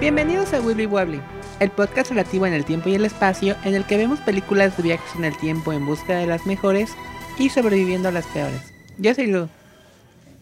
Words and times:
Bienvenidos 0.00 0.52
a 0.54 0.60
Willy 0.60 0.86
Wobbly, 0.86 1.20
el 1.58 1.72
podcast 1.72 2.10
relativo 2.10 2.46
en 2.46 2.52
el 2.52 2.64
tiempo 2.64 2.88
y 2.88 2.94
el 2.94 3.04
espacio 3.04 3.56
en 3.64 3.74
el 3.74 3.84
que 3.84 3.96
vemos 3.96 4.20
películas 4.20 4.76
de 4.76 4.84
viajes 4.84 5.16
en 5.16 5.24
el 5.24 5.36
tiempo 5.36 5.72
en 5.72 5.84
busca 5.86 6.16
de 6.16 6.26
las 6.28 6.46
mejores 6.46 6.90
y 7.36 7.48
sobreviviendo 7.48 8.08
a 8.08 8.12
las 8.12 8.24
peores. 8.28 8.60
Yo 8.96 9.12
soy 9.12 9.26
Lu. 9.26 9.48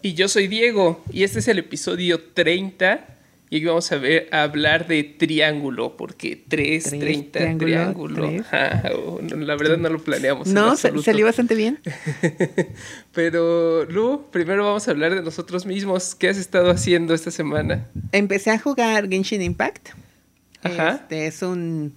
Y 0.03 0.13
yo 0.13 0.29
soy 0.29 0.47
Diego, 0.47 1.03
y 1.11 1.25
este 1.25 1.39
es 1.39 1.49
el 1.49 1.59
episodio 1.59 2.23
30. 2.35 3.16
Y 3.49 3.59
aquí 3.59 3.67
vamos 3.67 3.91
a 3.93 3.97
ver 3.97 4.29
a 4.33 4.43
hablar 4.43 4.89
de 4.89 5.05
triángulo, 5.05 5.97
porque 5.97 6.35
3, 6.49 6.83
Tres, 6.83 7.01
30, 7.01 7.59
triángulo. 7.59 8.29
Ah, 8.53 8.91
oh, 8.93 9.21
no, 9.23 9.37
la 9.37 9.55
verdad 9.57 9.77
no 9.77 9.89
lo 9.89 10.01
planeamos. 10.01 10.49
en 10.49 10.55
No, 10.55 10.71
absoluto. 10.71 11.03
salió 11.05 11.27
bastante 11.27 11.55
bien. 11.55 11.79
Pero, 13.13 13.85
Lu, 13.85 14.25
primero 14.33 14.65
vamos 14.65 14.89
a 14.89 14.91
hablar 14.91 15.15
de 15.15 15.23
nosotros 15.23 15.65
mismos. 15.65 16.15
¿Qué 16.17 16.29
has 16.29 16.39
estado 16.39 16.71
haciendo 16.71 17.15
esta 17.15 17.31
semana? 17.31 17.87
Empecé 18.11 18.51
a 18.51 18.59
jugar 18.59 19.09
Genshin 19.09 19.43
Impact. 19.43 19.91
Ajá. 20.63 20.97
Este 21.03 21.27
es 21.29 21.43
un 21.43 21.95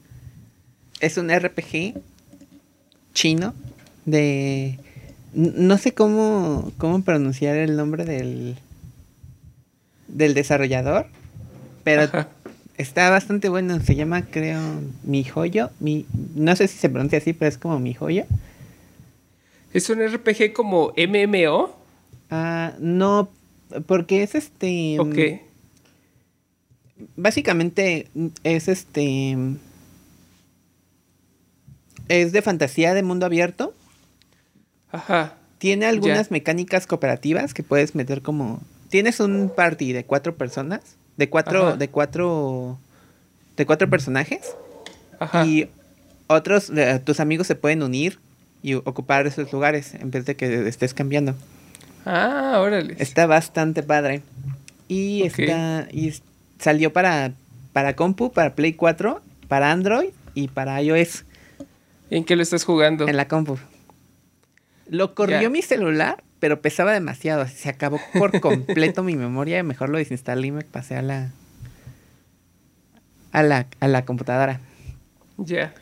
es 0.99 1.17
un 1.17 1.29
RPG 1.29 1.95
chino 3.13 3.53
de 4.05 4.77
no 5.33 5.77
sé 5.77 5.93
cómo 5.93 6.71
cómo 6.77 7.03
pronunciar 7.03 7.55
el 7.55 7.75
nombre 7.75 8.05
del 8.05 8.57
del 10.07 10.33
desarrollador, 10.33 11.07
pero 11.83 12.03
Ajá. 12.03 12.29
está 12.77 13.09
bastante 13.09 13.49
bueno, 13.49 13.79
se 13.81 13.95
llama 13.95 14.23
creo 14.25 14.59
Mi 15.03 15.23
Joyo, 15.23 15.69
mi 15.79 16.05
no 16.35 16.55
sé 16.55 16.67
si 16.67 16.77
se 16.77 16.89
pronuncia 16.89 17.17
así, 17.19 17.33
pero 17.33 17.49
es 17.49 17.57
como 17.57 17.79
Mi 17.79 17.93
Joyo. 17.93 18.25
¿Es 19.73 19.89
un 19.89 19.99
RPG 20.01 20.53
como 20.53 20.93
MMO? 20.97 21.75
Ah, 22.31 22.73
no 22.79 23.29
porque 23.85 24.23
es 24.23 24.35
este 24.35 24.97
Ok. 24.99 25.17
Básicamente 27.15 28.07
mm, 28.13 28.27
es 28.43 28.67
este. 28.67 29.37
Es 32.07 32.31
de 32.31 32.41
fantasía 32.41 32.93
de 32.93 33.03
mundo 33.03 33.25
abierto. 33.25 33.73
Ajá. 34.91 35.35
Tiene 35.59 35.85
algunas 35.85 36.29
Ya. 36.29 36.33
mecánicas 36.33 36.87
cooperativas 36.87 37.53
que 37.53 37.63
puedes 37.63 37.95
meter 37.95 38.21
como. 38.21 38.61
Tienes 38.89 39.19
un 39.19 39.51
party 39.55 39.93
de 39.93 40.03
cuatro 40.03 40.35
personas. 40.35 40.81
De 41.19 41.29
cuatro. 41.29 41.67
Ajá. 41.67 41.75
De 41.75 41.89
cuatro. 41.89 42.79
De 43.57 43.65
cuatro 43.65 43.89
personajes. 43.89 44.55
Ajá. 45.19 45.45
Y 45.45 45.69
otros. 46.27 46.69
eh, 46.69 47.01
tus 47.03 47.19
amigos 47.19 47.45
se 47.45 47.55
pueden 47.55 47.83
unir 47.83 48.19
y 48.63 48.75
ocupar 48.75 49.27
esos 49.27 49.51
lugares. 49.51 49.95
En 49.95 50.11
vez 50.11 50.25
de 50.25 50.37
que 50.37 50.65
estés 50.69 50.93
cambiando. 50.93 51.35
Ah, 52.05 52.59
órale. 52.61 52.95
Está 52.99 53.27
bastante 53.27 53.83
padre. 53.83 54.21
Y 54.87 55.23
está. 55.23 55.89
Y 55.91 56.13
salió 56.57 56.93
para. 56.93 57.33
Para 57.73 57.97
compu, 57.97 58.31
para 58.31 58.55
Play 58.55 58.73
4, 58.73 59.21
para 59.47 59.71
Android 59.71 60.09
y 60.33 60.47
para 60.47 60.81
iOS 60.81 61.23
¿En 62.09 62.23
qué 62.23 62.35
lo 62.35 62.41
estás 62.41 62.63
jugando? 62.63 63.07
en 63.07 63.15
la 63.15 63.27
compu. 63.27 63.59
Lo 64.87 65.13
corrió 65.13 65.49
mi 65.51 65.61
celular, 65.61 66.23
pero 66.39 66.61
pesaba 66.61 66.93
demasiado. 66.93 67.41
así 67.41 67.55
Se 67.57 67.69
acabó 67.69 67.99
por 68.17 68.39
completo 68.41 69.03
mi 69.03 69.15
memoria. 69.15 69.61
Mejor 69.63 69.89
lo 69.89 69.97
desinstalé 69.97 70.47
y 70.47 70.51
me 70.51 70.63
pasé 70.63 70.95
a 70.95 71.01
la. 71.01 71.31
A 73.31 73.43
la, 73.43 73.67
a 73.79 73.87
la 73.87 74.05
computadora. 74.05 74.59
Ya. 75.37 75.73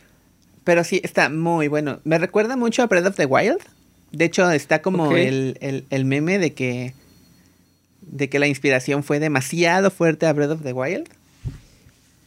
Pero 0.64 0.84
sí, 0.84 1.00
está 1.04 1.30
muy 1.30 1.68
bueno. 1.70 2.00
Me 2.04 2.18
recuerda 2.18 2.58
mucho 2.58 2.84
a 2.84 2.88
Breath 2.88 3.06
of 3.08 3.16
the 3.16 3.26
Wild. 3.26 3.60
De 4.12 4.26
hecho, 4.26 4.50
está 4.52 4.82
como 4.82 5.16
el, 5.16 5.58
el- 5.62 5.86
el 5.90 6.06
meme 6.06 6.40
de 6.40 6.54
que. 6.54 6.94
de 8.02 8.30
que 8.30 8.40
la 8.40 8.48
inspiración 8.48 9.04
fue 9.04 9.20
demasiado 9.20 9.92
fuerte 9.92 10.26
a 10.26 10.34
Breath 10.34 10.52
of 10.52 10.64
the 10.64 10.74
Wild. 10.74 11.08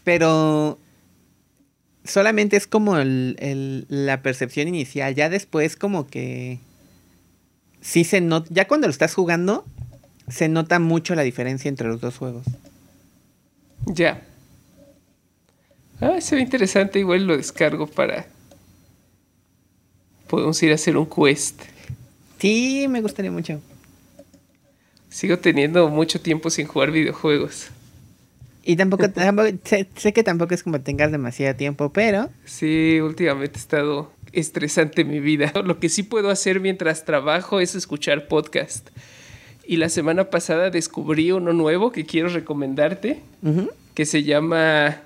Pero. 0.04 0.78
Solamente 2.04 2.56
es 2.56 2.66
como 2.66 2.96
el- 2.96 3.36
el- 3.40 3.84
la 3.88 4.22
percepción 4.22 4.69
inicial. 4.69 5.14
Ya 5.14 5.28
después, 5.28 5.76
como 5.76 6.06
que. 6.06 6.58
Sí 7.80 8.04
se 8.04 8.20
nota. 8.20 8.48
Ya 8.52 8.66
cuando 8.68 8.86
lo 8.86 8.91
estás 8.91 9.14
jugando, 9.14 9.64
se 10.28 10.48
nota 10.48 10.78
mucho 10.78 11.14
la 11.14 11.22
diferencia 11.22 11.68
entre 11.68 11.88
los 11.88 12.00
dos 12.00 12.16
juegos. 12.18 12.46
Ya. 13.86 14.22
Ah, 16.00 16.20
se 16.20 16.36
ve 16.36 16.42
interesante. 16.42 16.98
Igual 16.98 17.26
lo 17.26 17.36
descargo 17.36 17.86
para. 17.86 18.26
Podemos 20.28 20.62
ir 20.62 20.72
a 20.72 20.74
hacer 20.76 20.96
un 20.96 21.06
quest. 21.06 21.60
Sí, 22.38 22.86
me 22.88 23.00
gustaría 23.00 23.30
mucho. 23.30 23.60
Sigo 25.08 25.38
teniendo 25.38 25.88
mucho 25.88 26.20
tiempo 26.20 26.50
sin 26.50 26.66
jugar 26.66 26.90
videojuegos. 26.92 27.69
Y 28.62 28.76
tampoco, 28.76 29.10
tampoco- 29.10 29.48
sé, 29.64 29.88
sé 29.96 30.12
que 30.12 30.22
tampoco 30.22 30.54
es 30.54 30.62
como 30.62 30.80
tengas 30.80 31.10
demasiado 31.10 31.56
tiempo, 31.56 31.92
pero 31.92 32.30
Sí, 32.44 33.00
últimamente 33.00 33.56
ha 33.56 33.60
estado 33.60 34.12
estresante 34.32 35.04
mi 35.04 35.20
vida. 35.20 35.52
Lo 35.64 35.78
que 35.78 35.88
sí 35.88 36.02
puedo 36.02 36.30
hacer 36.30 36.60
mientras 36.60 37.04
trabajo 37.04 37.60
es 37.60 37.74
escuchar 37.74 38.28
podcast. 38.28 38.88
Y 39.66 39.76
la 39.76 39.88
semana 39.88 40.30
pasada 40.30 40.70
descubrí 40.70 41.30
uno 41.32 41.52
nuevo 41.52 41.92
que 41.92 42.04
quiero 42.04 42.28
recomendarte, 42.28 43.20
que 43.94 44.04
se 44.06 44.22
llama 44.24 45.02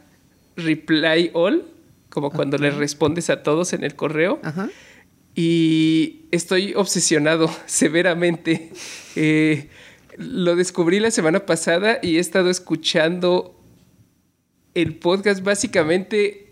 Reply 0.57 1.31
All, 1.35 1.65
como 2.09 2.31
cuando 2.31 2.57
le 2.59 2.71
respondes 2.71 3.29
a 3.31 3.43
todos 3.43 3.73
en 3.73 3.85
el 3.85 3.95
correo. 3.95 4.41
y 5.35 6.23
estoy 6.31 6.75
obsesionado 6.75 7.51
severamente. 7.67 8.71
Eh, 9.17 9.69
lo 10.17 10.55
descubrí 10.57 11.01
la 11.01 11.11
semana 11.11 11.45
pasada 11.45 11.99
y 12.01 12.17
he 12.17 12.21
estado 12.21 12.49
escuchando 12.51 13.61
el 14.75 14.95
podcast 14.97 15.43
básicamente 15.43 16.44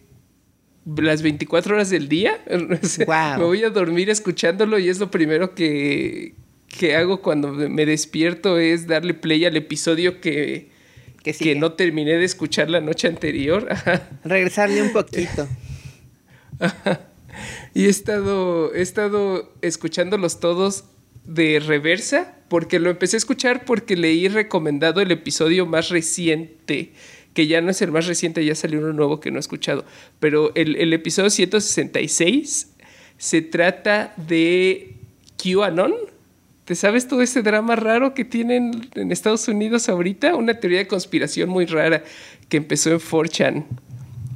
las 0.84 1.22
24 1.22 1.74
horas 1.74 1.90
del 1.90 2.08
día. 2.08 2.42
O 2.82 2.86
sea, 2.86 3.04
Guau. 3.04 3.38
Me 3.38 3.44
voy 3.44 3.64
a 3.64 3.70
dormir 3.70 4.10
escuchándolo 4.10 4.78
y 4.78 4.88
es 4.88 4.98
lo 4.98 5.10
primero 5.10 5.54
que, 5.54 6.34
que 6.68 6.96
hago 6.96 7.22
cuando 7.22 7.52
me 7.52 7.86
despierto 7.86 8.58
es 8.58 8.86
darle 8.86 9.14
play 9.14 9.44
al 9.44 9.56
episodio 9.56 10.20
que, 10.20 10.70
Que 11.22 11.54
no 11.54 11.72
terminé 11.72 12.14
de 12.14 12.24
escuchar 12.24 12.70
la 12.70 12.80
noche 12.80 13.08
anterior. 13.08 13.68
Ajá. 13.70 14.08
Regresarle 14.24 14.82
un 14.82 14.92
poquito. 14.92 15.48
Y 17.74 17.86
he 17.86 17.88
estado, 17.88 18.74
he 18.74 18.82
estado 18.82 19.52
escuchándolos 19.62 20.40
todos 20.40 20.84
de 21.24 21.60
reversa, 21.60 22.36
porque 22.48 22.78
lo 22.78 22.90
empecé 22.90 23.16
a 23.16 23.18
escuchar 23.18 23.64
porque 23.64 23.96
leí 23.96 24.28
recomendado 24.28 25.00
el 25.00 25.10
episodio 25.10 25.66
más 25.66 25.88
reciente, 25.88 26.92
que 27.34 27.46
ya 27.46 27.60
no 27.60 27.70
es 27.70 27.80
el 27.82 27.90
más 27.92 28.06
reciente, 28.06 28.44
ya 28.44 28.54
salió 28.54 28.78
uno 28.80 28.92
nuevo 28.92 29.20
que 29.20 29.30
no 29.30 29.38
he 29.38 29.40
escuchado, 29.40 29.84
pero 30.20 30.52
el, 30.54 30.76
el 30.76 30.92
episodio 30.92 31.30
166 31.30 32.68
se 33.18 33.42
trata 33.42 34.14
de 34.16 34.96
QAnon. 35.42 35.92
¿Te 36.64 36.74
sabes 36.76 37.08
todo 37.08 37.22
ese 37.22 37.42
drama 37.42 37.74
raro 37.76 38.14
que 38.14 38.24
tienen 38.24 38.88
en 38.94 39.10
Estados 39.12 39.48
Unidos 39.48 39.88
ahorita? 39.88 40.36
Una 40.36 40.54
teoría 40.60 40.78
de 40.78 40.86
conspiración 40.86 41.48
muy 41.48 41.66
rara 41.66 42.04
que 42.48 42.56
empezó 42.58 42.90
en 42.90 42.98
4chan 43.00 43.64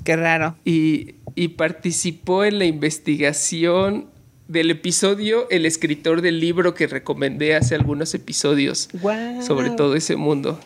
Qué 0.05 0.17
raro. 0.17 0.57
y, 0.65 1.15
y 1.35 1.49
participó 1.49 2.45
en 2.45 2.59
la 2.59 2.65
investigación 2.65 4.07
del 4.49 4.71
episodio 4.71 5.49
el 5.51 5.67
escritor 5.67 6.21
del 6.23 6.39
libro 6.41 6.75
que 6.75 6.87
recomendé 6.87 7.55
hace 7.57 7.75
algunos 7.75 8.15
episodios 8.15 8.89
Guau. 9.01 9.43
sobre 9.43 9.71
todo 9.71 9.95
ese 9.97 10.17
mundo. 10.17 10.59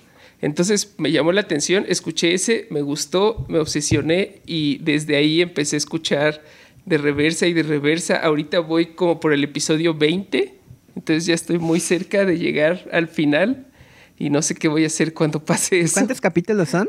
Entonces 0.42 0.94
me 0.98 1.12
llamó 1.12 1.32
la 1.32 1.42
atención, 1.42 1.84
escuché 1.88 2.32
ese, 2.34 2.66
me 2.70 2.80
gustó, 2.82 3.44
me 3.48 3.58
obsesioné 3.58 4.40
y 4.46 4.78
desde 4.78 5.16
ahí 5.16 5.42
empecé 5.42 5.76
a 5.76 5.78
escuchar 5.78 6.42
de 6.86 6.96
reversa 6.98 7.46
y 7.46 7.52
de 7.52 7.62
reversa. 7.62 8.16
Ahorita 8.16 8.60
voy 8.60 8.86
como 8.86 9.20
por 9.20 9.32
el 9.34 9.44
episodio 9.44 9.92
20, 9.94 10.54
entonces 10.96 11.26
ya 11.26 11.34
estoy 11.34 11.58
muy 11.58 11.78
cerca 11.78 12.24
de 12.24 12.38
llegar 12.38 12.88
al 12.92 13.08
final 13.08 13.66
y 14.18 14.30
no 14.30 14.40
sé 14.42 14.54
qué 14.54 14.68
voy 14.68 14.84
a 14.84 14.86
hacer 14.86 15.12
cuando 15.12 15.44
pase 15.44 15.80
eso. 15.80 15.94
¿Cuántos 15.94 16.20
capítulos 16.20 16.70
son? 16.70 16.88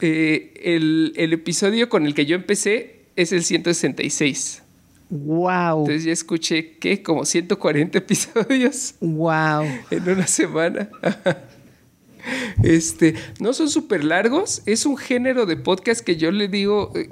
Eh, 0.00 0.54
el, 0.62 1.12
el 1.16 1.32
episodio 1.32 1.88
con 1.88 2.06
el 2.06 2.14
que 2.14 2.26
yo 2.26 2.36
empecé 2.36 3.04
es 3.16 3.32
el 3.32 3.42
166. 3.44 4.62
Wow. 5.08 5.80
Entonces 5.82 6.04
ya 6.04 6.12
escuché, 6.12 6.72
¿qué? 6.78 7.02
Como 7.02 7.24
140 7.24 7.98
episodios 7.98 8.94
Wow. 9.00 9.64
en 9.90 10.08
una 10.10 10.26
semana. 10.26 10.88
Este, 12.62 13.14
no 13.40 13.52
son 13.52 13.68
súper 13.70 14.02
largos, 14.04 14.62
es 14.66 14.86
un 14.86 14.96
género 14.96 15.46
de 15.46 15.56
podcast 15.56 16.00
que 16.00 16.16
yo 16.16 16.30
le 16.30 16.48
digo, 16.48 16.92
eh, 16.96 17.08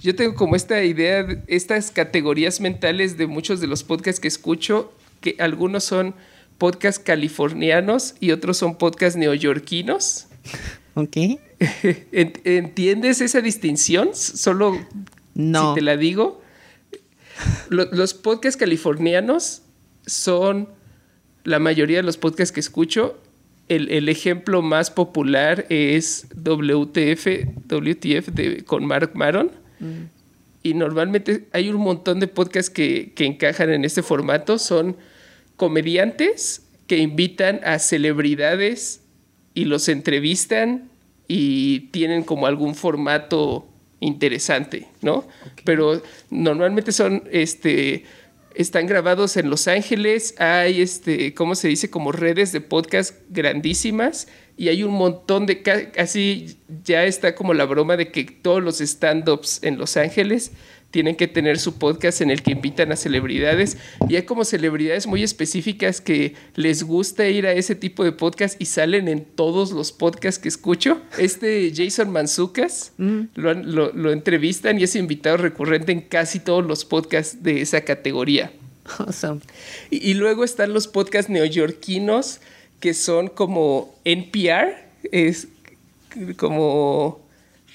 yo 0.00 0.14
tengo 0.16 0.34
como 0.34 0.56
esta 0.56 0.82
idea, 0.82 1.22
de- 1.22 1.42
estas 1.46 1.90
categorías 1.90 2.60
mentales 2.60 3.16
de 3.16 3.26
muchos 3.26 3.60
de 3.60 3.66
los 3.66 3.84
podcasts 3.84 4.20
que 4.20 4.28
escucho, 4.28 4.92
que 5.20 5.36
algunos 5.38 5.84
son 5.84 6.14
podcasts 6.58 7.02
californianos 7.04 8.14
y 8.20 8.30
otros 8.32 8.56
son 8.56 8.76
podcasts 8.78 9.16
neoyorquinos. 9.18 10.26
Ok. 10.94 11.16
Ent- 12.12 12.40
¿Entiendes 12.44 13.20
esa 13.20 13.40
distinción? 13.40 14.10
Solo 14.14 14.76
No. 15.34 15.70
si 15.70 15.74
te 15.76 15.82
la 15.82 15.96
digo. 15.96 16.40
Lo- 17.68 17.90
los 17.92 18.14
podcasts 18.14 18.56
californianos 18.58 19.62
son 20.06 20.68
la 21.44 21.58
mayoría 21.58 21.98
de 21.98 22.02
los 22.02 22.16
podcasts 22.16 22.52
que 22.52 22.60
escucho 22.60 23.20
el, 23.68 24.08
ejemplo 24.08 24.62
más 24.62 24.90
popular 24.90 25.66
es 25.68 26.26
WTF, 26.34 27.26
WTF 27.68 28.28
de, 28.28 28.64
con 28.64 28.86
Mark 28.86 29.12
Maron. 29.14 29.50
Mm. 29.80 30.04
Y 30.62 30.74
normalmente 30.74 31.44
hay 31.52 31.68
un 31.68 31.76
montón 31.76 32.20
de 32.20 32.28
podcasts 32.28 32.70
que, 32.70 33.12
que 33.14 33.24
encajan 33.24 33.70
en 33.70 33.84
este 33.84 34.02
formato. 34.02 34.58
Son 34.58 34.96
comediantes 35.56 36.62
que 36.86 36.98
invitan 36.98 37.60
a 37.64 37.78
celebridades 37.78 39.00
y 39.54 39.64
los 39.64 39.88
entrevistan 39.88 40.88
y 41.28 41.80
tienen 41.90 42.22
como 42.22 42.46
algún 42.46 42.74
formato 42.74 43.66
interesante, 44.00 44.86
¿no? 45.02 45.26
Pero 45.64 46.02
normalmente 46.30 46.92
son, 46.92 47.24
este, 47.32 48.04
están 48.56 48.86
grabados 48.86 49.36
en 49.36 49.50
Los 49.50 49.68
Ángeles, 49.68 50.34
hay, 50.38 50.80
este, 50.80 51.34
¿cómo 51.34 51.54
se 51.54 51.68
dice? 51.68 51.90
Como 51.90 52.10
redes 52.10 52.52
de 52.52 52.60
podcast 52.60 53.14
grandísimas 53.28 54.28
y 54.56 54.68
hay 54.68 54.82
un 54.82 54.94
montón 54.94 55.44
de, 55.44 55.62
casi 55.62 56.56
ya 56.82 57.04
está 57.04 57.34
como 57.34 57.52
la 57.52 57.66
broma 57.66 57.96
de 57.96 58.10
que 58.10 58.24
todos 58.24 58.62
los 58.62 58.80
stand-ups 58.80 59.60
en 59.62 59.76
Los 59.76 59.96
Ángeles 59.98 60.52
tienen 60.96 61.14
que 61.14 61.28
tener 61.28 61.58
su 61.58 61.74
podcast 61.74 62.22
en 62.22 62.30
el 62.30 62.42
que 62.42 62.52
invitan 62.52 62.90
a 62.90 62.96
celebridades 62.96 63.76
y 64.08 64.16
hay 64.16 64.22
como 64.22 64.46
celebridades 64.46 65.06
muy 65.06 65.22
específicas 65.22 66.00
que 66.00 66.32
les 66.54 66.84
gusta 66.84 67.28
ir 67.28 67.46
a 67.46 67.52
ese 67.52 67.74
tipo 67.74 68.02
de 68.02 68.12
podcast 68.12 68.58
y 68.58 68.64
salen 68.64 69.06
en 69.06 69.26
todos 69.26 69.72
los 69.72 69.92
podcasts 69.92 70.40
que 70.40 70.48
escucho. 70.48 71.02
Este 71.18 71.70
Jason 71.76 72.10
Manzucas 72.10 72.92
mm. 72.96 73.20
lo, 73.34 74.10
entrevistan 74.10 74.80
y 74.80 74.84
es 74.84 74.96
invitado 74.96 75.36
recurrente 75.36 75.92
en 75.92 76.00
casi 76.00 76.40
todos 76.40 76.64
los 76.64 76.86
podcasts 76.86 77.42
de 77.42 77.60
esa 77.60 77.82
categoría. 77.82 78.52
Awesome. 78.96 79.42
Y, 79.90 80.12
y 80.12 80.14
luego 80.14 80.44
están 80.44 80.72
los 80.72 80.88
podcasts 80.88 81.30
neoyorquinos 81.30 82.40
que 82.80 82.94
son 82.94 83.28
como 83.28 83.94
NPR, 84.06 84.76
es 85.12 85.48
como 86.38 87.25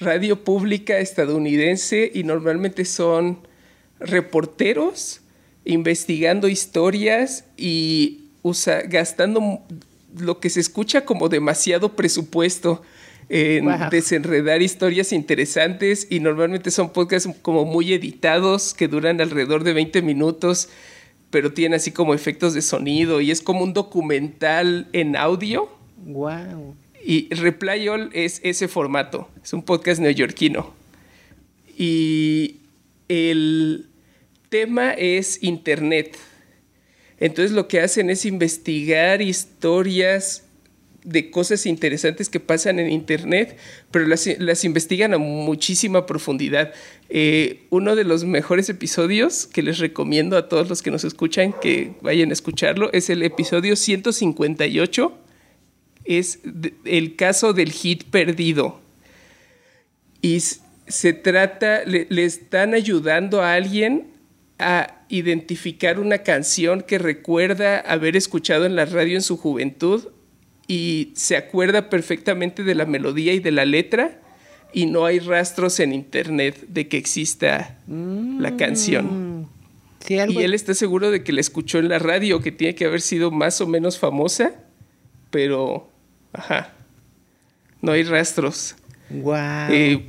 radio 0.02 0.44
pública 0.44 0.98
estadounidense 0.98 2.10
y 2.12 2.24
normalmente 2.24 2.84
son 2.84 3.38
reporteros 4.00 5.20
investigando 5.64 6.48
historias 6.48 7.44
y 7.56 8.30
usa, 8.42 8.82
gastando 8.82 9.60
lo 10.18 10.40
que 10.40 10.50
se 10.50 10.60
escucha 10.60 11.04
como 11.04 11.28
demasiado 11.28 11.94
presupuesto 11.96 12.82
en 13.28 13.66
desenredar 13.90 14.60
historias 14.60 15.12
interesantes 15.12 16.06
y 16.10 16.20
normalmente 16.20 16.70
son 16.70 16.90
podcasts 16.90 17.30
como 17.40 17.64
muy 17.64 17.94
editados 17.94 18.74
que 18.74 18.88
duran 18.88 19.20
alrededor 19.20 19.64
de 19.64 19.72
20 19.72 20.02
minutos 20.02 20.68
pero 21.32 21.54
tienen 21.54 21.76
así 21.76 21.90
como 21.90 22.12
efectos 22.12 22.52
de 22.52 22.60
sonido 22.60 23.22
y 23.22 23.30
es 23.30 23.40
como 23.40 23.64
un 23.64 23.72
documental 23.72 24.86
en 24.92 25.16
audio. 25.16 25.66
Wow. 26.04 26.76
Y 27.04 27.32
Reply 27.34 27.88
All 27.88 28.10
es 28.12 28.40
ese 28.44 28.68
formato, 28.68 29.28
es 29.42 29.52
un 29.52 29.62
podcast 29.62 30.00
neoyorquino. 30.00 30.72
Y 31.76 32.60
el 33.08 33.88
tema 34.48 34.92
es 34.92 35.42
Internet. 35.42 36.16
Entonces 37.18 37.52
lo 37.52 37.68
que 37.68 37.80
hacen 37.80 38.10
es 38.10 38.24
investigar 38.24 39.22
historias 39.22 40.44
de 41.04 41.30
cosas 41.30 41.66
interesantes 41.66 42.28
que 42.28 42.38
pasan 42.38 42.78
en 42.78 42.90
Internet, 42.90 43.56
pero 43.90 44.06
las, 44.06 44.64
investigan 44.64 45.14
a 45.14 45.18
muchísima 45.18 46.06
profundidad. 46.06 46.72
Eh, 47.08 47.64
uno 47.70 47.96
de 47.96 48.04
los 48.04 48.24
mejores 48.24 48.68
episodios 48.68 49.46
que 49.46 49.62
les 49.62 49.78
recomiendo 49.78 50.36
a 50.36 50.48
todos 50.48 50.68
los 50.68 50.82
que 50.82 50.90
nos 50.90 51.04
escuchan 51.04 51.54
que 51.60 51.92
vayan 52.02 52.30
a 52.30 52.32
escucharlo 52.32 52.92
es 52.92 53.10
el 53.10 53.22
episodio 53.22 53.74
158 53.74 55.18
es 56.04 56.40
el 56.84 57.16
caso 57.16 57.52
del 57.52 57.72
hit 57.72 58.04
perdido. 58.04 58.80
Y 60.20 60.40
se 60.86 61.12
trata, 61.12 61.84
le, 61.84 62.06
están 62.24 62.74
ayudando 62.74 63.42
a 63.42 63.54
alguien 63.54 64.08
a 64.58 65.04
identificar 65.08 65.98
una 65.98 66.18
canción 66.18 66.82
que 66.82 66.98
recuerda 66.98 67.80
haber 67.80 68.16
escuchado 68.16 68.66
en 68.66 68.76
la 68.76 68.84
radio 68.84 69.16
en 69.16 69.22
su 69.22 69.36
juventud 69.36 70.08
y 70.68 71.12
se 71.16 71.36
acuerda 71.36 71.90
perfectamente 71.90 72.62
de 72.62 72.74
la 72.74 72.86
melodía 72.86 73.32
y 73.32 73.40
de 73.40 73.50
la 73.50 73.64
letra 73.64 74.20
y 74.72 74.86
no 74.86 75.04
hay 75.04 75.18
rastros 75.18 75.80
en 75.80 75.92
internet 75.92 76.66
de 76.68 76.88
que 76.88 76.96
exista 76.96 77.78
la 77.86 78.56
canción. 78.56 79.40
Mm. 79.40 79.48
Y 80.08 80.38
él 80.38 80.54
está 80.54 80.74
seguro 80.74 81.10
de 81.10 81.22
que 81.22 81.32
la 81.32 81.40
escuchó 81.40 81.78
en 81.78 81.88
la 81.88 81.98
radio, 81.98 82.40
que 82.40 82.52
tiene 82.52 82.74
que 82.74 82.86
haber 82.86 83.00
sido 83.00 83.30
más 83.30 83.60
o 83.60 83.66
menos 83.66 83.98
famosa, 83.98 84.52
pero 85.30 85.91
Ajá. 86.32 86.72
No 87.80 87.92
hay 87.92 88.04
rastros. 88.04 88.76
Wow. 89.10 89.34
Eh, 89.70 90.06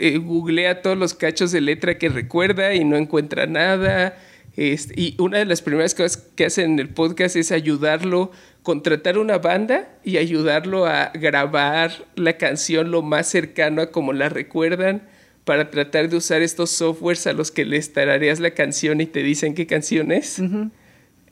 eh, 0.00 0.18
googlea 0.18 0.82
todos 0.82 0.96
los 0.96 1.14
cachos 1.14 1.52
de 1.52 1.60
letra 1.60 1.98
que 1.98 2.08
recuerda 2.08 2.74
y 2.74 2.84
no 2.84 2.96
encuentra 2.96 3.46
nada. 3.46 4.16
Este, 4.56 5.00
y 5.00 5.14
una 5.18 5.38
de 5.38 5.44
las 5.44 5.62
primeras 5.62 5.94
cosas 5.94 6.16
que 6.34 6.46
hacen 6.46 6.72
en 6.72 6.78
el 6.80 6.88
podcast 6.88 7.36
es 7.36 7.52
ayudarlo, 7.52 8.32
contratar 8.62 9.18
una 9.18 9.38
banda 9.38 9.88
y 10.02 10.16
ayudarlo 10.16 10.86
a 10.86 11.10
grabar 11.14 11.92
la 12.16 12.38
canción 12.38 12.90
lo 12.90 13.02
más 13.02 13.28
cercano 13.28 13.82
a 13.82 13.92
como 13.92 14.12
la 14.12 14.28
recuerdan 14.28 15.02
para 15.44 15.70
tratar 15.70 16.08
de 16.08 16.16
usar 16.16 16.42
estos 16.42 16.70
softwares 16.70 17.26
a 17.26 17.32
los 17.32 17.50
que 17.50 17.64
les 17.64 17.92
tarareas 17.92 18.40
la 18.40 18.50
canción 18.50 19.00
y 19.00 19.06
te 19.06 19.22
dicen 19.22 19.54
qué 19.54 19.66
canción 19.66 20.10
es. 20.12 20.42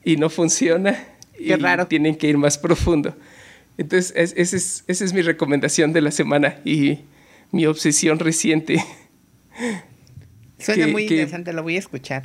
Y 0.03 0.15
no 0.15 0.29
funciona. 0.29 1.03
Qué 1.37 1.55
raro. 1.57 1.85
Tienen 1.85 2.15
que 2.15 2.27
ir 2.27 2.37
más 2.37 2.57
profundo. 2.57 3.13
Entonces, 3.77 4.33
esa 4.35 5.05
es, 5.05 5.13
mi 5.13 5.21
recomendación 5.21 5.93
de 5.93 6.01
la 6.01 6.11
semana 6.11 6.59
y 6.65 6.99
mi 7.51 7.65
obsesión 7.65 8.19
reciente. 8.19 8.83
Suena 10.59 10.87
muy 10.87 11.03
interesante, 11.03 11.53
lo 11.53 11.63
voy 11.63 11.75
a 11.75 11.79
escuchar. 11.79 12.23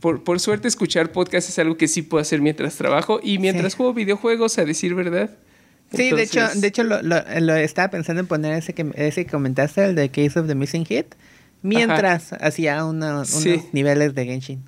Por, 0.00 0.38
suerte, 0.38 0.68
escuchar 0.68 1.12
podcast 1.12 1.48
es 1.48 1.58
algo 1.58 1.78
que 1.78 1.88
sí 1.88 2.02
puedo 2.02 2.20
hacer 2.20 2.42
mientras 2.42 2.76
trabajo 2.76 3.20
y 3.22 3.38
mientras 3.38 3.74
juego 3.74 3.94
videojuegos, 3.94 4.58
a 4.58 4.66
decir 4.66 4.94
verdad. 4.94 5.30
Sí, 5.94 6.10
de 6.10 6.22
hecho, 6.22 6.46
de 6.54 6.66
hecho 6.66 6.82
lo, 6.84 7.54
estaba 7.56 7.88
pensando 7.88 8.20
en 8.20 8.26
poner 8.26 8.52
ese 8.52 8.74
que, 8.74 8.90
ese 8.96 9.24
que 9.24 9.30
comentaste, 9.30 9.82
el 9.82 9.94
de 9.94 10.10
Case 10.10 10.38
of 10.38 10.46
the 10.46 10.54
Missing 10.54 10.84
Hit, 10.84 11.14
mientras 11.62 12.34
hacía 12.34 12.84
unos 12.84 13.46
niveles 13.72 14.14
de 14.14 14.26
Genshin. 14.26 14.64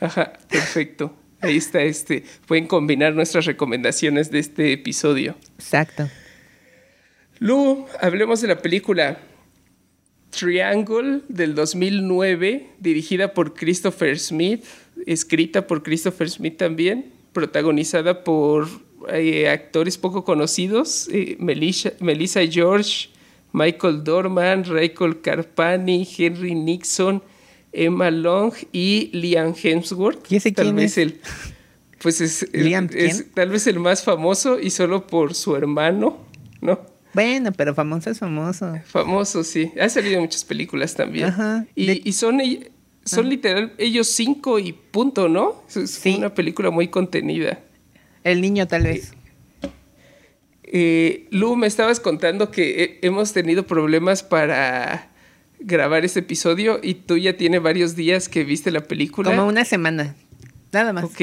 Ajá, 0.00 0.32
perfecto. 0.48 1.14
Ahí 1.42 1.56
está 1.56 1.82
este. 1.82 2.24
Pueden 2.46 2.66
combinar 2.66 3.14
nuestras 3.14 3.46
recomendaciones 3.46 4.30
de 4.30 4.38
este 4.40 4.72
episodio. 4.72 5.36
Exacto. 5.58 6.08
Lu, 7.38 7.86
hablemos 8.00 8.42
de 8.42 8.48
la 8.48 8.58
película 8.58 9.18
Triangle 10.30 11.22
del 11.28 11.54
2009, 11.54 12.68
dirigida 12.78 13.32
por 13.32 13.54
Christopher 13.54 14.18
Smith, 14.18 14.64
escrita 15.06 15.66
por 15.66 15.82
Christopher 15.82 16.28
Smith 16.28 16.58
también, 16.58 17.12
protagonizada 17.32 18.22
por 18.24 18.68
eh, 19.08 19.48
actores 19.48 19.96
poco 19.96 20.24
conocidos, 20.24 21.08
eh, 21.10 21.36
Melissa, 21.38 22.46
George, 22.46 23.08
Michael 23.52 24.04
Dorman, 24.04 24.64
Rachel 24.64 25.20
Carpani, 25.22 26.06
Henry 26.18 26.54
Nixon, 26.54 27.22
Emma 27.72 28.10
Long 28.10 28.52
y 28.72 29.10
Liam 29.12 29.54
Hemsworth. 29.60 30.30
¿Y 30.30 30.36
ese 30.36 30.52
tal 30.52 30.74
vez 30.74 30.98
el 30.98 31.20
pues 32.00 32.20
es, 32.22 32.46
tal 33.34 33.50
vez 33.50 33.66
el 33.66 33.78
más 33.78 34.02
famoso 34.02 34.58
y 34.58 34.70
solo 34.70 35.06
por 35.06 35.34
su 35.34 35.54
hermano, 35.54 36.16
¿no? 36.62 36.80
Bueno, 37.12 37.52
pero 37.52 37.74
famoso 37.74 38.10
es 38.10 38.18
famoso. 38.18 38.72
Famoso, 38.86 39.44
sí. 39.44 39.70
Ha 39.78 39.88
salido 39.88 40.14
en 40.14 40.22
muchas 40.22 40.44
películas 40.44 40.94
también. 40.94 41.26
Ajá. 41.26 41.66
Y, 41.74 42.12
son, 42.12 42.40
son 43.04 43.26
ah. 43.26 43.28
literal 43.28 43.72
ellos 43.76 44.06
cinco 44.06 44.58
y 44.58 44.72
punto, 44.72 45.28
¿no? 45.28 45.62
Es 45.74 46.00
una 46.06 46.32
película 46.32 46.70
muy 46.70 46.88
contenida. 46.88 47.60
El 48.24 48.40
niño 48.40 48.66
tal 48.66 48.84
vez. 48.84 49.12
Eh, 50.62 51.26
Lu, 51.30 51.56
me 51.56 51.66
estabas 51.66 52.00
contando 52.00 52.50
que 52.50 52.98
hemos 53.02 53.32
tenido 53.32 53.66
problemas 53.66 54.22
para 54.22 55.09
grabar 55.60 56.04
este 56.04 56.20
episodio 56.20 56.80
y 56.82 56.94
tú 56.94 57.16
ya 57.16 57.36
tiene 57.36 57.58
varios 57.58 57.94
días 57.94 58.28
que 58.28 58.44
viste 58.44 58.70
la 58.70 58.82
película. 58.82 59.30
Como 59.30 59.46
una 59.46 59.64
semana, 59.64 60.16
nada 60.72 60.92
más. 60.92 61.04
Ok, 61.04 61.20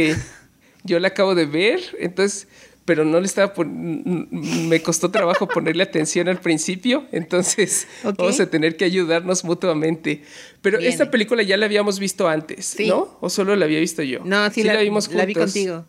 yo 0.83 0.99
la 0.99 1.09
acabo 1.09 1.35
de 1.35 1.45
ver, 1.45 1.81
entonces, 1.99 2.47
pero 2.85 3.03
no 3.03 3.19
le 3.19 3.25
estaba, 3.25 3.53
me 3.65 4.81
costó 4.81 5.11
trabajo 5.11 5.47
ponerle 5.47 5.83
atención 5.83 6.29
al 6.29 6.39
principio, 6.39 7.05
entonces 7.11 7.87
vamos 8.03 8.39
a 8.39 8.49
tener 8.49 8.77
que 8.77 8.85
ayudarnos 8.85 9.43
mutuamente. 9.43 10.23
Pero 10.61 10.79
esta 10.79 11.11
película 11.11 11.43
ya 11.43 11.57
la 11.57 11.65
habíamos 11.65 11.99
visto 11.99 12.27
antes, 12.27 12.77
¿no? 12.87 13.17
¿O 13.19 13.29
solo 13.29 13.55
la 13.55 13.65
había 13.65 13.79
visto 13.79 14.03
yo? 14.03 14.21
No, 14.23 14.49
sí, 14.51 14.63
la, 14.63 14.79
vimos 14.81 15.07
juntos. 15.07 15.19
La 15.19 15.25
vi 15.25 15.33
contigo. 15.33 15.85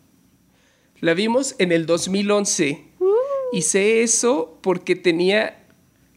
La 1.01 1.13
vimos 1.13 1.55
en 1.59 1.71
el 1.71 1.85
2011. 1.85 2.83
Uh. 2.99 3.05
Y 3.53 3.61
sé 3.61 4.03
eso 4.03 4.59
porque 4.61 4.95
tenía 4.95 5.58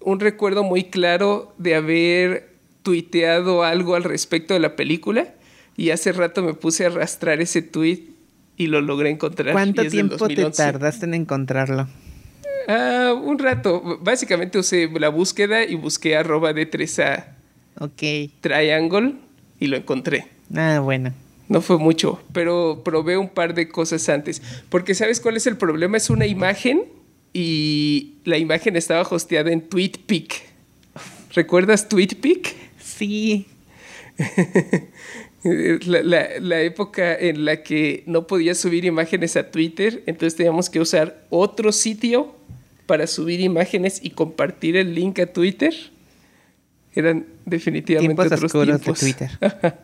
un 0.05 0.21
recuerdo 0.21 0.63
muy 0.65 0.85
claro 0.85 1.55
de 1.59 1.75
haber 1.75 2.53
tuiteado 2.83 3.63
algo 3.63 3.95
al 3.95 4.05
respecto 4.05 4.55
de 4.55 4.61
la 4.61 4.77
película 4.77 5.35
y 5.77 5.91
hace 5.91 6.13
rato 6.13 6.43
me 6.43 6.55
puse 6.55 6.85
a 6.85 6.89
arrastrar 6.89 7.41
ese 7.41 7.63
tweet 7.63 8.01
y 8.57 8.67
lo 8.67 8.81
logré 8.81 9.11
encontrar. 9.11 9.53
¿Cuánto 9.53 9.87
tiempo 9.87 10.17
te 10.17 10.35
2011. 10.35 10.57
tardaste 10.63 11.07
en 11.07 11.15
encontrarlo? 11.15 11.89
Ah, 12.69 13.15
un 13.21 13.39
rato. 13.39 13.99
Básicamente 14.03 14.59
usé 14.59 14.89
la 14.99 15.09
búsqueda 15.09 15.65
y 15.65 15.75
busqué 15.75 16.17
arroba 16.17 16.53
de 16.53 16.71
3A 16.71 17.25
Ok. 17.81 18.31
Triangle 18.41 19.15
y 19.59 19.67
lo 19.69 19.77
encontré. 19.77 20.27
Ah, 20.55 20.81
bueno. 20.81 21.13
No 21.49 21.61
fue 21.61 21.79
mucho, 21.79 22.23
pero 22.33 22.83
probé 22.85 23.17
un 23.17 23.29
par 23.29 23.55
de 23.55 23.69
cosas 23.69 24.09
antes. 24.09 24.43
Porque 24.69 24.95
¿sabes 24.95 25.21
cuál 25.21 25.37
es 25.37 25.47
el 25.47 25.57
problema? 25.57 25.97
Es 25.97 26.09
una 26.11 26.27
imagen 26.27 26.85
y 27.33 28.15
la 28.25 28.39
imagen 28.39 28.77
estaba 28.77 29.03
hosteada 29.03 29.51
en 29.53 29.63
TweetPic. 29.69 30.43
¿Recuerdas 31.35 31.89
TweetPic? 31.89 32.55
Sí. 32.83 33.47
La, 35.45 36.03
la- 36.05 36.29
la 36.39 36.61
época 36.61 37.19
en 37.19 37.45
la 37.45 37.65
que 37.65 38.05
no 38.07 38.29
podías 38.29 38.59
subir 38.59 38.85
imágenes 38.85 39.37
a 39.37 39.51
Twitter, 39.51 40.05
entonces 40.07 40.37
teníamos 40.37 40.71
que 40.71 40.79
usar 40.79 41.27
otro 41.31 41.73
sitio 41.73 42.33
para 42.87 43.09
subir 43.09 43.41
imágenes 43.41 43.99
y 44.05 44.11
compartir 44.11 44.77
el 44.77 44.95
link 44.95 45.19
a 45.19 45.27
Twitter. 45.27 45.75
Eran 46.95 47.27
definitivamente 47.45 48.15
Tiempos 48.23 48.45
otros 48.45 48.53
tiempos. 48.53 49.01
de 49.01 49.13
Twitter. 49.13 49.31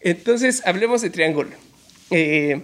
Entonces, 0.00 0.62
hablemos 0.66 1.02
de 1.02 1.10
Triángulo. 1.10 1.50
Eh, 2.10 2.62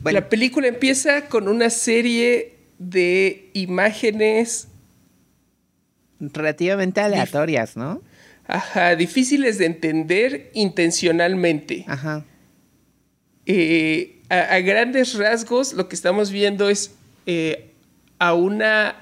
Bueno. 0.00 0.20
La 0.20 0.28
película 0.28 0.66
empieza 0.66 1.26
con 1.28 1.48
una 1.48 1.70
serie 1.70 2.56
de 2.78 3.50
imágenes 3.52 4.68
Relativamente 6.20 7.00
aleatorias, 7.00 7.76
¿no? 7.76 8.02
ajá, 8.46 8.96
difíciles 8.96 9.58
de 9.58 9.66
entender 9.66 10.50
intencionalmente. 10.54 11.84
Ajá. 11.86 12.24
Eh, 13.46 14.20
a, 14.28 14.54
a 14.54 14.60
grandes 14.60 15.14
rasgos, 15.14 15.72
lo 15.72 15.88
que 15.88 15.94
estamos 15.94 16.30
viendo 16.30 16.68
es 16.68 16.94
eh, 17.26 17.70
a 18.18 18.34
una 18.34 18.96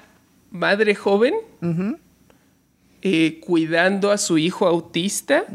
madre 0.51 0.95
joven 0.95 1.33
eh, 3.01 3.39
cuidando 3.41 4.11
a 4.11 4.17
su 4.17 4.37
hijo 4.37 4.65
autista 4.67 5.45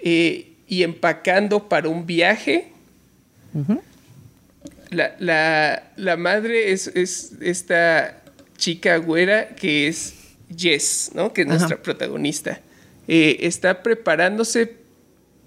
y 0.00 0.82
empacando 0.82 1.68
para 1.68 1.88
un 1.88 2.06
viaje. 2.06 2.72
La, 4.90 5.14
la- 5.18 5.82
la 5.96 6.16
madre 6.16 6.72
es, 6.72 6.86
es 6.88 7.32
esta 7.40 8.22
chica 8.56 8.96
güera 8.96 9.48
que 9.54 9.86
es 9.88 10.14
Jess, 10.56 11.10
¿no? 11.14 11.32
Que 11.32 11.42
es 11.42 11.46
Ajá. 11.48 11.58
nuestra 11.58 11.82
protagonista. 11.82 12.60
Eh, 13.06 13.38
está 13.40 13.82
preparándose, 13.82 14.76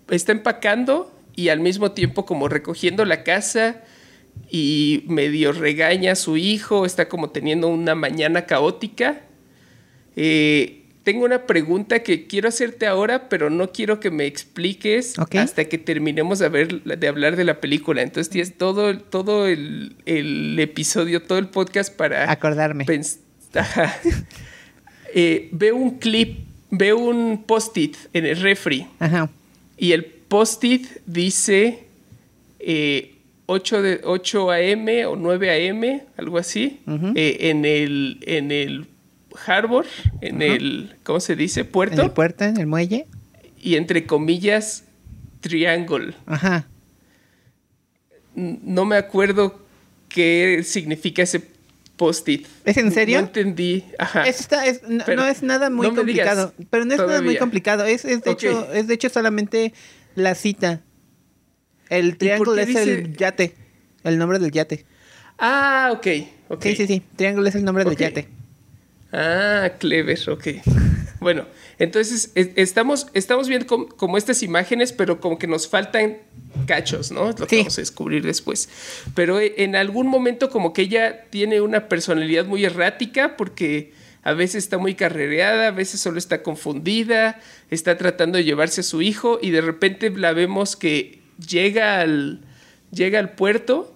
está 0.09 0.31
empacando 0.31 1.11
y 1.35 1.49
al 1.49 1.59
mismo 1.59 1.91
tiempo 1.91 2.25
como 2.25 2.47
recogiendo 2.49 3.03
la 3.05 3.23
casa 3.23 3.81
y 4.49 5.03
medio 5.07 5.51
regaña 5.53 6.13
a 6.13 6.15
su 6.15 6.37
hijo, 6.37 6.85
está 6.85 7.07
como 7.09 7.31
teniendo 7.31 7.67
una 7.67 7.95
mañana 7.95 8.45
caótica. 8.45 9.21
Eh, 10.15 10.80
tengo 11.03 11.25
una 11.25 11.47
pregunta 11.47 12.03
que 12.03 12.27
quiero 12.27 12.47
hacerte 12.49 12.85
ahora, 12.85 13.27
pero 13.29 13.49
no 13.49 13.71
quiero 13.71 13.99
que 13.99 14.11
me 14.11 14.25
expliques 14.25 15.17
hasta 15.39 15.65
que 15.65 15.77
terminemos 15.77 16.39
de, 16.39 16.49
ver- 16.49 16.83
de 16.83 17.07
hablar 17.07 17.35
de 17.35 17.43
la 17.43 17.59
película. 17.59 18.01
Entonces 18.03 18.29
tienes 18.29 18.57
todo, 18.57 18.97
todo 18.99 19.47
el, 19.47 19.95
el 20.05 20.59
episodio, 20.59 21.21
todo 21.23 21.37
el 21.39 21.47
podcast 21.49 21.95
para 21.95 22.31
Acordarme. 22.31 22.85
Eh, 25.13 25.49
veo 25.51 25.75
un 25.75 25.99
clip, 25.99 26.39
veo 26.69 26.97
un 26.97 27.43
post-it 27.43 27.97
en 28.13 28.25
el 28.25 28.37
refri 28.39 28.87
Ajá. 28.99 29.29
y 29.77 29.91
el 29.91 30.05
post-it 30.05 30.87
dice 31.05 31.79
eh, 32.59 33.15
8, 33.47 33.81
de, 33.81 34.01
8 34.05 34.51
a.m. 34.51 35.05
o 35.07 35.17
9 35.17 35.49
a.m., 35.49 36.03
algo 36.15 36.37
así, 36.37 36.79
eh, 37.15 37.37
en, 37.49 37.65
el, 37.65 38.19
en 38.25 38.51
el 38.53 38.85
harbor, 39.45 39.85
en 40.21 40.41
el, 40.41 40.95
¿cómo 41.03 41.19
se 41.19 41.35
dice? 41.35 41.61
En 41.61 41.67
Puerto. 41.67 42.01
el 42.01 42.11
puerto, 42.11 42.43
en 42.43 42.57
el 42.57 42.67
muelle. 42.67 43.07
y 43.59 43.75
entre 43.75 44.05
comillas, 44.05 44.83
triángulo. 45.39 46.13
Ajá. 46.25 46.67
No 48.35 48.85
me 48.85 48.95
acuerdo 48.95 49.59
qué 50.09 50.61
significa 50.63 51.21
ese 51.21 51.41
post-it. 51.97 52.47
¿Es 52.65 52.77
en 52.77 52.91
serio? 52.91 53.19
No 53.21 53.27
entendí. 53.27 53.83
Ajá. 53.99 54.23
Eso 54.27 54.39
está, 54.41 54.65
es- 54.65 54.81
no, 54.83 55.27
es 55.27 55.43
nada 55.43 55.69
muy 55.69 55.87
no 55.87 55.95
complicado. 55.95 56.53
pero 56.69 56.85
no 56.85 56.93
es 56.93 56.99
nada 56.99 57.21
muy 57.21 57.37
complicado. 57.37 57.85
Es, 57.85 58.05
es, 58.05 58.21
de 58.23 58.31
hecho, 58.31 58.71
es 58.73 58.87
de 58.87 58.93
hecho 58.93 59.09
solamente 59.09 59.73
la 60.15 60.33
cita. 60.35 60.81
El 61.89 62.17
triángulo 62.17 62.55
es 62.57 62.73
el 62.75 63.15
yate. 63.17 63.53
El 64.03 64.17
nombre 64.17 64.39
del 64.39 64.51
yate. 64.51 64.85
Ah, 65.37 65.89
ok. 65.93 66.07
ok. 66.49 66.63
Sí, 66.63 66.75
sí, 66.75 66.87
sí. 66.87 67.01
Triángulo 67.15 67.47
es 67.49 67.55
el 67.55 67.63
nombre 67.65 67.83
del 67.83 67.97
yate. 67.97 68.27
Ah, 69.11 69.71
clever, 69.79 70.19
ok. 70.29 70.47
Bueno, 71.21 71.45
entonces 71.77 72.31
es- 72.33 72.49
estamos, 72.55 73.05
estamos 73.13 73.47
viendo 73.47 73.67
com- 73.67 73.87
como 73.89 74.17
estas 74.17 74.41
imágenes, 74.41 74.91
pero 74.91 75.19
como 75.21 75.37
que 75.37 75.45
nos 75.45 75.67
faltan 75.67 76.17
cachos, 76.65 77.11
¿no? 77.11 77.29
Es 77.29 77.39
lo 77.39 77.45
que 77.45 77.57
Sí. 77.57 77.61
vamos 77.61 77.77
a 77.77 77.81
descubrir 77.81 78.23
después. 78.25 78.69
Pero 79.13 79.39
eh, 79.39 79.53
en 79.57 79.75
algún 79.75 80.07
momento 80.07 80.49
como 80.49 80.73
que 80.73 80.81
ella 80.81 81.25
tiene 81.29 81.61
una 81.61 81.87
personalidad 81.89 82.45
muy 82.47 82.65
errática 82.65 83.37
porque 83.37 83.93
a 84.23 84.33
veces 84.33 84.63
está 84.63 84.79
muy 84.79 84.95
carrereada, 84.95 85.67
a 85.67 85.71
veces 85.71 85.99
solo 86.01 86.17
está 86.17 86.41
confundida, 86.41 87.39
está 87.69 87.99
tratando 87.99 88.39
de 88.39 88.43
llevarse 88.43 88.81
a 88.81 88.83
su 88.83 89.03
hijo 89.03 89.37
y 89.39 89.51
de 89.51 89.61
repente 89.61 90.09
la 90.09 90.33
vemos 90.33 90.75
que 90.75 91.19
llega 91.47 91.99
al, 92.01 92.41
llega 92.91 93.19
al 93.19 93.33
puerto 93.33 93.93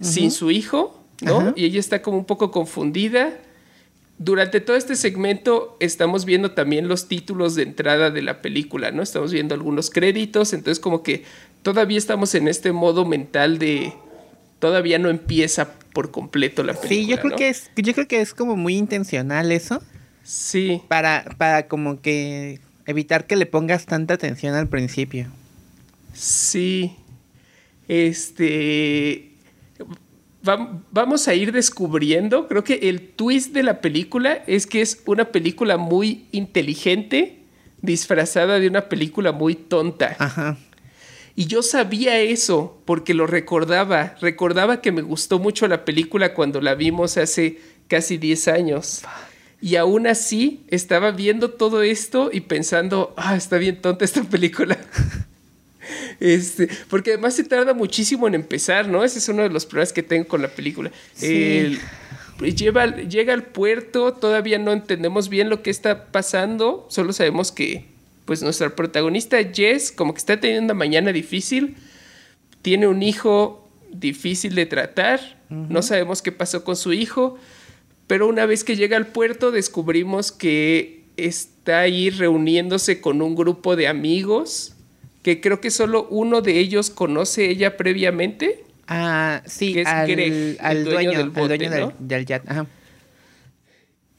sin 0.00 0.30
su 0.30 0.50
hijo, 0.50 1.04
¿no? 1.20 1.52
Y 1.54 1.66
ella 1.66 1.80
está 1.80 2.00
como 2.00 2.16
un 2.16 2.24
poco 2.24 2.50
confundida. 2.50 3.36
Durante 4.22 4.60
todo 4.60 4.76
este 4.76 4.96
segmento 4.96 5.78
estamos 5.80 6.26
viendo 6.26 6.50
también 6.50 6.88
los 6.88 7.08
títulos 7.08 7.54
de 7.54 7.62
entrada 7.62 8.10
de 8.10 8.20
la 8.20 8.42
película, 8.42 8.90
¿no? 8.90 9.02
Estamos 9.02 9.32
viendo 9.32 9.54
algunos 9.54 9.88
créditos, 9.88 10.52
entonces 10.52 10.78
como 10.78 11.02
que 11.02 11.24
todavía 11.62 11.96
estamos 11.96 12.34
en 12.34 12.46
este 12.46 12.70
modo 12.72 13.06
mental 13.06 13.58
de 13.58 13.94
todavía 14.58 14.98
no 14.98 15.08
empieza 15.08 15.72
por 15.94 16.10
completo 16.10 16.62
la 16.62 16.74
película. 16.74 17.00
Sí, 17.00 17.06
yo 17.06 17.16
creo 17.16 17.30
¿no? 17.30 17.36
que 17.36 17.48
es, 17.48 17.70
yo 17.76 17.94
creo 17.94 18.06
que 18.06 18.20
es 18.20 18.34
como 18.34 18.56
muy 18.56 18.76
intencional 18.76 19.52
eso. 19.52 19.82
Sí, 20.22 20.82
Para, 20.86 21.24
para 21.38 21.66
como 21.66 22.02
que 22.02 22.60
evitar 22.84 23.26
que 23.26 23.36
le 23.36 23.46
pongas 23.46 23.86
tanta 23.86 24.12
atención 24.14 24.54
al 24.54 24.68
principio. 24.68 25.28
sí. 26.12 26.94
Este 27.88 29.29
vam- 30.44 30.82
vamos 30.90 31.28
a 31.28 31.34
ir 31.34 31.52
descubriendo, 31.52 32.48
creo 32.48 32.64
que 32.64 32.88
el 32.88 33.08
twist 33.10 33.52
de 33.52 33.62
la 33.62 33.80
película 33.80 34.42
es 34.46 34.66
que 34.66 34.80
es 34.80 35.02
una 35.06 35.26
película 35.26 35.76
muy 35.76 36.26
inteligente 36.32 37.38
disfrazada 37.82 38.58
de 38.60 38.68
una 38.68 38.88
película 38.88 39.32
muy 39.32 39.54
tonta. 39.54 40.16
Ajá. 40.18 40.58
Y 41.36 41.46
yo 41.46 41.62
sabía 41.62 42.18
eso 42.20 42.82
porque 42.84 43.14
lo 43.14 43.26
recordaba. 43.26 44.16
Recordaba 44.20 44.80
que 44.82 44.92
me 44.92 45.00
gustó 45.00 45.38
mucho 45.38 45.66
la 45.68 45.84
película 45.84 46.34
cuando 46.34 46.60
la 46.60 46.74
vimos 46.74 47.16
hace 47.16 47.58
casi 47.88 48.18
10 48.18 48.48
años. 48.48 49.02
Y 49.62 49.76
aún 49.76 50.06
así 50.06 50.64
estaba 50.68 51.10
viendo 51.12 51.50
todo 51.50 51.82
esto 51.82 52.30
y 52.32 52.40
pensando, 52.42 53.14
ah, 53.16 53.36
está 53.36 53.56
bien 53.58 53.80
tonta 53.80 54.04
esta 54.04 54.22
película. 54.24 54.76
Este, 56.20 56.68
porque 56.88 57.12
además 57.12 57.34
se 57.34 57.44
tarda 57.44 57.74
muchísimo 57.74 58.26
en 58.28 58.34
empezar, 58.34 58.88
¿no? 58.88 59.04
Ese 59.04 59.18
es 59.18 59.28
uno 59.28 59.42
de 59.42 59.50
los 59.50 59.66
problemas 59.66 59.92
que 59.92 60.02
tengo 60.02 60.26
con 60.28 60.42
la 60.42 60.48
película. 60.48 60.90
Sí. 61.14 61.26
El- 61.58 61.80
lleva- 62.56 62.96
llega 62.96 63.34
al 63.34 63.44
puerto, 63.44 64.14
todavía 64.14 64.58
no 64.58 64.72
entendemos 64.72 65.28
bien 65.28 65.50
lo 65.50 65.62
que 65.62 65.70
está 65.70 66.06
pasando, 66.06 66.86
solo 66.88 67.12
sabemos 67.12 67.52
que 67.52 67.84
pues 68.24 68.42
nuestra 68.42 68.74
protagonista 68.76 69.38
Jess 69.52 69.90
como 69.92 70.14
que 70.14 70.18
está 70.18 70.38
teniendo 70.40 70.64
una 70.72 70.74
mañana 70.74 71.12
difícil, 71.12 71.76
tiene 72.62 72.86
un 72.86 73.02
hijo 73.02 73.68
difícil 73.92 74.54
de 74.54 74.66
tratar, 74.66 75.38
no 75.50 75.82
sabemos 75.82 76.22
qué 76.22 76.30
pasó 76.30 76.62
con 76.62 76.76
su 76.76 76.92
hijo, 76.92 77.36
pero 78.06 78.28
una 78.28 78.46
vez 78.46 78.62
que 78.62 78.76
llega 78.76 78.96
al 78.96 79.08
puerto 79.08 79.50
descubrimos 79.50 80.30
que 80.30 81.02
está 81.16 81.80
ahí 81.80 82.08
reuniéndose 82.08 83.00
con 83.00 83.20
un 83.20 83.34
grupo 83.34 83.74
de 83.76 83.88
amigos 83.88 84.74
que 85.22 85.40
creo 85.40 85.60
que 85.60 85.70
solo 85.70 86.06
uno 86.10 86.40
de 86.40 86.58
ellos 86.58 86.90
conoce 86.90 87.50
ella 87.50 87.76
previamente. 87.76 88.64
Ah, 88.86 89.42
sí, 89.46 89.72
Que 89.74 89.82
es 89.82 89.86
al, 89.86 90.08
Greg, 90.10 90.32
el 90.32 90.56
al 90.60 90.84
dueño 90.84 90.94
dueño, 90.94 91.10
del 91.10 91.20
al 91.20 91.30
bote, 91.30 91.48
dueño 91.48 91.70
del, 91.70 91.80
¿no? 91.80 91.92
del 91.98 92.26
yate. 92.26 92.50
Ajá. 92.50 92.66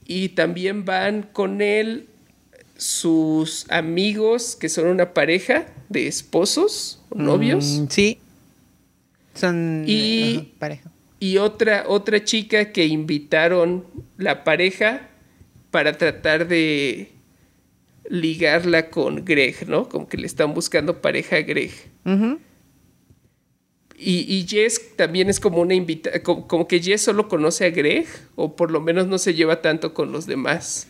Y 0.06 0.30
también 0.30 0.86
van 0.86 1.24
con 1.24 1.62
él 1.62 2.08
sus 2.78 3.66
amigos, 3.70 4.56
que 4.56 4.68
son 4.70 4.88
una 4.88 5.14
pareja 5.14 5.68
de 5.90 6.08
esposos 6.08 7.02
o 7.10 7.16
novios. 7.16 7.66
Mm, 7.82 7.88
sí. 7.90 8.20
Son 9.36 9.84
Y- 9.88 10.36
ajá, 10.38 10.46
pareja. 10.60 10.92
Y 11.20 11.38
otra, 11.38 11.84
otra 11.88 12.24
chica 12.24 12.72
que 12.72 12.86
invitaron 12.88 13.86
la 14.18 14.44
pareja 14.44 15.10
para 15.70 15.96
tratar 15.98 16.48
de 16.48 17.12
ligarla 18.10 18.90
con 18.90 19.24
Greg, 19.26 19.68
¿no? 19.68 19.88
Como 19.90 20.08
que 20.08 20.18
le 20.18 20.28
están 20.28 20.54
buscando 20.54 21.02
pareja 21.02 21.38
a 21.38 21.42
Greg. 21.42 21.72
Y, 23.98 24.22
y 24.28 24.48
Jess 24.48 24.96
también 24.96 25.30
es 25.30 25.40
como 25.40 25.60
una 25.62 25.76
invita, 25.76 26.24
como, 26.24 26.48
como 26.48 26.68
que 26.68 26.82
Jess 26.82 27.02
solo 27.04 27.28
conoce 27.28 27.66
a 27.66 27.70
Greg, 27.70 28.08
o 28.36 28.56
por 28.56 28.72
lo 28.72 28.82
menos 28.82 29.06
no 29.08 29.20
se 29.20 29.36
lleva 29.36 29.62
tanto 29.62 29.94
con 29.94 30.12
los 30.12 30.26
demás, 30.26 30.88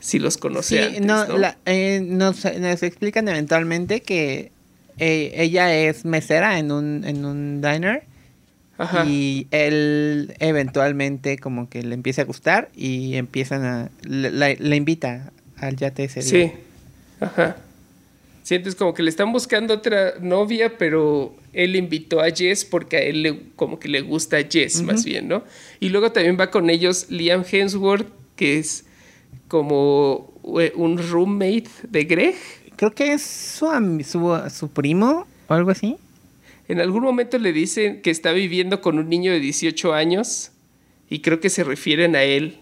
si 0.00 0.18
los 0.18 0.38
conoce 0.38 0.78
Sí, 0.78 0.82
antes, 0.96 1.00
no, 1.02 1.26
¿no? 1.26 1.36
la- 1.38 1.58
eh, 1.66 2.00
nos, 2.02 2.44
nos 2.44 2.82
explican 2.82 3.28
eventualmente 3.28 4.00
que 4.00 4.50
eh, 4.98 5.32
ella 5.36 5.76
es 5.76 6.06
mesera 6.06 6.58
en 6.58 6.72
un, 6.72 7.04
en 7.04 7.26
un 7.26 7.60
diner 7.60 8.04
Ajá. 8.78 9.04
y 9.04 9.46
él 9.50 10.34
eventualmente 10.38 11.36
como 11.38 11.68
que 11.68 11.82
le 11.82 11.94
empieza 11.94 12.22
a 12.22 12.24
gustar 12.24 12.70
y 12.74 13.16
empiezan 13.16 13.64
a... 13.64 13.90
Le, 14.04 14.30
la- 14.30 14.54
le 14.54 14.76
invita 14.76 15.32
al 15.56 15.76
yate 15.76 16.04
ese 16.04 16.20
día. 16.20 16.48
Sí. 16.48 16.52
Ajá. 17.20 17.56
Sientes 18.42 18.74
como 18.74 18.92
que 18.92 19.02
le 19.02 19.08
están 19.08 19.32
buscando 19.32 19.72
otra 19.72 20.14
novia, 20.20 20.76
pero 20.76 21.34
él 21.54 21.76
invitó 21.76 22.20
a 22.20 22.30
Jess 22.30 22.66
porque 22.66 22.98
a 22.98 23.00
él 23.00 23.22
le, 23.22 23.40
como 23.56 23.78
que 23.78 23.88
le 23.88 24.02
gusta 24.02 24.36
Jess, 24.42 24.82
más 24.82 25.04
bien, 25.04 25.28
¿no? 25.28 25.44
Y 25.80 25.88
luego 25.88 26.12
también 26.12 26.38
va 26.38 26.50
con 26.50 26.68
ellos 26.68 27.06
Liam 27.08 27.42
Hemsworth, 27.50 28.06
que 28.36 28.58
es 28.58 28.84
como 29.48 30.34
eh, 30.60 30.72
un 30.74 30.98
roommate 30.98 31.70
de 31.88 32.04
Greg. 32.04 32.34
Creo 32.76 32.90
que 32.90 33.14
es 33.14 33.22
su, 33.22 33.66
su, 34.04 34.50
su 34.50 34.68
primo 34.68 35.26
o 35.48 35.54
algo 35.54 35.70
así. 35.70 35.96
En 36.68 36.80
algún 36.80 37.02
momento 37.02 37.38
le 37.38 37.52
dicen 37.52 38.02
que 38.02 38.10
está 38.10 38.32
viviendo 38.32 38.82
con 38.82 38.98
un 38.98 39.08
niño 39.08 39.32
de 39.32 39.40
18 39.40 39.94
años 39.94 40.50
y 41.08 41.20
creo 41.20 41.40
que 41.40 41.50
se 41.50 41.64
refieren 41.64 42.16
a 42.16 42.24
él. 42.24 42.58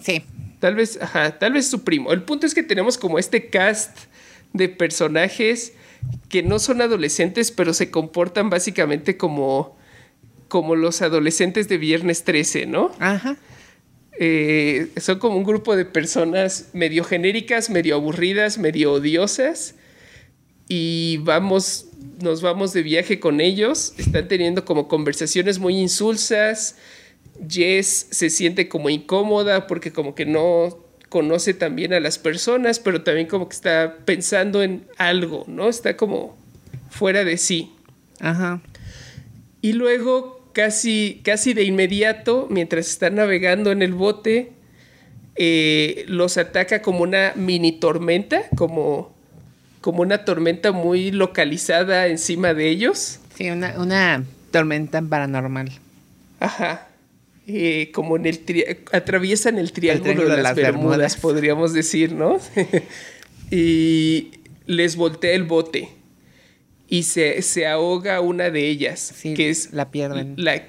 Sí. 0.00 0.22
Tal 0.62 0.76
vez, 0.76 0.96
ajá, 1.02 1.40
tal 1.40 1.54
vez 1.54 1.66
su 1.66 1.82
primo. 1.82 2.12
El 2.12 2.22
punto 2.22 2.46
es 2.46 2.54
que 2.54 2.62
tenemos 2.62 2.96
como 2.96 3.18
este 3.18 3.48
cast 3.48 3.98
de 4.52 4.68
personajes 4.68 5.72
que 6.28 6.44
no 6.44 6.60
son 6.60 6.80
adolescentes, 6.80 7.50
pero 7.50 7.74
se 7.74 7.90
comportan 7.90 8.48
básicamente 8.48 9.16
como, 9.16 9.76
como 10.46 10.76
los 10.76 11.02
adolescentes 11.02 11.68
de 11.68 11.78
Viernes 11.78 12.22
13, 12.22 12.66
¿no? 12.66 12.92
Ajá. 13.00 13.36
Eh, 14.20 14.86
son 14.98 15.18
como 15.18 15.36
un 15.36 15.42
grupo 15.42 15.74
de 15.74 15.84
personas 15.84 16.68
medio 16.74 17.02
genéricas, 17.02 17.68
medio 17.68 17.96
aburridas, 17.96 18.58
medio 18.58 18.92
odiosas. 18.92 19.74
Y 20.68 21.16
vamos, 21.22 21.86
nos 22.20 22.40
vamos 22.40 22.72
de 22.72 22.84
viaje 22.84 23.18
con 23.18 23.40
ellos. 23.40 23.94
Están 23.98 24.28
teniendo 24.28 24.64
como 24.64 24.86
conversaciones 24.86 25.58
muy 25.58 25.76
insulsas. 25.76 26.76
Jess 27.48 28.08
se 28.10 28.30
siente 28.30 28.68
como 28.68 28.90
incómoda 28.90 29.66
porque 29.66 29.92
como 29.92 30.14
que 30.14 30.26
no 30.26 30.78
conoce 31.08 31.52
también 31.52 31.92
a 31.92 32.00
las 32.00 32.18
personas, 32.18 32.78
pero 32.78 33.02
también 33.02 33.26
como 33.26 33.48
que 33.48 33.54
está 33.54 33.98
pensando 34.04 34.62
en 34.62 34.86
algo, 34.96 35.44
¿no? 35.46 35.68
Está 35.68 35.96
como 35.96 36.36
fuera 36.90 37.22
de 37.24 37.36
sí. 37.36 37.70
Ajá. 38.18 38.62
Y 39.60 39.74
luego, 39.74 40.48
casi, 40.54 41.20
casi 41.22 41.52
de 41.52 41.64
inmediato, 41.64 42.46
mientras 42.50 42.88
están 42.88 43.16
navegando 43.16 43.72
en 43.72 43.82
el 43.82 43.92
bote, 43.92 44.52
eh, 45.36 46.04
los 46.08 46.38
ataca 46.38 46.82
como 46.82 47.02
una 47.02 47.32
mini 47.36 47.72
tormenta, 47.72 48.44
como, 48.56 49.14
como 49.82 50.02
una 50.02 50.24
tormenta 50.24 50.72
muy 50.72 51.10
localizada 51.10 52.06
encima 52.06 52.54
de 52.54 52.70
ellos. 52.70 53.20
Sí, 53.36 53.50
una, 53.50 53.78
una 53.78 54.24
tormenta 54.50 55.02
paranormal. 55.02 55.72
Ajá. 56.40 56.88
Eh, 57.46 57.90
como 57.92 58.16
en 58.16 58.26
el 58.26 58.40
atraviesan 58.92 59.58
el 59.58 59.72
triángulo, 59.72 60.02
triángulo 60.12 60.28
de 60.30 60.36
las, 60.36 60.44
las 60.44 60.54
Bermudas, 60.56 60.90
Bermudas. 60.98 61.16
podríamos 61.16 61.72
decir, 61.72 62.12
¿no? 62.12 62.38
y 63.50 64.30
les 64.66 64.96
voltea 64.96 65.32
el 65.32 65.44
bote. 65.44 65.88
Y 66.88 67.04
se, 67.04 67.40
se 67.42 67.66
ahoga 67.66 68.20
una 68.20 68.50
de 68.50 68.68
ellas, 68.68 69.12
Sí, 69.16 69.34
que 69.34 69.48
es 69.50 69.72
la 69.72 69.90
pierden. 69.90 70.34
la, 70.36 70.62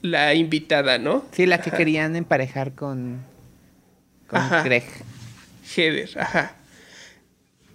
la 0.00 0.34
invitada, 0.34 0.98
¿no? 0.98 1.24
Sí, 1.32 1.44
la 1.44 1.60
que 1.60 1.70
querían 1.72 2.14
emparejar 2.16 2.74
con, 2.74 3.18
con 4.28 4.38
Ajá. 4.40 4.62
Greg. 4.62 4.84
Heather, 5.76 6.08
ajá. 6.18 6.56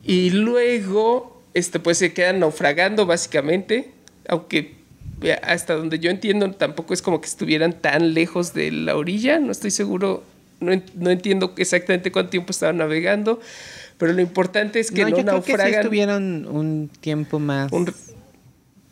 Y 0.03 0.29
luego, 0.31 1.43
este, 1.53 1.79
pues 1.79 1.97
se 1.97 2.13
quedan 2.13 2.39
naufragando 2.39 3.05
básicamente, 3.05 3.91
aunque 4.27 4.75
hasta 5.43 5.75
donde 5.75 5.99
yo 5.99 6.09
entiendo 6.09 6.49
tampoco 6.51 6.93
es 6.93 7.01
como 7.01 7.21
que 7.21 7.27
estuvieran 7.27 7.73
tan 7.73 8.13
lejos 8.13 8.53
de 8.53 8.71
la 8.71 8.95
orilla, 8.95 9.39
no 9.39 9.51
estoy 9.51 9.71
seguro, 9.71 10.23
no, 10.59 10.71
no 10.95 11.09
entiendo 11.09 11.53
exactamente 11.57 12.11
cuánto 12.11 12.31
tiempo 12.31 12.51
estaban 12.51 12.77
navegando, 12.77 13.39
pero 13.97 14.13
lo 14.13 14.21
importante 14.21 14.79
es 14.79 14.89
que 14.91 15.03
no, 15.03 15.09
yo 15.09 15.15
creo 15.17 15.25
que 15.43 15.51
sí 15.51 15.51
naufragan. 15.51 15.79
estuvieron 15.81 16.47
un 16.47 16.89
tiempo 17.01 17.39
más. 17.39 17.71
un- 17.71 17.93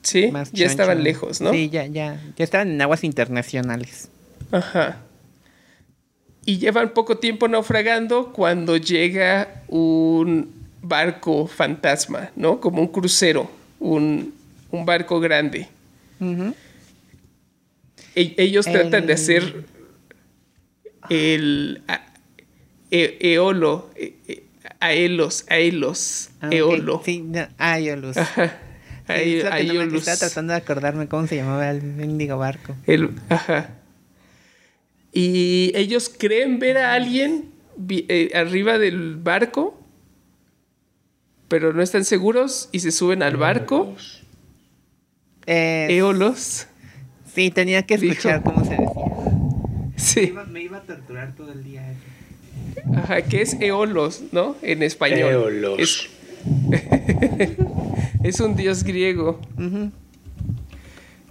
sí, 0.02 0.30
más 0.32 0.52
ya 0.52 0.66
estaban 0.68 1.04
lejos, 1.04 1.42
¿no? 1.42 1.52
Sí, 1.52 1.70
ya, 1.70 1.86
ya. 1.88 2.22
Ya 2.38 2.44
estaban 2.44 2.70
en 2.72 2.82
aguas 2.82 3.04
internacionales. 3.04 4.10
Ajá. 4.52 4.98
Y 6.46 6.58
llevan 6.58 6.90
poco 6.94 7.18
tiempo 7.18 7.48
naufragando 7.48 8.32
cuando 8.34 8.78
llega 8.78 9.64
un 9.68 10.52
barco 10.82 11.46
fantasma, 11.48 12.32
¿no? 12.36 12.60
Como 12.60 12.82
un 12.82 12.88
crucero, 12.88 13.50
un, 13.80 14.34
un 14.72 14.86
barco 14.86 15.20
grande. 15.20 15.68
E- 18.16 18.36
ellos 18.38 18.66
tratan 18.66 19.06
de 19.08 19.14
El- 19.14 19.20
hacer 19.20 19.66
el 21.10 21.82
a- 21.88 22.06
e- 22.92 23.18
eolo, 23.22 23.90
e- 23.96 24.16
e- 24.28 24.44
aelos, 24.80 25.46
aelos, 25.50 26.30
Ah, 26.42 26.50
eolo. 26.52 27.02
Sí, 27.06 27.22
no, 27.22 27.48
Aeolus. 27.58 28.18
Ajá. 28.18 28.58
Sí, 29.08 29.14
Ae- 29.14 29.38
es 29.40 29.44
lo 29.44 29.50
que 29.52 29.64
no 29.64 29.74
me- 29.74 29.80
Aeolus. 29.80 30.00
Estaba 30.08 30.18
tratando 30.18 30.54
de 30.54 30.58
acordarme 30.60 31.08
cómo 31.08 31.26
se 31.28 31.36
llamaba 31.38 31.70
el 31.72 31.82
mendigo 31.82 32.38
barco. 32.38 32.76
El- 32.86 33.10
ajá. 33.30 33.76
Y 35.12 35.72
ellos 35.76 36.10
creen 36.16 36.60
ver 36.60 36.78
a 36.78 36.94
alguien 36.94 37.46
eh, 37.90 38.32
arriba 38.36 38.78
del 38.78 39.16
barco, 39.16 39.82
pero 41.48 41.74
no 41.74 41.82
están 41.82 42.06
seguros 42.06 42.70
y 42.72 42.82
se 42.82 42.92
suben 42.92 43.24
al 43.24 43.38
barco. 43.38 43.96
Eh, 45.52 45.88
Eolos. 45.90 46.68
sí, 47.34 47.50
tenía 47.50 47.82
que 47.84 47.98
Dijo. 47.98 48.12
escuchar 48.14 48.44
cómo 48.44 48.64
se 48.64 48.72
decía. 48.72 48.86
Me 48.86 49.94
Sí, 50.00 50.20
iba, 50.22 50.44
me 50.46 50.62
iba 50.62 50.78
a 50.78 50.82
torturar 50.82 51.34
todo 51.36 51.52
el 51.52 51.64
día. 51.64 51.92
eso. 51.92 52.00
ajá, 52.96 53.22
que 53.24 53.42
es 53.42 53.58
Eolos, 53.60 54.22
¿no? 54.32 54.56
En 54.62 54.84
español. 54.84 55.32
Eolos. 55.32 55.80
Es, 55.80 56.10
es 58.24 58.40
un 58.40 58.56
dios 58.56 58.84
griego, 58.84 59.40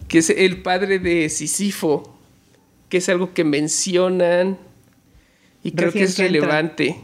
que 0.09 0.19
es 0.19 0.31
el 0.31 0.63
padre 0.63 0.99
de 0.99 1.29
Sísifo, 1.29 2.19
que 2.89 2.99
es 2.99 3.09
algo 3.09 3.33
que 3.35 3.45
mencionan 3.45 4.59
y 5.63 5.73
creo 5.73 5.93
que 5.93 6.03
es 6.05 6.17
que 6.17 6.23
relevante. 6.25 6.97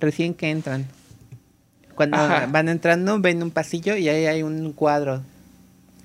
Recién 0.00 0.34
que 0.34 0.50
entran. 0.50 0.86
Cuando 1.94 2.16
Ajá. 2.16 2.46
van 2.46 2.68
entrando, 2.68 3.20
ven 3.20 3.42
un 3.42 3.50
pasillo 3.50 3.96
y 3.96 4.08
ahí 4.08 4.24
hay 4.26 4.42
un 4.42 4.72
cuadro. 4.72 5.22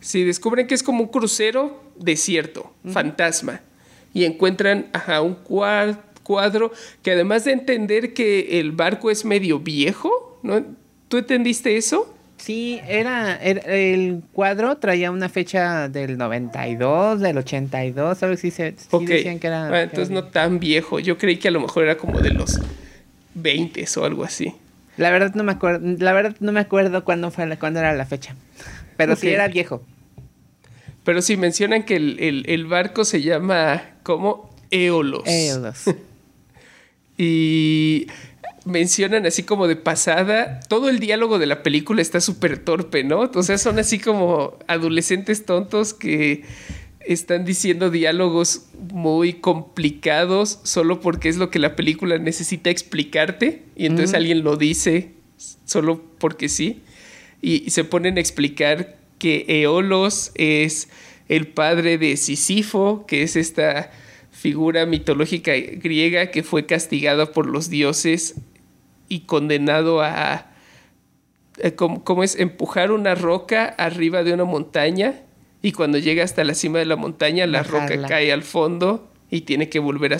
Sí, 0.06 0.24
descubren 0.24 0.68
que 0.68 0.76
es 0.76 0.84
como 0.84 1.02
un 1.02 1.10
crucero 1.10 1.82
desierto, 1.98 2.72
fantasma. 2.91 3.62
Y 4.13 4.26
encuentran 4.26 4.86
ajá, 4.94 5.22
un 5.22 5.36
cua- 5.44 5.98
cuadro 6.22 6.72
que 7.02 7.12
además 7.12 7.44
de 7.46 7.54
entender 7.54 8.13
que 8.13 8.60
el 8.60 8.72
barco 8.72 9.10
es 9.10 9.26
medio 9.26 9.58
viejo, 9.60 10.39
¿no? 10.44 10.63
¿Tú 11.08 11.18
entendiste 11.18 11.76
eso? 11.76 12.12
Sí, 12.38 12.80
era, 12.88 13.36
era- 13.41 13.62
el 13.74 14.22
cuadro 14.32 14.78
traía 14.78 15.10
una 15.10 15.28
fecha 15.28 15.89
del 15.89 16.20
92, 16.20 17.20
del 17.20 17.38
82, 17.39 18.22
algo 18.22 18.36
así 18.36 18.52
se 18.52 18.74
sí 18.78 18.88
Ok. 18.91 19.08
decían 19.08 19.39
que 19.39 19.48
era. 19.48 19.68
Ah, 19.68 19.72
que 19.72 19.82
entonces 19.86 20.12
era- 20.12 20.22
no 20.22 20.28
tan 20.28 20.60
viejo. 20.60 21.00
Yo 21.00 21.18
creí 21.18 21.38
que 21.38 21.48
a 21.48 21.52
lo 21.52 21.62
mejor 21.62 21.84
era 21.86 21.98
como 21.98 22.20
de 22.22 22.30
los 22.30 22.60
20 23.34 23.84
o 23.98 24.04
algo 24.06 24.24
así. 24.24 24.54
La 24.98 25.10
verdad 25.10 25.34
no 25.34 25.44
me 25.44 25.52
acuerdo, 25.54 25.80
la 25.98 26.13
verdad 26.13 26.36
no 26.41 26.52
me 26.52 26.60
acuerdo 26.60 27.04
cuándo 27.04 27.32
fue 27.32 27.58
cuándo 27.58 27.80
era 27.80 27.94
la 27.94 28.06
fecha. 28.06 28.36
Pero 28.98 29.15
sí 29.15 29.28
Ok. 29.28 29.34
era 29.34 29.48
viejo. 29.48 29.82
Pero 31.06 31.22
sí 31.22 31.38
mencionan 31.38 31.84
que 31.84 31.96
el, 31.96 32.20
el- 32.20 32.44
el 32.50 32.65
barco 32.65 33.06
se 33.06 33.22
llama 33.22 33.82
como 34.04 34.54
Eolos. 34.72 35.24
Eolos. 35.26 35.84
Y 37.18 38.08
mencionan 38.65 39.26
así 39.26 39.44
como 39.44 39.68
de 39.68 39.76
pasada, 39.76 40.60
todo 40.68 40.89
el 40.89 41.00
diálogo 41.00 41.39
de 41.39 41.46
la 41.46 41.63
película 41.63 42.02
está 42.02 42.20
súper 42.20 42.58
torpe, 42.58 43.04
¿no? 43.04 43.32
O 43.34 43.44
sea, 43.44 43.58
son 43.58 43.80
así 43.80 44.00
como 44.00 44.58
adolescentes 44.68 45.46
tontos 45.46 45.94
que 45.94 46.44
están 47.00 47.46
diciendo 47.46 47.91
diálogos 47.91 48.65
muy 48.91 49.34
complicados 49.34 50.60
solo 50.63 51.00
porque 51.00 51.30
es 51.30 51.38
lo 51.38 51.52
que 51.52 51.60
la 51.60 51.76
película 51.76 52.18
necesita 52.18 52.70
explicarte 52.72 53.62
y 53.76 53.86
entonces 53.86 54.15
alguien 54.15 54.44
lo 54.44 54.58
dice 54.58 55.12
solo 55.65 56.02
porque 56.18 56.50
sí 56.50 56.82
y 57.44 57.70
se 57.70 57.84
ponen 57.84 58.18
a 58.18 58.22
explicar 58.22 58.98
que 59.17 59.45
Eolos 59.47 60.32
es 60.36 60.89
el 61.28 61.47
padre 61.47 61.97
de 61.97 62.17
Sísifo, 62.17 63.06
que 63.08 63.23
es 63.23 63.36
esta 63.36 63.91
figura 64.32 64.86
mitológica 64.86 65.54
griega 65.56 66.30
que 66.30 66.43
fue 66.43 66.65
castigada 66.65 67.32
por 67.32 67.47
los 67.47 67.69
dioses 67.69 68.36
y 69.08 69.21
condenado 69.21 70.01
a, 70.01 70.51
¿cómo, 71.75 72.23
es? 72.23 72.38
Empujar 72.38 72.91
una 72.91 73.15
roca 73.15 73.65
arriba 73.65 74.23
de 74.23 74.34
una 74.34 74.45
montaña 74.45 75.21
y 75.62 75.71
cuando 75.71 75.97
llega 75.97 76.23
hasta 76.23 76.43
la 76.43 76.54
cima 76.54 76.80
de 76.80 76.86
la 76.86 76.95
montaña 76.95 77.47
la 77.47 77.63
roca 77.63 78.01
cae 78.08 78.32
al 78.32 78.43
fondo 78.43 79.10
y 79.32 79.41
tiene 79.41 79.69
que 79.69 79.80
volver 79.80 80.13
a, 80.13 80.17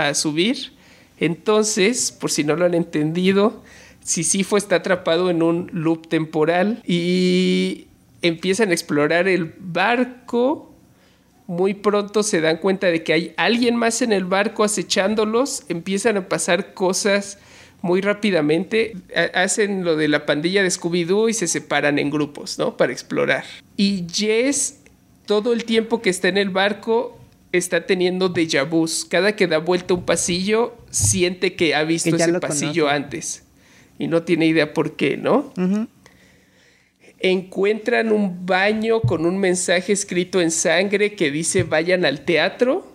a 0.00 0.14
subir. 0.14 0.72
Entonces, 1.18 2.12
por 2.12 2.30
si 2.30 2.44
no 2.44 2.56
lo 2.56 2.64
han 2.64 2.74
entendido, 2.74 3.62
Sisifo 4.00 4.56
está 4.56 4.76
atrapado 4.76 5.30
en 5.30 5.42
un 5.42 5.68
loop 5.72 6.08
temporal 6.08 6.82
y 6.86 7.87
empiezan 8.22 8.70
a 8.70 8.72
explorar 8.72 9.28
el 9.28 9.54
barco. 9.58 10.74
Muy 11.46 11.74
pronto 11.74 12.22
se 12.22 12.40
dan 12.40 12.58
cuenta 12.58 12.88
de 12.88 13.02
que 13.02 13.12
hay 13.12 13.34
alguien 13.36 13.76
más 13.76 14.02
en 14.02 14.12
el 14.12 14.24
barco 14.24 14.64
acechándolos. 14.64 15.64
Empiezan 15.68 16.16
a 16.16 16.28
pasar 16.28 16.74
cosas 16.74 17.38
muy 17.80 18.00
rápidamente. 18.00 18.96
Hacen 19.34 19.84
lo 19.84 19.96
de 19.96 20.08
la 20.08 20.26
pandilla 20.26 20.62
de 20.62 20.68
Scooby-Doo 20.68 21.30
y 21.30 21.34
se 21.34 21.46
separan 21.46 21.98
en 21.98 22.10
grupos, 22.10 22.58
¿no? 22.58 22.76
Para 22.76 22.92
explorar. 22.92 23.44
Y 23.76 24.06
Jess, 24.12 24.80
todo 25.26 25.52
el 25.52 25.64
tiempo 25.64 26.02
que 26.02 26.10
está 26.10 26.28
en 26.28 26.36
el 26.36 26.50
barco, 26.50 27.18
está 27.52 27.86
teniendo 27.86 28.28
déjà 28.32 28.68
vus. 28.68 29.06
Cada 29.06 29.34
que 29.34 29.46
da 29.46 29.58
vuelta 29.58 29.94
un 29.94 30.04
pasillo, 30.04 30.76
siente 30.90 31.54
que 31.54 31.74
ha 31.74 31.84
visto 31.84 32.14
ese 32.14 32.32
pasillo 32.40 32.88
antes. 32.88 33.44
Y 33.98 34.06
no 34.06 34.22
tiene 34.22 34.46
idea 34.46 34.74
por 34.74 34.96
qué, 34.96 35.16
¿no? 35.16 35.52
Encuentran 37.20 38.12
un 38.12 38.46
baño 38.46 39.00
con 39.00 39.26
un 39.26 39.38
mensaje 39.38 39.92
escrito 39.92 40.40
en 40.40 40.50
sangre 40.50 41.14
que 41.14 41.30
dice 41.30 41.64
vayan 41.64 42.04
al 42.04 42.24
teatro. 42.24 42.86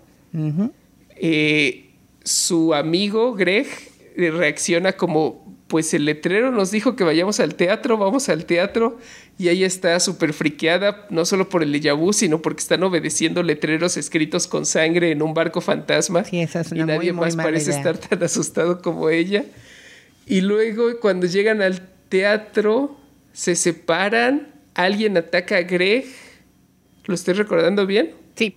Eh, 1.15 1.91
su 2.23 2.73
amigo 2.73 3.33
Greg 3.33 3.67
eh, 4.15 4.31
reacciona 4.31 4.93
como, 4.93 5.57
pues 5.67 5.93
el 5.93 6.05
letrero 6.05 6.51
nos 6.51 6.71
dijo 6.71 6.95
que 6.95 7.03
vayamos 7.03 7.39
al 7.39 7.55
teatro, 7.55 7.97
vamos 7.97 8.29
al 8.29 8.45
teatro. 8.45 8.97
Y 9.37 9.49
ella 9.49 9.65
está 9.65 9.99
súper 9.99 10.31
friqueada, 10.31 11.07
no 11.09 11.25
solo 11.25 11.49
por 11.49 11.63
el 11.63 11.73
déjà 11.73 11.97
vu, 11.97 12.13
sino 12.13 12.41
porque 12.41 12.61
están 12.61 12.83
obedeciendo 12.83 13.41
letreros 13.41 13.97
escritos 13.97 14.47
con 14.47 14.65
sangre 14.65 15.11
en 15.11 15.23
un 15.23 15.33
barco 15.33 15.59
fantasma. 15.59 16.23
y 16.31 16.45
nadie 16.83 17.13
más 17.13 17.35
parece 17.35 17.71
estar 17.71 17.97
tan 17.97 18.21
asustado 18.23 18.81
como 18.81 19.09
ella. 19.09 19.43
Y 20.27 20.41
luego 20.41 20.99
cuando 21.01 21.25
llegan 21.25 21.61
al 21.61 21.81
teatro, 22.09 22.95
se 23.33 23.55
separan, 23.55 24.53
alguien 24.75 25.17
ataca 25.17 25.57
a 25.57 25.61
Greg. 25.63 26.05
¿Lo 27.05 27.15
estoy 27.15 27.33
recordando 27.33 27.85
bien? 27.85 28.11
Sí. 28.35 28.55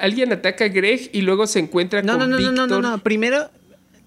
alguien 0.00 0.32
ataca 0.32 0.64
a 0.64 0.68
Greg 0.68 1.10
y 1.12 1.20
luego 1.20 1.46
se 1.46 1.60
encuentra 1.60 2.00
con 2.00 2.06
no, 2.06 2.18
no, 2.18 2.26
No, 2.26 2.52
no, 2.52 2.66
no, 2.66 2.80
no, 2.80 3.02
primero 3.02 3.50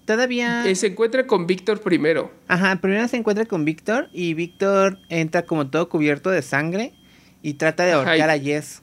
todavía... 0.04 0.68
Eh, 0.68 0.74
se 0.74 0.88
encuentra 0.88 1.26
con 1.26 1.46
Víctor 1.46 1.80
primero. 1.80 2.32
Ajá, 2.48 2.76
primero 2.76 3.06
se 3.08 3.16
encuentra 3.16 3.46
con 3.46 3.64
Víctor 3.64 4.10
y 4.12 4.34
Víctor 4.34 4.98
entra 5.08 5.46
como 5.46 5.70
todo 5.70 5.88
cubierto 5.88 6.30
de 6.30 6.42
sangre 6.42 6.92
y 7.40 7.54
trata 7.54 7.84
de 7.84 7.92
ahorcar 7.92 8.28
a 8.28 8.38
Jess. 8.38 8.82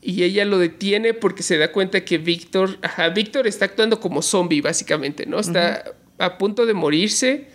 Y 0.00 0.24
ella 0.24 0.44
lo 0.44 0.58
detiene 0.58 1.14
porque 1.14 1.44
se 1.44 1.58
da 1.58 1.70
cuenta 1.70 2.04
que 2.04 2.18
Víctor, 2.18 2.78
ajá, 2.82 3.10
Víctor 3.10 3.46
está 3.46 3.66
actuando 3.66 4.00
como 4.00 4.22
zombie 4.22 4.60
básicamente, 4.60 5.26
¿no? 5.26 5.38
Está 5.38 5.84
a 6.18 6.38
punto 6.38 6.66
de 6.66 6.74
morirse, 6.74 7.46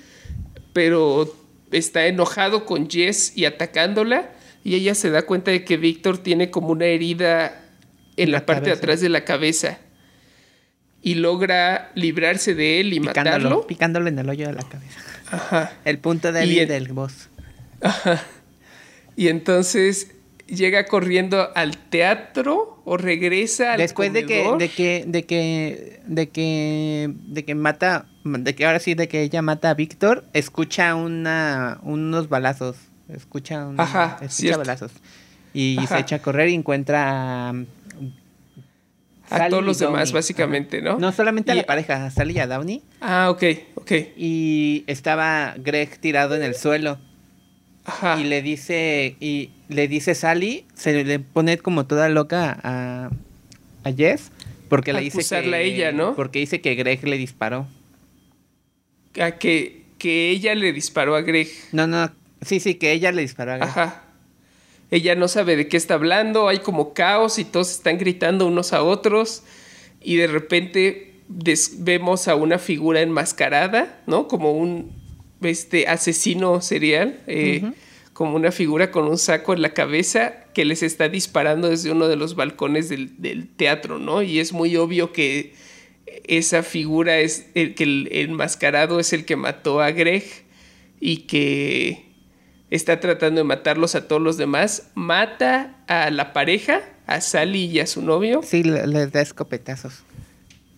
pero 0.72 1.36
está 1.72 2.08
enojado 2.08 2.66
con 2.66 2.90
Jess 2.90 3.36
y 3.36 3.46
atacándola 3.46 4.32
y 4.64 4.76
ella 4.76 4.96
se 4.96 5.10
da 5.10 5.22
cuenta 5.24 5.52
de 5.52 5.64
que 5.64 5.78
Víctor 5.78 6.18
tiene 6.18 6.50
como 6.50 6.70
una 6.70 6.86
herida 6.86 7.64
en 8.18 8.32
la, 8.32 8.46
parte 8.46 8.70
de 8.70 8.76
atrás 8.76 9.00
de 9.02 9.10
la 9.10 9.24
cabeza 9.24 9.80
y 11.02 11.16
logra 11.16 11.92
librarse 11.96 12.56
de 12.56 12.82
él 12.82 12.94
y 12.94 13.00
matarlo. 13.00 13.66
Picándolo 13.68 14.10
en 14.10 14.20
el 14.20 14.30
hoyo 14.30 14.48
de 14.48 14.54
la 14.54 14.64
cabeza. 14.64 15.00
Ajá. 15.32 15.74
El 15.86 16.00
punto 16.00 16.32
débil 16.32 16.68
del 16.68 16.92
boss. 16.92 17.30
Ajá. 17.82 18.22
Y 19.16 19.30
entonces 19.30 20.12
llega 20.48 20.86
corriendo 20.86 21.50
al 21.56 21.78
teatro 21.78 22.82
o 22.86 22.98
regresa 22.98 23.74
al 23.74 23.80
después 23.80 24.14
de 24.14 24.26
que 24.26 24.50
de 24.58 24.70
que 24.70 25.04
de 25.06 25.26
que 25.26 26.02
de 26.06 26.30
que 26.30 27.14
de 27.28 27.46
que 27.46 27.56
mata 27.56 28.08
de 28.24 28.56
que 28.56 28.66
ahora 28.66 28.80
sí 28.80 28.94
de 28.94 29.08
que 29.08 29.22
ella 29.22 29.42
mata 29.42 29.70
a 29.70 29.74
Víctor 29.74 30.26
escucha 30.34 30.96
una 30.96 31.80
unos 31.84 32.30
balazos 32.30 32.78
escucha 33.10 33.68
Ajá, 33.78 34.18
escucha 34.22 34.58
balazos. 34.58 34.92
Y 35.54 35.80
se 35.88 35.98
echa 35.98 36.18
a 36.18 36.20
correr 36.20 36.50
y 36.50 36.54
encuentra 36.54 37.50
a, 39.30 39.50
todos 39.50 39.64
los 39.64 39.80
demás 39.80 40.12
básicamente 40.12 40.82
no 40.82 41.00
no 41.00 41.12
solamente 41.12 41.52
a 41.52 41.56
la 41.56 41.64
pareja 41.64 42.06
a 42.06 42.12
Sally 42.12 42.36
y 42.36 42.40
a 42.40 42.48
Downey. 42.48 42.84
Ah 43.02 43.30
ok 43.30 43.44
ok. 43.76 43.92
Y 44.16 44.84
estaba 44.88 45.56
Greg 45.58 45.98
tirado 46.00 46.36
en 46.36 46.44
el 46.44 46.56
suelo 46.56 47.00
y 48.20 48.24
le 48.24 48.42
dice, 48.42 49.16
y 49.20 49.52
le 49.70 49.88
dice 49.88 50.16
Sally, 50.16 50.66
se 50.74 51.04
le 51.04 51.20
pone 51.20 51.58
como 51.58 51.86
toda 51.86 52.10
loca 52.10 52.60
a, 52.64 53.10
a 53.84 53.92
Jess, 53.92 54.32
porque 54.70 54.94
le 54.94 55.02
dice 55.02 55.24
que, 55.24 55.56
a 55.56 55.60
ella, 55.60 55.92
¿no? 55.92 56.16
Porque 56.16 56.40
dice 56.40 56.62
que 56.62 56.76
Greg 56.76 57.08
le 57.08 57.18
disparó. 57.18 57.68
A 59.20 59.32
que, 59.32 59.84
que 59.98 60.30
ella 60.30 60.54
le 60.56 60.74
disparó 60.74 61.16
a 61.16 61.22
Greg. 61.22 61.48
No, 61.72 61.88
no, 61.88 62.12
sí, 62.42 62.60
sí, 62.60 62.76
que 62.76 62.92
ella 62.92 63.12
le 63.12 63.22
disparó 63.22 63.54
a 63.54 63.58
Greg. 63.58 63.70
Ajá. 63.70 64.04
Ella 64.90 65.16
no 65.16 65.28
sabe 65.28 65.56
de 65.56 65.68
qué 65.68 65.76
está 65.76 65.96
hablando, 65.96 66.48
hay 66.48 66.60
como 66.60 66.94
caos 66.94 67.40
y 67.40 67.46
todos 67.46 67.72
están 67.72 67.98
gritando 67.98 68.46
unos 68.48 68.72
a 68.72 68.84
otros 68.84 69.44
y 70.02 70.16
de 70.16 70.28
repente 70.28 71.14
vemos 71.80 72.28
a 72.28 72.36
una 72.36 72.58
figura 72.58 73.02
enmascarada, 73.02 74.00
¿no? 74.08 74.28
Como 74.30 74.54
un 74.54 74.94
este 75.42 75.88
asesino 75.88 76.62
serial, 76.62 77.20
eh, 77.28 77.72
como 78.14 78.36
una 78.36 78.52
figura 78.52 78.90
con 78.90 79.06
un 79.06 79.18
saco 79.18 79.54
en 79.54 79.62
la 79.62 79.74
cabeza 79.74 80.46
que 80.54 80.66
les 80.66 80.82
está 80.82 81.08
disparando 81.08 81.70
desde 81.70 81.92
uno 81.92 82.08
de 82.08 82.16
los 82.16 82.36
balcones 82.36 82.90
del, 82.90 83.48
teatro, 83.56 84.00
¿no? 84.00 84.24
Y 84.24 84.40
es 84.40 84.54
muy 84.54 84.76
obvio 84.76 85.14
que 85.14 85.54
esa 86.26 86.64
figura 86.64 87.20
es 87.20 87.48
el 87.54 87.76
que 87.76 87.84
el 87.84 88.10
enmascarado 88.12 89.00
es 89.00 89.14
el 89.14 89.26
que 89.26 89.36
mató 89.36 89.82
a 89.82 89.92
Greg 89.92 90.24
y 91.00 91.18
que 91.28 92.08
está 92.72 93.00
tratando 93.00 93.42
de 93.42 93.44
matarlos 93.44 93.94
a 93.94 94.08
todos 94.08 94.22
los 94.22 94.38
demás. 94.38 94.90
Mata 94.96 95.76
a 95.88 96.10
la 96.10 96.34
pareja, 96.34 96.82
a 97.06 97.22
Sally 97.22 97.66
y 97.66 97.80
a 97.82 97.88
su 97.88 98.02
novio. 98.02 98.42
Sí, 98.44 98.64
les 98.64 99.12
da 99.12 99.22
escopetazos. 99.22 100.04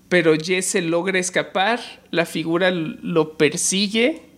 Pero 0.10 0.36
Jess 0.36 0.76
logra 0.76 1.20
escapar, 1.20 1.80
la 2.12 2.26
figura 2.26 2.72
lo 2.72 3.38
persigue 3.38 4.29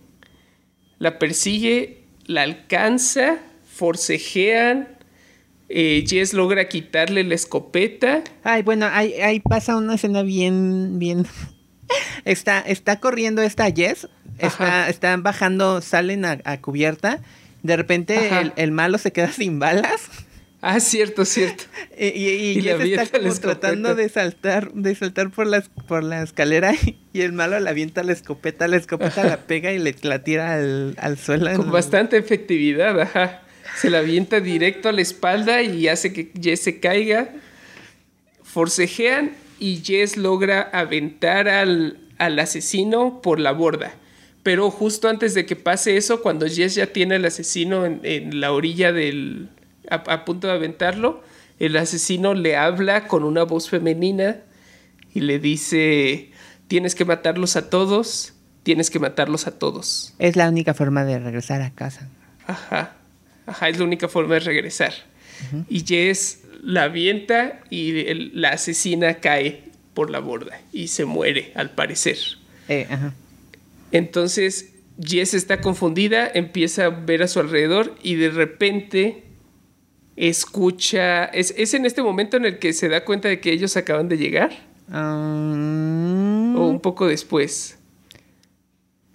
la 1.01 1.17
persigue, 1.17 2.03
la 2.27 2.43
alcanza, 2.43 3.39
forcejean. 3.65 4.87
Eh, 5.67 6.05
Jess 6.07 6.33
logra 6.33 6.69
quitarle 6.69 7.23
la 7.23 7.33
escopeta. 7.33 8.23
Ay, 8.43 8.61
bueno, 8.61 8.87
ahí, 8.87 9.39
pasa 9.39 9.77
una 9.77 9.95
escena 9.95 10.21
bien, 10.21 10.99
bien. 10.99 11.25
Está, 12.23 12.59
está 12.61 12.99
corriendo 12.99 13.41
esta 13.41 13.69
Jess. 13.71 14.07
Está, 14.37 14.87
están 14.89 15.23
bajando, 15.23 15.81
salen 15.81 16.23
a, 16.23 16.61
cubierta. 16.61 17.19
De 17.63 17.75
repente 17.75 18.29
el, 18.55 18.71
malo 18.71 18.99
se 18.99 19.11
queda 19.11 19.31
sin 19.31 19.59
balas. 19.59 20.07
Ah, 20.61 20.79
cierto, 20.79 21.25
cierto. 21.25 21.63
y, 21.97 22.05
y, 22.05 22.59
y, 22.59 22.93
está 22.93 23.19
como 23.19 23.33
tratando 23.33 23.95
de 23.95 24.07
saltar, 24.09 24.71
de 24.73 24.93
saltar 24.93 25.31
por 25.31 25.47
la, 25.47 25.61
por 25.87 26.03
la 26.03 26.21
escalera 26.21 26.73
y 27.13 27.21
el 27.21 27.33
malo 27.33 27.59
le 27.59 27.69
avienta 27.69 28.03
la 28.03 28.13
escopeta, 28.13 28.67
la 28.67 28.77
escopeta 28.77 29.23
la 29.23 29.37
pega 29.37 29.73
y 29.73 29.79
le 29.79 29.95
la 30.03 30.23
tira 30.23 30.53
al, 30.53 30.95
al 30.99 31.17
suelo. 31.17 31.51
Con 31.55 31.71
bastante 31.71 32.17
efectividad, 32.17 32.99
ajá. 32.99 33.41
Se 33.75 33.89
la 33.89 33.99
avienta 33.99 34.39
directo 34.39 34.89
a 34.89 34.91
la 34.91 35.01
espalda 35.01 35.63
y 35.63 35.87
hace 35.87 36.13
que 36.13 36.31
Jess 36.39 36.61
se 36.61 36.79
caiga. 36.79 37.29
Forcejean 38.43 39.31
y 39.59 39.81
Jess 39.83 40.17
logra 40.17 40.61
aventar 40.61 41.47
al, 41.47 41.97
al 42.17 42.37
asesino 42.37 43.21
por 43.21 43.39
la 43.39 43.51
borda. 43.51 43.93
Pero 44.43 44.69
justo 44.69 45.07
antes 45.07 45.33
de 45.33 45.45
que 45.45 45.55
pase 45.55 45.97
eso, 45.97 46.21
cuando 46.21 46.47
Jess 46.47 46.75
ya 46.75 46.87
tiene 46.87 47.15
al 47.15 47.25
asesino 47.25 47.85
en 47.85 48.41
la 48.41 48.51
orilla 48.51 48.91
del, 48.91 49.49
a, 49.91 50.25
punto 50.25 50.47
de 50.47 50.53
aventarlo, 50.53 51.21
el 51.59 51.77
asesino 51.77 52.33
le 52.33 52.55
habla 52.55 53.07
con 53.07 53.23
una 53.23 53.43
voz 53.43 53.69
femenina 53.69 54.37
y 55.13 55.19
le 55.21 55.39
dice, 55.39 56.31
tienes 56.67 56.95
que 56.95 57.05
matarlos 57.05 57.55
a 57.55 57.69
todos, 57.69 58.33
tienes 58.63 58.89
que 58.89 58.99
matarlos 58.99 59.47
a 59.47 59.59
todos. 59.59 60.13
Es 60.17 60.35
la 60.35 60.49
única 60.49 60.73
forma 60.73 61.03
de 61.03 61.19
regresar 61.19 61.61
a 61.61 61.71
casa. 61.71 62.09
Ajá, 62.47 62.95
ajá, 63.45 63.69
es 63.69 63.77
la 63.77 63.85
única 63.85 64.07
forma 64.07 64.35
de 64.35 64.39
regresar. 64.39 64.93
Y 65.69 65.83
Jess 65.85 66.43
la 66.63 66.83
avienta 66.83 67.61
y 67.69 68.03
la 68.33 68.49
asesina 68.49 69.15
cae 69.15 69.63
por 69.93 70.09
la 70.09 70.19
borda 70.19 70.61
y 70.71 70.87
se 70.87 71.05
muere, 71.05 71.51
al 71.55 71.71
parecer. 71.71 72.17
Eh, 72.69 72.87
ajá. 72.89 73.13
Entonces 73.91 74.71
Jess 75.03 75.33
está 75.33 75.61
confundida, 75.61 76.29
empieza 76.33 76.85
a 76.85 76.89
ver 76.89 77.23
a 77.23 77.27
su 77.27 77.39
alrededor 77.39 77.95
y 78.03 78.15
de 78.15 78.29
repente 78.29 79.23
escucha, 80.15 81.25
¿es, 81.25 81.73
en 81.73 81.85
este 81.85 82.01
momento 82.03 82.37
en 82.37 82.45
el 82.45 82.59
que 82.59 82.73
se 82.73 82.89
da 82.89 83.03
cuenta 83.05 83.27
de 83.27 83.39
que 83.39 83.51
ellos 83.51 83.75
acaban 83.77 84.07
de 84.09 84.17
llegar? 84.17 84.51
Ah. 84.91 86.53
¿O 86.57 86.67
un 86.67 86.79
poco 86.81 87.07
después? 87.07 87.77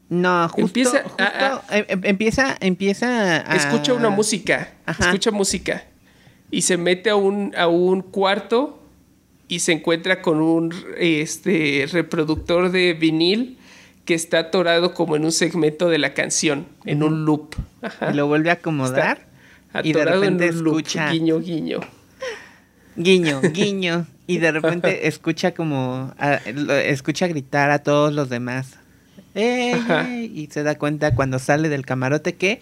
No, 0.08 0.48
justo, 0.48 0.60
Empieza 0.66 1.02
justo, 1.02 1.22
a- 1.22 1.62
em- 1.70 1.84
em- 1.88 2.00
empieza, 2.04 2.56
empieza 2.60 3.50
a... 3.50 3.56
Escucha 3.56 3.92
una 3.92 4.08
música. 4.08 4.72
Ajá. 4.86 5.06
Escucha 5.06 5.30
música. 5.32 5.84
Y 6.50 6.62
se 6.62 6.76
mete 6.76 7.10
a 7.10 7.16
un, 7.16 7.52
a 7.56 7.66
un 7.66 8.02
cuarto 8.02 8.80
y 9.48 9.58
se 9.60 9.72
encuentra 9.72 10.22
con 10.22 10.40
un 10.40 10.72
este, 10.96 11.88
reproductor 11.90 12.70
de 12.70 12.94
vinil 12.94 13.58
que 14.04 14.14
está 14.14 14.38
atorado 14.38 14.94
como 14.94 15.16
en 15.16 15.24
un 15.24 15.32
segmento 15.32 15.88
de 15.88 15.98
la 15.98 16.14
canción, 16.14 16.66
en 16.84 17.02
un 17.02 17.24
loop. 17.24 17.56
Ajá. 17.82 18.12
Y 18.12 18.14
lo 18.14 18.28
vuelve 18.28 18.50
a 18.50 18.54
acomodar. 18.54 19.26
Y 19.84 19.92
de 19.92 20.04
repente 20.04 20.46
escucha... 20.48 21.10
Guiño, 21.10 21.40
guiño. 21.40 21.80
Guiño, 22.96 23.40
guiño. 23.52 24.06
Y 24.26 24.38
de 24.38 24.52
repente 24.52 25.06
escucha 25.08 25.52
como... 25.54 26.14
a- 26.18 26.36
escucha 26.84 27.26
gritar 27.28 27.70
a 27.70 27.78
todos 27.80 28.12
los 28.12 28.28
demás. 28.28 28.74
¡Ey, 29.34 29.72
Ajá. 29.72 30.08
ey! 30.14 30.32
Y 30.34 30.46
se 30.50 30.62
da 30.62 30.76
cuenta 30.76 31.14
cuando 31.14 31.38
sale 31.38 31.68
del 31.68 31.84
camarote 31.84 32.34
que 32.34 32.60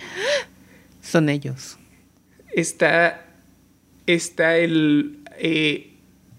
son 1.00 1.28
ellos. 1.28 1.78
está, 2.52 3.24
está 4.06 4.56
el, 4.56 5.18
eh, 5.38 5.92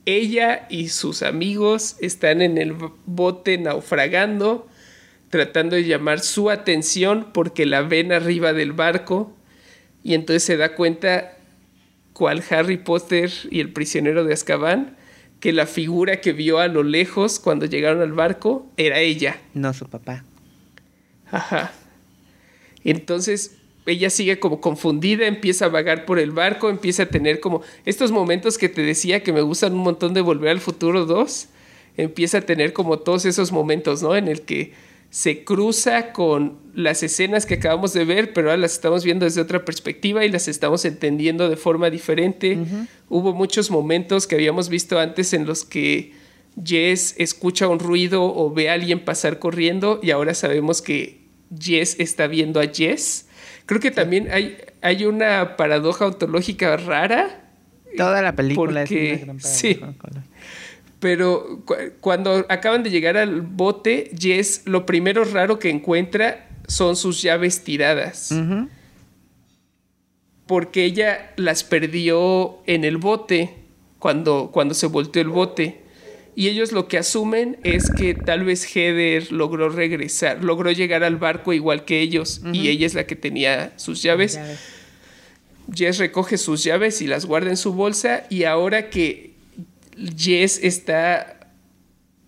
ella 0.06 0.68
y 0.70 0.90
sus 0.90 1.24
amigos 1.24 1.96
están 2.02 2.42
en 2.42 2.58
el 2.58 2.76
bote 3.06 3.58
naufragando, 3.58 4.68
tratando 5.30 5.76
de 5.78 5.86
llamar 5.86 6.20
su 6.20 6.50
atención 6.50 7.28
porque 7.34 7.66
la 7.66 7.82
ven 7.82 8.12
arriba 8.12 8.54
del 8.54 8.74
barco 8.74 9.34
y 10.06 10.14
entonces 10.14 10.44
se 10.44 10.56
da 10.56 10.76
cuenta 10.76 11.36
cual 12.14 12.44
Harry 12.52 12.78
Potter 12.78 13.32
y 13.50 13.60
el 13.60 13.74
prisionero 13.74 14.24
de 14.24 14.34
Azkaban 14.34 14.96
que 15.40 15.52
la 15.52 15.66
figura 15.66 16.22
que 16.22 16.32
vio 16.32 16.60
a 16.60 16.68
lo 16.68 16.84
lejos 16.84 17.40
cuando 17.40 17.66
llegaron 17.66 18.04
al 18.04 18.14
barco 18.14 18.68
era 18.78 19.00
ella. 19.00 19.42
No 19.56 19.74
su 19.74 19.88
papá. 19.88 20.24
Ajá. 21.32 21.74
Entonces 22.84 23.58
ella 23.88 24.12
sigue 24.12 24.40
como 24.40 24.62
confundida, 24.62 25.26
empieza 25.26 25.66
a 25.66 25.70
vagar 25.70 26.06
por 26.06 26.20
el 26.20 26.30
barco, 26.30 26.70
empieza 26.70 27.04
a 27.04 27.08
tener 27.08 27.40
como 27.40 27.64
estos 27.84 28.12
momentos 28.12 28.60
que 28.60 28.70
te 28.70 28.84
decía 28.84 29.24
que 29.24 29.34
me 29.34 29.42
gustan 29.42 29.74
un 29.74 29.80
montón 29.80 30.14
de 30.14 30.22
Volver 30.22 30.50
al 30.50 30.60
Futuro 30.60 31.08
2, 31.08 31.48
empieza 31.98 32.38
a 32.38 32.42
tener 32.42 32.74
como 32.74 33.00
todos 33.00 33.26
esos 33.26 33.52
momentos, 33.52 34.04
¿no? 34.04 34.16
En 34.16 34.28
el 34.28 34.44
que 34.44 34.74
se 35.16 35.46
cruza 35.46 36.12
con 36.12 36.58
las 36.74 37.02
escenas 37.02 37.46
que 37.46 37.54
acabamos 37.54 37.94
de 37.94 38.04
ver, 38.04 38.34
pero 38.34 38.50
ahora 38.50 38.60
las 38.64 38.74
estamos 38.74 39.06
viendo 39.06 39.24
desde 39.24 39.40
otra 39.40 39.64
perspectiva 39.64 40.26
y 40.26 40.30
las 40.30 40.50
estamos 40.50 40.84
entendiendo 40.84 41.48
de 41.48 41.56
forma 41.56 41.90
diferente. 41.90 42.60
Hubo 43.08 43.34
muchos 43.34 43.72
momentos 43.72 44.28
que 44.28 44.36
habíamos 44.36 44.68
visto 44.68 45.00
antes 45.00 45.32
en 45.32 45.46
los 45.46 45.64
que 45.64 46.12
Jess 46.62 47.16
escucha 47.18 47.70
un 47.70 47.80
ruido 47.80 48.26
o 48.26 48.54
ve 48.54 48.70
a 48.70 48.74
alguien 48.74 49.06
pasar 49.06 49.40
corriendo 49.40 50.02
y 50.04 50.12
ahora 50.12 50.34
sabemos 50.34 50.82
que 50.82 51.22
Jess 51.58 51.96
está 51.98 52.28
viendo 52.28 52.60
a 52.60 52.68
Jess. 52.68 53.28
Creo 53.66 53.80
que 53.80 53.92
también 53.92 54.28
hay, 54.34 54.58
hay 54.82 55.06
una 55.06 55.56
paradoja 55.56 56.08
ontológica 56.08 56.76
rara, 56.76 57.42
Toda 57.96 58.22
la 58.22 58.36
película 58.36 58.82
Porque- 58.82 59.14
es 59.14 59.24
una 59.24 59.26
gran 59.34 59.40
sí. 59.40 59.80
Pero 61.00 61.62
cu- 61.66 61.76
cuando 62.00 62.46
acaban 62.50 62.84
de 62.84 62.90
llegar 62.90 63.18
al 63.18 63.42
bote, 63.42 64.12
Jess 64.18 64.62
lo 64.66 64.86
primero 64.86 65.24
raro 65.26 65.60
que 65.60 65.70
encuentra 65.70 66.50
son 66.68 66.96
sus 66.96 67.22
llaves 67.22 67.64
tiradas. 67.64 68.32
Porque 70.48 70.86
ella 70.86 71.32
las 71.38 71.64
perdió 71.64 72.60
en 72.68 72.84
el 72.86 72.98
bote 72.98 73.56
cuando, 74.00 74.50
cuando 74.54 74.74
se 74.76 74.88
volteó 74.88 75.22
el 75.22 75.30
bote. 75.30 75.82
Y 76.36 76.50
ellos 76.50 76.72
lo 76.74 76.88
que 76.88 76.98
asumen 76.98 77.58
es 77.64 77.90
que 77.90 78.14
tal 78.14 78.44
vez 78.44 78.66
Heather 78.76 79.32
logró 79.32 79.70
regresar, 79.70 80.44
logró 80.44 80.70
llegar 80.72 81.04
al 81.04 81.16
barco 81.16 81.54
igual 81.54 81.86
que 81.86 82.02
ellos 82.02 82.42
y 82.54 82.68
ella 82.68 82.86
es 82.86 82.94
la 82.94 83.08
que 83.08 83.16
tenía 83.16 83.72
sus 83.78 84.04
llaves. 84.04 84.38
Jess 85.74 85.98
recoge 85.98 86.38
sus 86.38 86.64
llaves 86.64 87.02
y 87.02 87.08
las 87.08 87.26
guarda 87.26 87.50
en 87.50 87.58
su 87.58 87.74
bolsa 87.74 88.26
y 88.30 88.44
ahora 88.44 88.90
que 88.90 89.34
Jess 90.18 90.60
está 90.64 91.40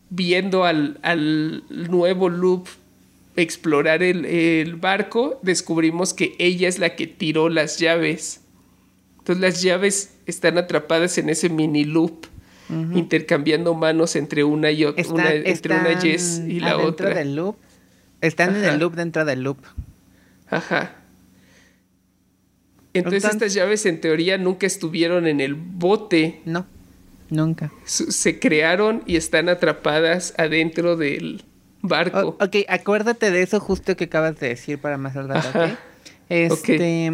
viendo 0.10 0.64
al, 0.64 1.00
al 1.02 1.64
nuevo 1.70 2.30
loop 2.30 2.68
explorar 3.36 4.02
el, 4.04 4.26
el 4.26 4.76
barco, 4.78 5.40
descubrimos 5.44 6.14
que 6.14 6.36
ella 6.40 6.68
es 6.68 6.80
la 6.80 6.96
que 6.96 7.08
tiró 7.08 7.50
las 7.50 7.78
llaves. 7.78 8.42
Entonces 9.20 9.42
las 9.42 9.62
llaves 9.62 10.16
están 10.26 10.58
atrapadas 10.58 11.18
en 11.18 11.30
ese 11.30 11.50
mini 11.50 11.84
loop, 11.84 12.26
intercambiando 12.96 13.74
manos 13.76 14.16
entre 14.16 14.44
una 14.44 14.72
y 14.72 14.86
otra, 14.86 15.06
una, 15.10 15.32
entre 15.34 15.76
una 15.76 16.02
Jess 16.02 16.42
y 16.48 16.60
la 16.60 16.78
otra. 16.78 17.14
del 17.14 17.36
loop. 17.36 17.56
Están 18.22 18.56
en 18.56 18.64
el 18.66 18.80
loop 18.80 18.96
dentro 18.96 19.24
del 19.26 19.44
loop. 19.44 19.60
Ajá. 20.50 20.96
Entonces 22.94 23.24
Entonces- 23.24 23.32
estas 23.34 23.54
llaves 23.54 23.86
en 23.86 24.02
teoría 24.02 24.38
nunca 24.38 24.66
estuvieron 24.66 25.28
en 25.28 25.40
el 25.42 25.54
bote. 25.54 26.42
No, 26.46 26.66
nunca. 27.30 27.72
Se 27.86 28.40
crearon 28.40 29.04
y 29.06 29.16
están 29.16 29.50
atrapadas 29.50 30.34
adentro 30.38 30.96
del 30.98 31.44
barco. 31.82 32.20
O- 32.40 32.44
ok, 32.44 32.56
acuérdate 32.68 33.32
de 33.32 33.42
eso 33.42 33.60
justo 33.60 33.96
que 33.96 34.06
acabas 34.06 34.40
de 34.40 34.50
decir 34.50 34.80
para 34.80 34.98
más 34.98 35.16
al 35.16 35.30
rato. 35.30 35.78
Este, 36.30 37.12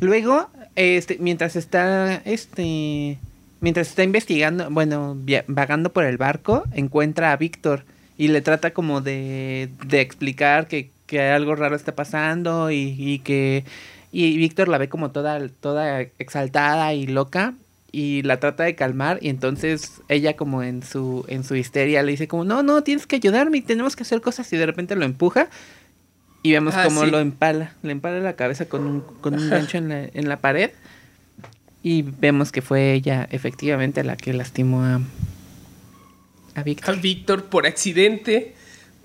luego, 0.00 0.48
este, 0.74 1.18
mientras 1.20 1.56
está, 1.56 2.16
este, 2.24 3.18
mientras 3.60 3.88
está 3.88 4.04
investigando, 4.04 4.70
bueno, 4.70 5.16
vagando 5.46 5.92
por 5.92 6.04
el 6.04 6.16
barco, 6.16 6.64
encuentra 6.72 7.32
a 7.32 7.36
Víctor 7.36 7.84
y 8.16 8.28
le 8.28 8.40
trata 8.40 8.72
como 8.72 9.00
de, 9.00 9.68
de 9.86 10.00
explicar 10.00 10.66
que, 10.66 10.90
que 11.06 11.20
algo 11.20 11.54
raro 11.54 11.76
está 11.76 11.94
pasando 11.94 12.70
y, 12.70 12.94
y 12.98 13.18
que 13.20 13.64
y 14.10 14.38
Víctor 14.38 14.68
la 14.68 14.78
ve 14.78 14.88
como 14.88 15.10
toda, 15.10 15.38
toda 15.60 16.00
exaltada 16.00 16.94
y 16.94 17.06
loca 17.06 17.54
y 17.90 18.22
la 18.22 18.38
trata 18.38 18.64
de 18.64 18.74
calmar 18.74 19.18
y 19.22 19.28
entonces 19.30 20.00
ella 20.08 20.36
como 20.36 20.62
en 20.62 20.82
su 20.82 21.24
en 21.28 21.42
su 21.44 21.54
histeria 21.56 22.02
le 22.02 22.10
dice 22.12 22.28
como 22.28 22.44
no 22.44 22.62
no 22.62 22.82
tienes 22.82 23.06
que 23.06 23.16
ayudarme 23.16 23.58
y 23.58 23.62
tenemos 23.62 23.96
que 23.96 24.02
hacer 24.02 24.20
cosas 24.20 24.52
y 24.52 24.56
de 24.58 24.66
repente 24.66 24.94
lo 24.94 25.04
empuja 25.06 25.48
y 26.42 26.52
vemos 26.52 26.74
Ah, 26.76 26.84
como 26.84 27.04
sí. 27.04 27.10
lo 27.10 27.18
empala 27.18 27.72
le 27.82 27.92
empala 27.92 28.20
la 28.20 28.34
cabeza 28.36 28.68
con 28.68 28.86
un, 28.86 29.00
con 29.00 29.34
un 29.34 29.48
gancho 29.48 29.78
en 29.78 29.88
la, 29.88 30.04
en 30.04 30.28
la 30.28 30.36
pared 30.38 30.70
y 31.82 32.02
vemos 32.02 32.52
que 32.52 32.60
fue 32.60 32.92
ella 32.92 33.26
efectivamente 33.30 34.04
la 34.04 34.16
que 34.16 34.32
lastimó 34.34 34.82
a 34.84 35.00
a 36.54 36.60
A 36.60 36.62
Víctor 36.64 37.00
Víctor 37.00 37.44
por 37.44 37.66
accidente, 37.66 38.54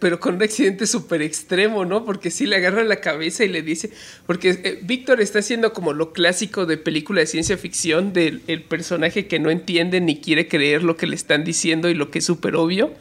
pero 0.04 0.20
con 0.20 0.36
un 0.36 0.44
accidente 0.44 0.86
súper 0.86 1.22
extremo, 1.22 1.86
¿no? 1.86 2.04
Porque 2.04 2.30
sí 2.30 2.46
le 2.46 2.58
agarra 2.58 2.84
la 2.84 2.98
cabeza 2.98 3.46
y 3.46 3.48
le 3.48 3.62
dice, 3.62 3.89
porque 4.26 4.50
eh, 4.50 4.80
Víctor 4.84 5.22
está 5.22 5.39
haciendo 5.39 5.72
como 5.72 5.94
lo 5.94 6.12
clásico 6.12 6.66
de 6.66 6.76
película 6.76 7.22
de 7.22 7.26
ciencia 7.26 7.58
ficción 7.58 8.12
del 8.12 8.42
el 8.48 8.63
personaje 8.63 9.28
que 9.28 9.39
no 9.39 9.50
entiende 9.50 10.02
ni 10.02 10.20
quiere 10.20 10.50
creer 10.50 10.84
lo 10.84 10.98
que 10.98 11.08
le 11.08 11.16
están 11.16 11.46
diciendo 11.46 11.88
y 11.88 11.94
lo 11.94 12.12
que 12.12 12.20
es 12.20 12.26
súper 12.26 12.58
obvio. 12.58 12.94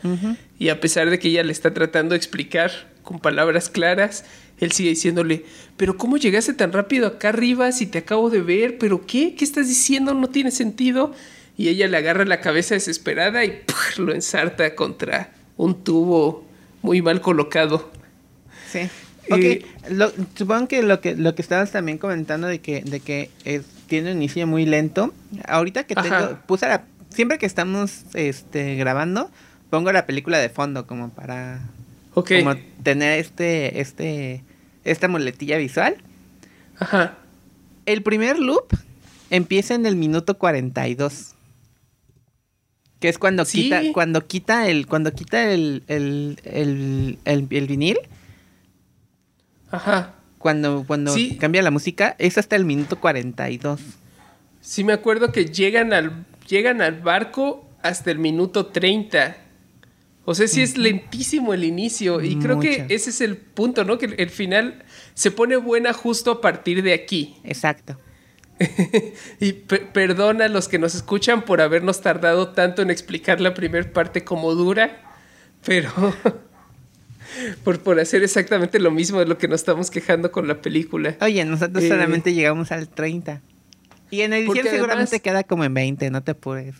Y 0.60 0.68
a 0.68 0.80
pesar 0.80 1.10
de 1.10 1.18
que 1.18 1.26
ella 1.26 1.42
le 1.42 1.50
está 1.50 1.74
tratando 1.74 2.12
de 2.12 2.18
explicar 2.18 2.70
con 3.02 3.18
palabras 3.18 3.68
claras, 3.68 4.24
él 4.60 4.70
sigue 4.70 4.90
diciéndole, 4.90 5.44
pero 5.76 5.96
¿cómo 5.96 6.18
llegaste 6.18 6.54
tan 6.54 6.70
rápido 6.70 7.08
acá 7.08 7.30
arriba 7.30 7.72
si 7.72 7.86
te 7.86 7.98
acabo 7.98 8.30
de 8.30 8.42
ver? 8.42 8.78
¿Pero 8.78 9.04
qué? 9.08 9.34
¿Qué 9.34 9.44
estás 9.44 9.66
diciendo? 9.66 10.14
No 10.14 10.28
tiene 10.28 10.52
sentido. 10.52 11.12
Y 11.58 11.68
ella 11.68 11.88
le 11.88 11.96
agarra 11.96 12.24
la 12.24 12.40
cabeza 12.40 12.76
desesperada 12.76 13.44
y 13.44 13.60
lo 13.98 14.14
ensarta 14.14 14.76
contra 14.76 15.32
un 15.56 15.82
tubo 15.82 16.51
muy 16.82 17.00
mal 17.02 17.20
colocado. 17.20 17.90
Sí. 18.70 18.80
Ok, 19.30 19.38
Eh, 19.38 19.66
lo- 19.90 20.10
supongo 20.36 20.66
que 20.68 20.82
lo 20.82 21.00
que 21.00 21.14
lo 21.14 21.34
que 21.34 21.42
estabas 21.42 21.70
también 21.70 21.96
comentando 21.98 22.48
de 22.48 22.60
que 22.60 22.82
de 22.82 23.00
que 23.00 23.30
es- 23.44 23.62
tiene 23.86 24.10
un 24.12 24.16
inicio 24.18 24.46
muy 24.46 24.66
lento. 24.66 25.14
Ahorita 25.46 25.84
que 25.84 25.94
tengo 25.94 26.14
Ajá. 26.14 26.42
puse 26.46 26.66
la 26.66 26.84
siempre 27.10 27.38
que 27.38 27.46
estamos 27.46 28.02
este 28.14 28.74
grabando 28.76 29.30
pongo 29.70 29.92
la 29.92 30.06
película 30.06 30.38
de 30.38 30.48
fondo 30.48 30.86
como 30.86 31.10
para 31.10 31.60
como 32.14 32.54
tener 32.82 33.18
este 33.20 33.80
este 33.80 34.42
esta 34.84 35.06
muletilla 35.08 35.56
visual. 35.56 35.96
Ajá. 36.78 37.14
El 37.86 38.02
primer 38.02 38.38
loop 38.38 38.66
empieza 39.30 39.74
en 39.74 39.86
el 39.86 39.94
minuto 39.96 40.36
42. 40.36 41.31
Que 43.02 43.08
es 43.10 43.18
cuando 43.18 43.44
Sí. 43.44 43.64
quita 43.64 43.82
cuando 43.92 44.26
quita 44.26 44.68
el 44.68 44.86
cuando 44.86 45.12
quita 45.12 45.52
el 45.52 45.82
el, 45.88 46.38
el, 46.44 47.18
el- 47.26 47.46
el 47.50 47.66
vinil 47.66 47.98
Ajá. 49.70 50.14
cuando, 50.38 50.84
cuando 50.86 51.12
Sí. 51.14 51.36
cambia 51.36 51.62
la 51.62 51.70
música, 51.70 52.14
es 52.18 52.38
hasta 52.38 52.56
el 52.56 52.64
minuto 52.64 52.98
42. 53.00 53.80
Sí 54.60 54.84
me 54.84 54.92
acuerdo 54.92 55.32
que 55.32 55.46
llegan 55.46 55.92
al, 55.92 56.24
llegan 56.48 56.82
al 56.82 57.00
barco 57.00 57.68
hasta 57.82 58.10
el 58.10 58.18
minuto 58.18 58.66
30. 58.66 59.36
O 60.24 60.34
sea, 60.36 60.46
sí 60.46 60.62
es 60.62 60.78
lentísimo 60.78 61.52
el 61.52 61.64
inicio. 61.64 62.20
Y 62.20 62.36
creo 62.38 62.60
que 62.60 62.86
ese 62.90 63.10
es 63.10 63.20
el 63.20 63.36
punto, 63.36 63.82
¿no? 63.84 63.98
Que 63.98 64.06
el 64.06 64.30
final 64.30 64.84
se 65.14 65.32
pone 65.32 65.56
buena 65.56 65.92
justo 65.92 66.30
a 66.30 66.40
partir 66.40 66.82
de 66.84 66.92
aquí. 66.94 67.34
Exacto. 67.42 67.98
Y 69.40 69.52
pe- 69.52 69.80
perdona 69.92 70.44
a 70.46 70.48
los 70.48 70.68
que 70.68 70.78
nos 70.78 70.94
escuchan 70.94 71.42
por 71.44 71.60
habernos 71.60 72.00
tardado 72.00 72.48
tanto 72.48 72.82
en 72.82 72.90
explicar 72.90 73.40
la 73.40 73.54
primera 73.54 73.90
parte 73.92 74.24
como 74.24 74.54
dura. 74.54 75.00
Pero, 75.64 75.90
por, 77.64 77.80
por 77.80 77.98
hacer 78.00 78.22
exactamente 78.22 78.78
lo 78.78 78.90
mismo 78.90 79.18
de 79.20 79.26
lo 79.26 79.38
que 79.38 79.48
nos 79.48 79.60
estamos 79.60 79.90
quejando 79.90 80.30
con 80.32 80.48
la 80.48 80.60
película. 80.60 81.16
Oye, 81.20 81.44
nosotros 81.44 81.82
Eh, 81.84 81.88
solamente 81.88 82.34
llegamos 82.34 82.72
al 82.72 82.88
30. 82.88 83.40
Y 84.10 84.20
en 84.22 84.32
edición 84.34 84.66
seguramente 84.66 85.16
además- 85.16 85.20
queda 85.22 85.44
como 85.44 85.64
en 85.64 85.72
20, 85.74 86.10
no 86.10 86.22
te 86.22 86.32
apures. 86.32 86.74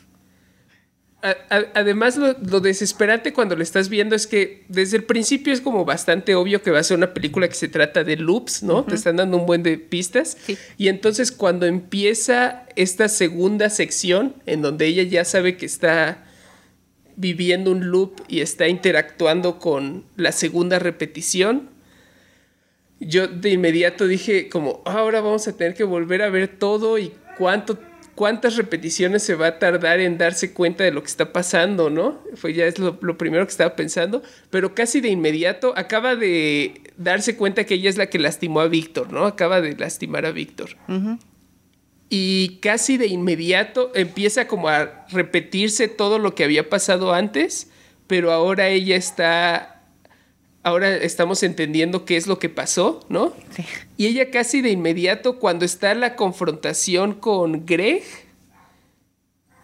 A- 1.23 1.37
a- 1.57 1.67
además, 1.75 2.17
lo, 2.17 2.33
lo 2.41 2.59
desesperante 2.61 3.33
cuando 3.33 3.55
lo 3.55 3.63
estás 3.63 3.89
viendo 3.89 4.17
es 4.17 4.27
que 4.27 4.65
desde 4.69 4.97
el 4.97 5.05
principio 5.05 5.53
es 5.53 5.61
como 5.61 5.85
bastante 5.85 6.35
obvio 6.35 6.63
que 6.63 6.73
va 6.73 6.81
a 6.81 6.83
ser 6.83 6.97
una 6.97 7.15
película 7.15 7.47
que 7.49 7.55
se 7.55 7.69
trata 7.69 8.03
de 8.03 8.17
loops, 8.17 8.65
¿no? 8.65 8.85
Te 8.85 8.97
están 8.97 9.17
dando 9.17 9.37
un 9.37 9.47
buen 9.47 9.63
de 9.63 9.79
pistas. 9.79 10.37
Sí. 10.45 10.59
Y 10.79 10.89
entonces 10.89 11.31
cuando 11.31 11.67
empieza 11.67 12.67
esta 12.75 13.09
segunda 13.09 13.71
sección, 13.71 14.35
en 14.47 14.63
donde 14.63 14.87
ella 14.87 15.05
ya 15.05 15.25
sabe 15.25 15.57
que 15.57 15.65
está 15.67 16.25
viviendo 17.15 17.71
un 17.71 17.91
loop 17.91 18.21
y 18.27 18.41
está 18.41 18.67
interactuando 18.67 19.61
con 19.61 20.05
la 20.17 20.33
segunda 20.33 20.81
repetición, 20.81 21.71
yo 22.99 23.27
de 23.29 23.51
inmediato 23.51 24.07
dije 24.07 24.49
como, 24.49 24.81
"Ah, 24.85 24.99
ahora 24.99 25.21
vamos 25.21 25.47
a 25.49 25.57
tener 25.57 25.75
que 25.75 25.85
volver 25.85 26.23
a 26.23 26.31
ver 26.31 26.49
todo 26.49 26.99
y 26.99 27.13
cuánto, 27.39 27.79
cuántas 28.15 28.57
repeticiones 28.57 29.23
se 29.23 29.35
va 29.35 29.47
a 29.47 29.59
tardar 29.59 30.01
en 30.01 30.19
darse 30.19 30.53
cuenta 30.53 30.85
de 30.85 30.91
lo 30.91 31.03
que 31.03 31.09
está 31.09 31.33
pasando, 31.33 31.91
¿no? 31.91 32.23
Fue 32.35 32.53
ya 32.55 32.67
es 32.67 32.79
lo, 32.79 32.99
lo 33.01 33.19
primero 33.19 33.47
que 33.47 33.51
estaba 33.51 33.77
pensando, 33.77 34.23
pero 34.51 34.75
casi 34.75 35.01
de 35.01 35.09
inmediato 35.09 35.73
acaba 35.77 36.17
de 36.17 36.83
darse 36.97 37.37
cuenta 37.37 37.65
que 37.65 37.75
ella 37.75 37.91
es 37.91 37.97
la 37.97 38.07
que 38.07 38.19
lastimó 38.19 38.61
a 38.61 38.69
Víctor, 38.69 39.13
¿no? 39.13 39.27
Acaba 39.27 39.61
de 39.61 39.77
lastimar 39.77 40.27
a 40.27 40.33
Víctor. 40.33 40.77
Y 42.09 42.59
casi 42.61 42.99
de 42.99 43.07
inmediato 43.07 43.91
empieza 43.95 44.47
como 44.47 44.69
a 44.69 45.07
repetirse 45.11 45.89
todo 45.89 46.19
lo 46.19 46.35
que 46.35 46.45
había 46.45 46.69
pasado 46.69 47.15
antes, 47.15 47.71
pero 48.07 48.33
ahora 48.33 48.69
ella 48.69 48.97
está 48.97 49.72
ahora 50.63 50.95
estamos 50.97 51.43
entendiendo 51.43 52.05
qué 52.05 52.17
es 52.17 52.27
lo 52.27 52.39
que 52.39 52.49
pasó, 52.49 53.05
¿no? 53.09 53.33
Sí. 53.57 53.65
Y 53.97 54.07
ella 54.07 54.31
casi 54.31 54.61
de 54.63 54.71
inmediato, 54.71 55.39
cuando 55.39 55.65
está 55.65 55.95
la 55.95 56.17
confrontación 56.17 57.15
con 57.15 57.67
Greg, 57.67 58.03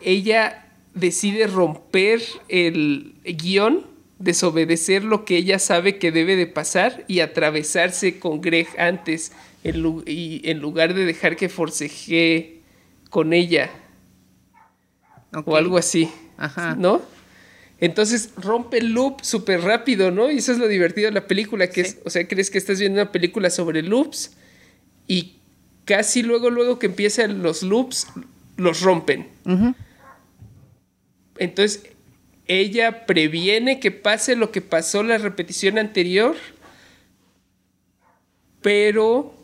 ella 0.01 0.67
decide 0.95 1.47
romper 1.47 2.21
el 2.49 3.15
guion, 3.25 3.87
desobedecer 4.19 5.05
lo 5.05 5.25
que 5.25 5.37
ella 5.37 5.59
sabe 5.59 5.99
que 5.99 6.11
debe 6.13 6.35
de 6.37 6.47
pasar 6.47 7.05
y 7.09 7.21
atravesarse 7.21 8.19
con 8.19 8.41
Greg 8.41 8.67
antes, 8.79 9.33
en, 9.65 9.83
lu- 9.83 10.03
y 10.07 10.41
en 10.45 10.59
lugar 10.61 10.95
de 10.95 11.05
dejar 11.05 11.37
que 11.37 11.49
forcejee 11.49 12.63
con 13.11 13.33
ella 13.33 13.71
o 15.45 15.57
algo 15.57 15.79
así. 15.79 16.09
Ajá. 16.37 16.75
¿No? 16.77 17.03
Entonces 17.81 18.31
rompe 18.37 18.79
el 18.79 18.93
loop 18.93 19.21
súper 19.23 19.61
rápido, 19.61 20.11
¿no? 20.11 20.31
Y 20.31 20.39
eso 20.39 20.51
es 20.53 20.59
lo 20.59 20.67
divertido 20.67 21.07
de 21.07 21.13
la 21.13 21.27
película, 21.29 21.71
que 21.71 21.83
es, 21.83 21.99
o 22.05 22.11
sea, 22.11 22.27
crees 22.27 22.51
que 22.51 22.59
estás 22.59 22.81
viendo 22.81 23.01
una 23.01 23.13
película 23.13 23.51
sobre 23.51 23.83
loops 23.83 24.33
y 25.07 25.37
casi 25.85 26.23
luego, 26.23 26.51
luego 26.51 26.79
que 26.79 26.87
empiezan 26.87 27.43
los 27.43 27.63
loops, 27.63 28.09
los 28.57 28.81
rompen. 28.83 29.29
Entonces, 31.39 31.85
ella 32.49 33.07
previene 33.07 33.79
que 33.79 33.93
pase 33.93 34.35
lo 34.35 34.51
que 34.51 34.61
pasó 34.61 35.05
la 35.05 35.19
repetición 35.19 35.79
anterior, 35.79 36.35
pero 38.61 39.35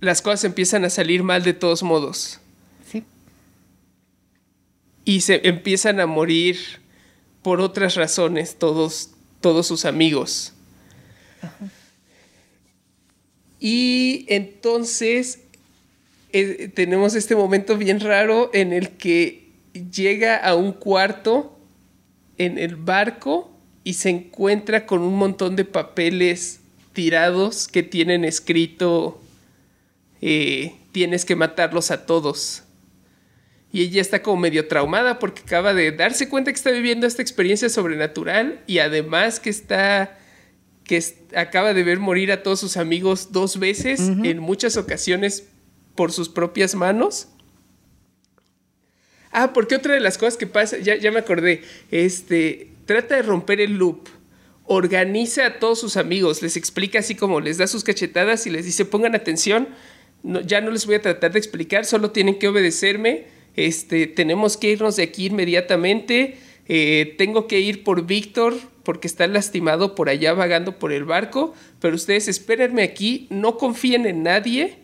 las 0.00 0.20
cosas 0.20 0.44
empiezan 0.44 0.84
a 0.84 0.90
salir 0.90 1.22
mal 1.22 1.44
de 1.44 1.52
todos 1.52 1.82
modos. 1.84 2.40
Sí. 2.90 3.04
y 5.04 5.20
se 5.20 5.46
empiezan 5.46 6.00
a 6.00 6.06
morir 6.06 6.83
por 7.44 7.60
otras 7.60 7.94
razones 7.94 8.56
todos, 8.58 9.10
todos 9.42 9.66
sus 9.66 9.84
amigos. 9.84 10.54
Y 13.60 14.24
entonces 14.28 15.40
eh, 16.32 16.70
tenemos 16.74 17.14
este 17.14 17.36
momento 17.36 17.76
bien 17.76 18.00
raro 18.00 18.50
en 18.54 18.72
el 18.72 18.96
que 18.96 19.50
llega 19.92 20.36
a 20.36 20.54
un 20.54 20.72
cuarto 20.72 21.56
en 22.38 22.58
el 22.58 22.76
barco 22.76 23.52
y 23.84 23.94
se 23.94 24.08
encuentra 24.08 24.86
con 24.86 25.02
un 25.02 25.16
montón 25.16 25.54
de 25.54 25.66
papeles 25.66 26.60
tirados 26.94 27.68
que 27.68 27.82
tienen 27.82 28.24
escrito 28.24 29.20
eh, 30.22 30.74
tienes 30.92 31.26
que 31.26 31.36
matarlos 31.36 31.90
a 31.90 32.06
todos. 32.06 32.63
Y 33.74 33.82
ella 33.82 34.00
está 34.00 34.22
como 34.22 34.40
medio 34.40 34.68
traumada 34.68 35.18
porque 35.18 35.42
acaba 35.42 35.74
de 35.74 35.90
darse 35.90 36.28
cuenta 36.28 36.52
que 36.52 36.56
está 36.56 36.70
viviendo 36.70 37.08
esta 37.08 37.22
experiencia 37.22 37.68
sobrenatural 37.68 38.60
y 38.68 38.78
además 38.78 39.40
que 39.40 39.50
está 39.50 40.16
que 40.84 41.02
acaba 41.34 41.74
de 41.74 41.82
ver 41.82 41.98
morir 41.98 42.30
a 42.30 42.42
todos 42.44 42.60
sus 42.60 42.76
amigos 42.76 43.32
dos 43.32 43.58
veces 43.58 43.98
en 44.00 44.38
muchas 44.38 44.76
ocasiones 44.76 45.48
por 45.96 46.12
sus 46.12 46.28
propias 46.28 46.74
manos. 46.76 47.26
Ah, 49.32 49.52
porque 49.52 49.74
otra 49.74 49.94
de 49.94 50.00
las 50.00 50.18
cosas 50.18 50.36
que 50.36 50.46
pasa, 50.46 50.78
ya, 50.78 50.94
ya 50.96 51.10
me 51.10 51.18
acordé, 51.18 51.62
este, 51.90 52.68
trata 52.86 53.16
de 53.16 53.22
romper 53.22 53.60
el 53.60 53.72
loop, 53.78 54.08
organiza 54.66 55.46
a 55.46 55.58
todos 55.58 55.80
sus 55.80 55.96
amigos, 55.96 56.42
les 56.42 56.56
explica 56.56 57.00
así 57.00 57.16
como 57.16 57.40
les 57.40 57.58
da 57.58 57.66
sus 57.66 57.82
cachetadas 57.82 58.46
y 58.46 58.50
les 58.50 58.64
dice 58.64 58.84
pongan 58.84 59.14
atención, 59.16 59.68
no- 60.22 60.40
ya 60.40 60.60
no 60.60 60.70
les 60.70 60.86
voy 60.86 60.94
a 60.96 61.02
tratar 61.02 61.32
de 61.32 61.38
explicar, 61.40 61.84
solo 61.84 62.12
tienen 62.12 62.38
que 62.38 62.46
obedecerme, 62.46 63.24
este, 63.56 64.06
tenemos 64.06 64.56
que 64.56 64.70
irnos 64.70 64.96
de 64.96 65.04
aquí 65.04 65.26
inmediatamente, 65.26 66.38
eh, 66.66 67.14
tengo 67.18 67.46
que 67.46 67.60
ir 67.60 67.84
por 67.84 68.06
Víctor 68.06 68.54
porque 68.82 69.06
está 69.06 69.26
lastimado 69.26 69.94
por 69.94 70.08
allá 70.08 70.34
vagando 70.34 70.78
por 70.78 70.92
el 70.92 71.04
barco, 71.04 71.54
pero 71.80 71.94
ustedes 71.94 72.28
espérenme 72.28 72.82
aquí, 72.82 73.26
no 73.30 73.56
confíen 73.56 74.06
en 74.06 74.22
nadie, 74.22 74.76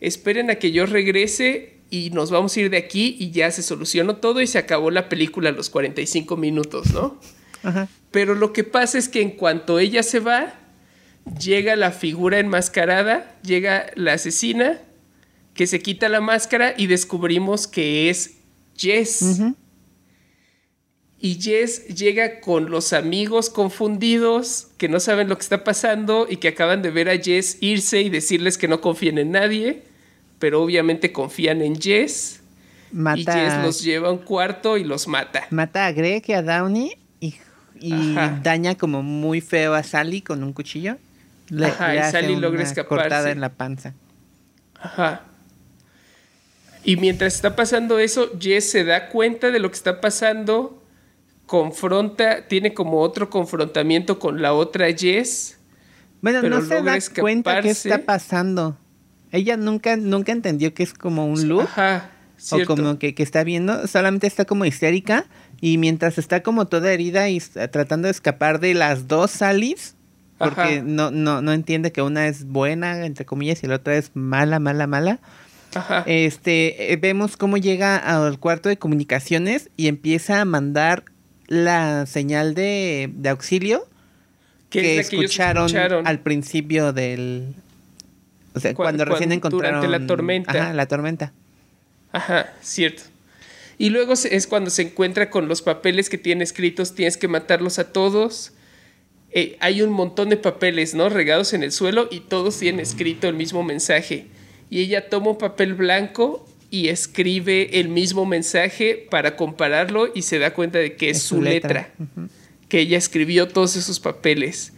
esperen 0.00 0.50
a 0.50 0.56
que 0.56 0.70
yo 0.70 0.86
regrese 0.86 1.78
y 1.90 2.10
nos 2.10 2.30
vamos 2.30 2.56
a 2.56 2.60
ir 2.60 2.70
de 2.70 2.76
aquí 2.76 3.16
y 3.18 3.30
ya 3.30 3.50
se 3.50 3.62
solucionó 3.62 4.16
todo 4.16 4.40
y 4.40 4.46
se 4.46 4.58
acabó 4.58 4.90
la 4.90 5.08
película 5.08 5.48
a 5.50 5.52
los 5.52 5.70
45 5.70 6.36
minutos, 6.36 6.92
¿no? 6.92 7.18
Ajá. 7.62 7.88
Pero 8.10 8.34
lo 8.34 8.52
que 8.52 8.64
pasa 8.64 8.98
es 8.98 9.08
que 9.08 9.22
en 9.22 9.30
cuanto 9.30 9.78
ella 9.78 10.02
se 10.02 10.20
va, 10.20 10.54
llega 11.40 11.76
la 11.76 11.92
figura 11.92 12.38
enmascarada, 12.38 13.38
llega 13.42 13.86
la 13.94 14.14
asesina, 14.14 14.80
que 15.58 15.66
se 15.66 15.80
quita 15.80 16.08
la 16.08 16.20
máscara 16.20 16.72
y 16.76 16.86
descubrimos 16.86 17.66
que 17.66 18.10
es 18.10 18.36
Jess. 18.76 19.40
Y 21.18 21.40
Jess 21.40 21.88
llega 21.88 22.38
con 22.38 22.70
los 22.70 22.92
amigos 22.92 23.50
confundidos 23.50 24.68
que 24.78 24.88
no 24.88 25.00
saben 25.00 25.28
lo 25.28 25.36
que 25.36 25.42
está 25.42 25.64
pasando 25.64 26.28
y 26.30 26.36
que 26.36 26.46
acaban 26.46 26.80
de 26.80 26.92
ver 26.92 27.08
a 27.08 27.18
Jess 27.18 27.58
irse 27.60 28.02
y 28.02 28.08
decirles 28.08 28.56
que 28.56 28.68
no 28.68 28.80
confíen 28.80 29.18
en 29.18 29.32
nadie, 29.32 29.82
pero 30.38 30.62
obviamente 30.62 31.10
confían 31.10 31.60
en 31.60 31.74
Jess. 31.74 32.38
Y 32.92 32.96
Mata, 32.96 33.32
Jess 33.32 33.64
los 33.64 33.82
lleva 33.82 34.10
a 34.10 34.12
un 34.12 34.18
cuarto 34.18 34.76
y 34.76 34.84
los 34.84 35.08
mata. 35.08 35.48
mata 35.50 35.86
a 35.86 35.90
Greg 35.90 36.22
y 36.28 36.34
a 36.34 36.42
Downey 36.42 36.96
y, 37.18 37.34
y 37.80 38.14
daña 38.44 38.76
como 38.76 39.02
muy 39.02 39.40
feo 39.40 39.74
a 39.74 39.82
Sally 39.82 40.22
con 40.22 40.44
un 40.44 40.52
cuchillo. 40.52 40.98
Le, 41.48 41.66
Ajá, 41.66 41.96
y 41.96 42.12
Sally 42.12 42.36
logra 42.36 42.62
escaparse. 42.62 43.02
cortada 43.02 43.32
en 43.32 43.40
la 43.40 43.48
panza. 43.54 43.94
Ajá. 44.80 45.24
Y 46.84 46.96
mientras 46.96 47.34
está 47.34 47.56
pasando 47.56 47.98
eso, 47.98 48.30
Jess 48.38 48.70
se 48.70 48.84
da 48.84 49.08
cuenta 49.08 49.50
de 49.50 49.58
lo 49.58 49.70
que 49.70 49.76
está 49.76 50.00
pasando, 50.00 50.82
confronta, 51.46 52.46
tiene 52.48 52.74
como 52.74 53.00
otro 53.00 53.30
confrontamiento 53.30 54.18
con 54.18 54.40
la 54.40 54.52
otra 54.52 54.86
Jess. 54.92 55.58
Bueno, 56.20 56.40
Pero 56.42 56.60
no 56.60 56.64
se 56.64 56.82
da 56.82 56.98
cuenta 57.20 57.60
qué 57.62 57.70
escaparse. 57.70 57.88
está 57.90 58.04
pasando. 58.04 58.78
Ella 59.30 59.56
nunca, 59.56 59.96
nunca 59.96 60.32
entendió 60.32 60.72
que 60.72 60.82
es 60.82 60.94
como 60.94 61.26
un 61.26 61.48
loop. 61.48 61.62
Ajá, 61.62 62.10
o 62.52 62.64
como 62.66 62.98
que, 62.98 63.14
que 63.14 63.22
está 63.22 63.44
viendo, 63.44 63.86
solamente 63.86 64.26
está 64.26 64.44
como 64.44 64.64
histérica 64.64 65.26
y 65.60 65.78
mientras 65.78 66.18
está 66.18 66.42
como 66.42 66.66
toda 66.66 66.92
herida 66.92 67.28
y 67.28 67.40
tratando 67.40 68.06
de 68.06 68.12
escapar 68.12 68.60
de 68.60 68.74
las 68.74 69.08
dos 69.08 69.30
Sallys, 69.32 69.96
porque 70.38 70.82
no, 70.84 71.10
no, 71.10 71.42
no 71.42 71.52
entiende 71.52 71.90
que 71.90 72.00
una 72.00 72.28
es 72.28 72.44
buena, 72.44 73.04
entre 73.04 73.24
comillas, 73.24 73.64
y 73.64 73.66
la 73.66 73.76
otra 73.76 73.96
es 73.96 74.12
mala, 74.14 74.60
mala, 74.60 74.86
mala. 74.86 75.18
Ajá. 75.74 76.02
Este, 76.06 76.92
eh, 76.92 76.96
vemos 76.96 77.36
cómo 77.36 77.56
llega 77.56 77.96
al 77.96 78.38
cuarto 78.38 78.68
de 78.68 78.78
comunicaciones 78.78 79.70
y 79.76 79.88
empieza 79.88 80.40
a 80.40 80.44
mandar 80.44 81.04
la 81.46 82.06
señal 82.06 82.54
de, 82.54 83.10
de 83.14 83.28
auxilio 83.28 83.86
Que 84.70 84.98
es 84.98 85.10
escucharon, 85.12 85.66
escucharon. 85.66 86.06
al 86.06 86.20
principio 86.20 86.92
del... 86.92 87.54
O 88.54 88.60
sea, 88.60 88.72
Cu- 88.74 88.82
cuando 88.82 89.04
recién 89.04 89.28
cuando- 89.28 89.34
encontraron... 89.48 89.80
durante 89.82 89.98
la 90.00 90.06
tormenta. 90.06 90.50
Ajá, 90.52 90.72
la 90.72 90.86
tormenta. 90.86 91.32
Ajá, 92.12 92.52
cierto. 92.62 93.02
Y 93.76 93.90
luego 93.90 94.14
es 94.14 94.46
cuando 94.46 94.70
se 94.70 94.82
encuentra 94.82 95.30
con 95.30 95.46
los 95.48 95.62
papeles 95.62 96.08
que 96.10 96.18
tiene 96.18 96.42
escritos, 96.44 96.94
tienes 96.94 97.16
que 97.16 97.28
matarlos 97.28 97.78
a 97.78 97.92
todos. 97.92 98.52
Eh, 99.30 99.56
hay 99.60 99.82
un 99.82 99.90
montón 99.90 100.30
de 100.30 100.36
papeles, 100.38 100.94
¿no? 100.94 101.08
Regados 101.10 101.52
en 101.52 101.62
el 101.62 101.70
suelo 101.70 102.08
y 102.10 102.20
todos 102.20 102.58
tienen 102.58 102.80
escrito 102.80 103.28
el 103.28 103.34
mismo 103.34 103.62
mensaje. 103.62 104.26
Y 104.70 104.80
ella 104.80 105.08
toma 105.08 105.30
un 105.30 105.38
papel 105.38 105.74
blanco 105.74 106.46
y 106.70 106.88
escribe 106.88 107.80
el 107.80 107.88
mismo 107.88 108.26
mensaje 108.26 109.06
para 109.10 109.36
compararlo 109.36 110.10
y 110.14 110.22
se 110.22 110.38
da 110.38 110.52
cuenta 110.52 110.78
de 110.78 110.96
que 110.96 111.10
es, 111.10 111.18
Es 111.18 111.22
su 111.22 111.40
letra. 111.40 111.92
Que 112.68 112.80
ella 112.80 112.98
escribió 112.98 113.48
todos 113.48 113.76
esos 113.76 114.00
papeles. 114.00 114.72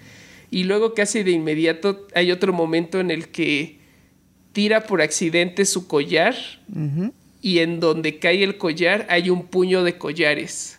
Y 0.50 0.64
luego 0.64 0.94
casi 0.94 1.22
de 1.22 1.32
inmediato 1.32 2.06
hay 2.14 2.32
otro 2.32 2.52
momento 2.52 3.00
en 3.00 3.10
el 3.10 3.28
que 3.28 3.78
tira 4.52 4.86
por 4.86 5.00
accidente 5.00 5.64
su 5.64 5.86
collar 5.86 6.34
y 7.40 7.58
en 7.60 7.80
donde 7.80 8.18
cae 8.18 8.42
el 8.42 8.58
collar 8.58 9.06
hay 9.08 9.30
un 9.30 9.46
puño 9.46 9.84
de 9.84 9.96
collares. 9.96 10.78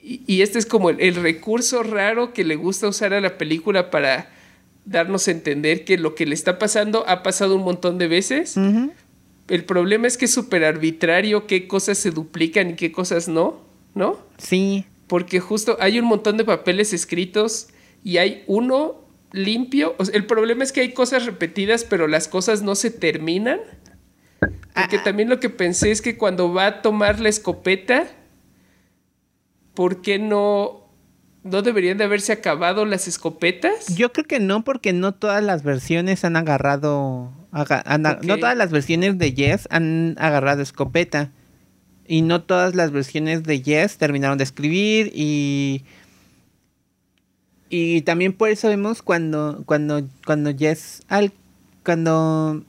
Y, 0.00 0.40
este 0.40 0.58
es 0.58 0.64
como 0.64 0.88
el, 0.88 1.14
recurso 1.16 1.82
raro 1.82 2.32
que 2.32 2.42
le 2.42 2.56
gusta 2.56 2.88
usar 2.88 3.12
a 3.12 3.20
la 3.20 3.36
película 3.36 3.90
para 3.90 4.30
darnos 4.88 5.28
a 5.28 5.30
entender 5.30 5.84
que 5.84 5.98
lo 5.98 6.14
que 6.14 6.26
le 6.26 6.34
está 6.34 6.58
pasando 6.58 7.04
ha 7.08 7.22
pasado 7.22 7.56
un 7.56 7.62
montón 7.62 7.98
de 7.98 8.08
veces. 8.08 8.56
El 9.48 9.64
problema 9.64 10.06
es 10.06 10.18
que 10.18 10.26
es 10.26 10.32
súper 10.32 10.64
arbitrario 10.64 11.46
qué 11.46 11.68
cosas 11.68 11.98
se 11.98 12.10
duplican 12.10 12.70
y 12.70 12.74
qué 12.74 12.92
cosas 12.92 13.28
no, 13.28 13.60
¿no? 13.94 14.18
Sí. 14.38 14.84
Porque 15.06 15.40
justo 15.40 15.76
hay 15.80 15.98
un 15.98 16.06
montón 16.06 16.36
de 16.36 16.44
papeles 16.44 16.92
escritos 16.92 17.68
y 18.04 18.18
hay 18.18 18.44
uno 18.46 19.06
limpio. 19.32 19.96
el 20.12 20.26
problema 20.26 20.64
es 20.64 20.72
que 20.72 20.80
hay 20.80 20.92
cosas 20.92 21.26
repetidas, 21.26 21.84
pero 21.84 22.08
las 22.08 22.28
cosas 22.28 22.62
no 22.62 22.74
se 22.74 22.90
terminan. 22.90 23.60
Porque 24.40 24.96
ah, 24.96 25.00
ah. 25.00 25.04
también 25.04 25.28
lo 25.28 25.40
que 25.40 25.50
pensé 25.50 25.90
es 25.90 26.02
que 26.02 26.16
cuando 26.16 26.52
va 26.52 26.66
a 26.66 26.82
tomar 26.82 27.20
la 27.20 27.28
escopeta, 27.28 28.06
¿por 29.74 30.02
qué 30.02 30.18
no, 30.18 30.87
no 31.50 31.62
deberían 31.62 31.98
de 31.98 32.04
haberse 32.04 32.32
acabado 32.32 32.84
las 32.84 33.08
escopetas? 33.08 33.94
Yo 33.94 34.12
creo 34.12 34.26
que 34.26 34.40
no, 34.40 34.64
porque 34.64 34.92
no 34.92 35.12
todas 35.12 35.42
las 35.42 35.62
versiones 35.62 36.24
han 36.24 36.36
agarrado. 36.36 37.32
No 38.22 38.38
todas 38.38 38.56
las 38.56 38.70
versiones 38.70 39.18
de 39.18 39.32
Yes 39.32 39.66
han 39.70 40.16
agarrado 40.18 40.62
escopeta. 40.62 41.30
Y 42.06 42.22
no 42.22 42.42
todas 42.42 42.74
las 42.74 42.90
versiones 42.90 43.42
de 43.42 43.60
Yes 43.60 43.98
terminaron 43.98 44.38
de 44.38 44.44
escribir 44.44 45.10
y 45.14 45.84
y 47.70 48.02
también 48.02 48.32
por 48.32 48.48
eso 48.48 48.68
vemos 48.68 49.02
cuando, 49.02 49.62
cuando, 49.66 50.02
cuando 50.24 50.56
Jess, 50.56 51.02
al, 51.08 51.32
cuando 51.84 52.64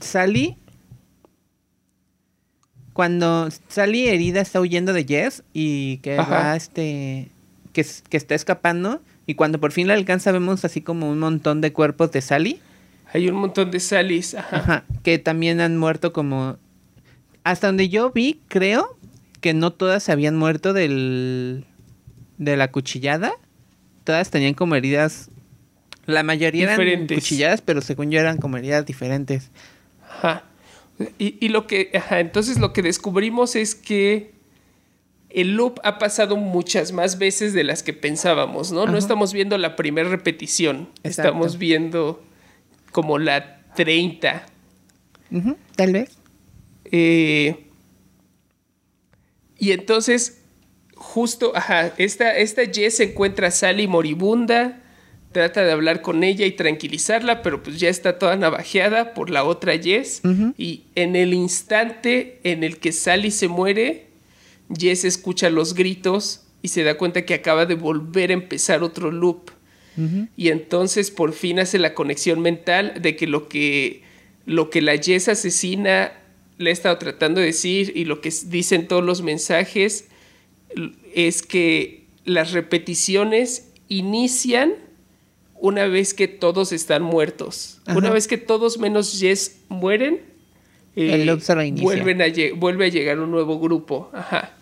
Sally, 0.00 0.56
cuando 2.94 3.48
Sally 3.68 4.08
herida 4.08 4.40
está 4.40 4.60
huyendo 4.60 4.92
de 4.92 5.04
Jess 5.04 5.42
y 5.52 5.98
que 5.98 6.16
va, 6.16 6.56
este, 6.56 7.28
que, 7.72 7.86
que 8.08 8.16
está 8.16 8.34
escapando 8.34 9.02
y 9.26 9.34
cuando 9.34 9.60
por 9.60 9.72
fin 9.72 9.88
la 9.88 9.94
alcanza 9.94 10.32
vemos 10.32 10.64
así 10.64 10.80
como 10.80 11.10
un 11.10 11.18
montón 11.18 11.60
de 11.60 11.72
cuerpos 11.72 12.12
de 12.12 12.20
Sally. 12.20 12.60
Hay 13.12 13.28
un 13.28 13.36
montón 13.36 13.70
de 13.70 13.80
Sallys, 13.80 14.34
ajá. 14.34 14.84
que 15.02 15.18
también 15.18 15.60
han 15.60 15.76
muerto 15.76 16.12
como... 16.12 16.56
Hasta 17.44 17.66
donde 17.66 17.88
yo 17.88 18.10
vi, 18.10 18.40
creo 18.48 18.96
que 19.40 19.52
no 19.52 19.72
todas 19.72 20.04
se 20.04 20.12
habían 20.12 20.36
muerto 20.36 20.72
del, 20.72 21.66
de 22.38 22.56
la 22.56 22.70
cuchillada 22.70 23.32
todas 24.04 24.30
tenían 24.30 24.54
como 24.54 24.74
heridas. 24.74 25.30
La 26.06 26.22
mayoría 26.22 26.74
eran 26.74 27.06
cuchilladas, 27.06 27.60
pero 27.60 27.80
según 27.80 28.10
yo 28.10 28.20
eran 28.20 28.38
como 28.38 28.56
heridas 28.56 28.84
diferentes. 28.84 29.50
Ajá. 30.08 30.44
Y, 31.18 31.48
lo 31.48 31.66
que. 31.66 31.90
Ajá, 31.94 32.20
entonces 32.20 32.58
lo 32.58 32.72
que 32.72 32.82
descubrimos 32.82 33.56
es 33.56 33.74
que 33.74 34.31
el 35.34 35.52
loop 35.52 35.80
ha 35.84 35.98
pasado 35.98 36.36
muchas 36.36 36.92
más 36.92 37.18
veces 37.18 37.52
de 37.52 37.64
las 37.64 37.82
que 37.82 37.92
pensábamos, 37.92 38.72
¿no? 38.72 38.86
No 38.86 38.98
estamos 38.98 39.32
viendo 39.32 39.56
la 39.58 39.76
primera 39.76 40.08
repetición. 40.08 40.88
Estamos 41.02 41.58
viendo 41.58 42.22
como 42.90 43.18
la 43.18 43.60
30. 43.74 44.46
Tal 45.76 45.92
vez. 45.92 46.18
Eh, 46.90 47.66
y 49.58 49.72
entonces 49.72 50.42
justo, 51.02 51.52
ajá, 51.54 51.92
esta, 51.98 52.36
esta 52.36 52.62
Jess 52.64 53.00
encuentra 53.00 53.48
a 53.48 53.50
Sally 53.50 53.88
moribunda, 53.88 54.80
trata 55.32 55.64
de 55.64 55.72
hablar 55.72 56.00
con 56.00 56.22
ella 56.22 56.46
y 56.46 56.52
tranquilizarla, 56.52 57.42
pero 57.42 57.62
pues 57.62 57.80
ya 57.80 57.88
está 57.88 58.18
toda 58.18 58.36
navajeada 58.36 59.12
por 59.12 59.28
la 59.28 59.44
otra 59.44 59.76
Jess. 59.76 60.22
Y 60.56 60.84
en 60.94 61.16
el 61.16 61.34
instante 61.34 62.40
en 62.44 62.62
el 62.62 62.78
que 62.78 62.92
Sally 62.92 63.30
se 63.30 63.48
muere, 63.48 64.11
Jess 64.78 65.04
escucha 65.04 65.50
los 65.50 65.74
gritos 65.74 66.42
y 66.62 66.68
se 66.68 66.84
da 66.84 66.96
cuenta 66.96 67.24
que 67.24 67.34
acaba 67.34 67.66
de 67.66 67.74
volver 67.74 68.30
a 68.30 68.34
empezar 68.34 68.82
otro 68.82 69.10
loop. 69.10 69.50
Y 70.38 70.48
entonces 70.48 71.10
por 71.10 71.34
fin 71.34 71.58
hace 71.58 71.78
la 71.78 71.92
conexión 71.92 72.40
mental 72.40 72.94
de 73.02 73.14
que 73.14 73.26
lo 73.26 73.48
que, 73.48 74.02
lo 74.46 74.70
que 74.70 74.80
la 74.80 74.96
Jess 74.96 75.28
asesina 75.28 76.12
le 76.56 76.70
ha 76.70 76.72
estado 76.72 76.96
tratando 76.96 77.40
de 77.40 77.48
decir 77.48 77.92
y 77.94 78.06
lo 78.06 78.22
que 78.22 78.32
dicen 78.46 78.88
todos 78.88 79.04
los 79.04 79.20
mensajes 79.20 80.06
es 81.14 81.42
que 81.42 82.06
las 82.24 82.52
repeticiones 82.52 83.70
inician 83.88 84.72
una 85.56 85.86
vez 85.86 86.14
que 86.14 86.26
todos 86.26 86.72
están 86.72 87.02
muertos. 87.02 87.82
Una 87.94 88.10
vez 88.10 88.26
que 88.28 88.38
todos 88.38 88.78
menos 88.78 89.20
Jess 89.20 89.60
mueren, 89.68 90.22
eh, 90.96 91.36
vuelven 91.80 92.22
a 92.22 92.26
vuelve 92.56 92.86
a 92.86 92.88
llegar 92.88 93.20
un 93.20 93.30
nuevo 93.30 93.60
grupo. 93.60 94.10
Ajá. 94.14 94.56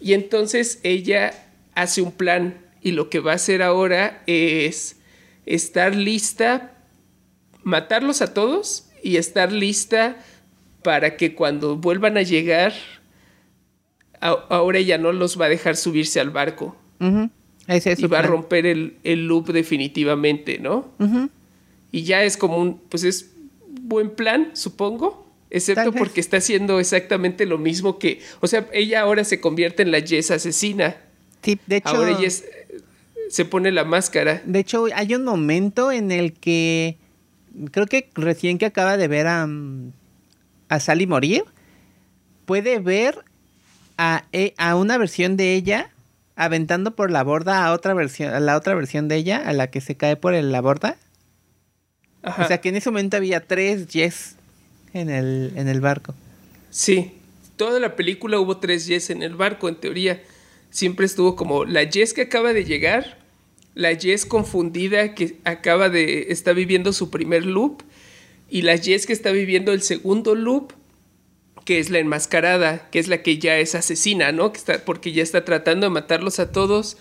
Y 0.00 0.14
entonces 0.14 0.80
ella 0.82 1.32
hace 1.74 2.02
un 2.02 2.12
plan 2.12 2.58
y 2.82 2.92
lo 2.92 3.10
que 3.10 3.20
va 3.20 3.32
a 3.32 3.36
hacer 3.36 3.62
ahora 3.62 4.22
es 4.26 4.96
estar 5.44 5.94
lista, 5.94 6.72
matarlos 7.62 8.22
a 8.22 8.34
todos 8.34 8.88
y 9.02 9.16
estar 9.16 9.52
lista 9.52 10.16
para 10.82 11.16
que 11.16 11.34
cuando 11.34 11.76
vuelvan 11.76 12.16
a 12.16 12.22
llegar 12.22 12.72
ahora 14.20 14.78
ella 14.78 14.98
no 14.98 15.12
los 15.12 15.40
va 15.40 15.46
a 15.46 15.48
dejar 15.48 15.76
subirse 15.76 16.20
al 16.20 16.30
barco. 16.30 16.76
y 17.68 18.06
va 18.06 18.20
a 18.20 18.22
romper 18.22 18.66
el, 18.66 19.26
loop 19.26 19.48
definitivamente, 19.48 20.58
¿no? 20.58 20.88
Y 21.92 22.02
ya 22.02 22.24
es 22.24 22.36
como 22.36 22.58
un, 22.58 22.78
pues 22.88 23.04
es 23.04 23.32
buen 23.68 24.10
plan, 24.10 24.50
supongo. 24.54 25.25
Excepto 25.50 25.92
porque 25.92 26.20
está 26.20 26.38
haciendo 26.38 26.80
exactamente 26.80 27.46
lo 27.46 27.58
mismo 27.58 27.98
que, 27.98 28.20
o 28.40 28.46
sea, 28.46 28.66
ella 28.72 29.02
ahora 29.02 29.24
se 29.24 29.40
convierte 29.40 29.82
en 29.82 29.92
la 29.92 30.00
Jess 30.00 30.30
asesina. 30.30 30.96
Sí, 31.42 31.58
de 31.66 31.76
hecho. 31.76 31.88
Ahora 31.88 32.18
ella 32.18 32.28
se 33.28 33.44
pone 33.44 33.70
la 33.70 33.84
máscara. 33.84 34.42
De 34.44 34.58
hecho, 34.58 34.86
hay 34.94 35.14
un 35.14 35.24
momento 35.24 35.92
en 35.92 36.10
el 36.10 36.32
que 36.32 36.98
creo 37.70 37.86
que 37.86 38.10
recién 38.14 38.58
que 38.58 38.66
acaba 38.66 38.96
de 38.96 39.08
ver 39.08 39.26
a, 39.26 39.48
a 40.68 40.80
Sally 40.80 41.06
morir, 41.06 41.44
puede 42.44 42.78
ver 42.80 43.24
e, 44.32 44.54
a, 44.58 44.76
una 44.76 44.98
versión 44.98 45.36
de 45.36 45.54
ella 45.54 45.90
aventando 46.34 46.94
por 46.94 47.10
la 47.10 47.22
borda 47.22 47.64
a 47.64 47.72
otra 47.72 47.94
versión, 47.94 48.34
a 48.34 48.40
la 48.40 48.56
otra 48.56 48.74
versión 48.74 49.08
de 49.08 49.16
ella, 49.16 49.42
a 49.46 49.52
la 49.52 49.68
que 49.68 49.80
se 49.80 49.96
cae 49.96 50.16
por 50.16 50.34
la 50.34 50.60
borda. 50.60 50.96
O 52.22 52.44
sea 52.46 52.60
que 52.60 52.70
en 52.70 52.76
ese 52.76 52.90
momento 52.90 53.16
había 53.16 53.46
tres 53.46 53.86
Yes 53.86 54.35
en 55.00 55.10
el, 55.10 55.52
en 55.56 55.68
el 55.68 55.80
barco. 55.80 56.14
Sí, 56.70 57.12
toda 57.56 57.80
la 57.80 57.96
película 57.96 58.38
hubo 58.38 58.58
tres 58.58 58.86
Yes 58.86 59.10
en 59.10 59.22
el 59.22 59.34
barco, 59.34 59.68
en 59.68 59.76
teoría. 59.76 60.22
Siempre 60.70 61.06
estuvo 61.06 61.36
como 61.36 61.64
la 61.64 61.84
Yes 61.84 62.12
que 62.12 62.22
acaba 62.22 62.52
de 62.52 62.64
llegar, 62.64 63.18
la 63.74 63.92
Yes 63.92 64.26
confundida 64.26 65.14
que 65.14 65.36
acaba 65.44 65.88
de, 65.88 66.26
está 66.30 66.52
viviendo 66.52 66.92
su 66.92 67.10
primer 67.10 67.44
loop, 67.44 67.82
y 68.48 68.62
la 68.62 68.76
Yes 68.76 69.06
que 69.06 69.12
está 69.12 69.32
viviendo 69.32 69.72
el 69.72 69.82
segundo 69.82 70.34
loop, 70.34 70.72
que 71.64 71.78
es 71.80 71.90
la 71.90 71.98
enmascarada, 71.98 72.88
que 72.90 72.98
es 72.98 73.08
la 73.08 73.22
que 73.22 73.38
ya 73.38 73.58
es 73.58 73.74
asesina, 73.74 74.30
¿no? 74.32 74.52
Que 74.52 74.58
está, 74.58 74.84
porque 74.84 75.12
ya 75.12 75.22
está 75.22 75.44
tratando 75.44 75.86
de 75.86 75.90
matarlos 75.90 76.38
a 76.38 76.52
todos 76.52 76.96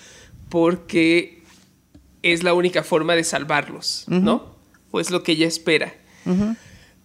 porque 0.50 1.44
es 2.24 2.44
la 2.44 2.54
única 2.54 2.84
forma 2.84 3.16
de 3.16 3.24
salvarlos, 3.24 4.06
¿no? 4.08 4.56
O 4.90 5.00
es 5.00 5.12
lo 5.12 5.22
que 5.22 5.34
ella 5.34 5.48
espera. 5.48 5.94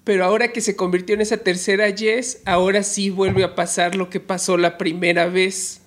Pero 0.04 0.24
ahora 0.24 0.48
que 0.48 0.60
se 0.60 0.76
convirtió 0.76 1.14
en 1.14 1.20
esa 1.20 1.38
tercera 1.38 1.94
Jess, 1.94 2.40
ahora 2.44 2.82
sí 2.82 3.10
vuelve 3.10 3.44
a 3.44 3.54
pasar 3.54 3.94
lo 3.94 4.10
que 4.10 4.20
pasó 4.20 4.56
la 4.56 4.78
primera 4.78 5.26
vez. 5.26 5.82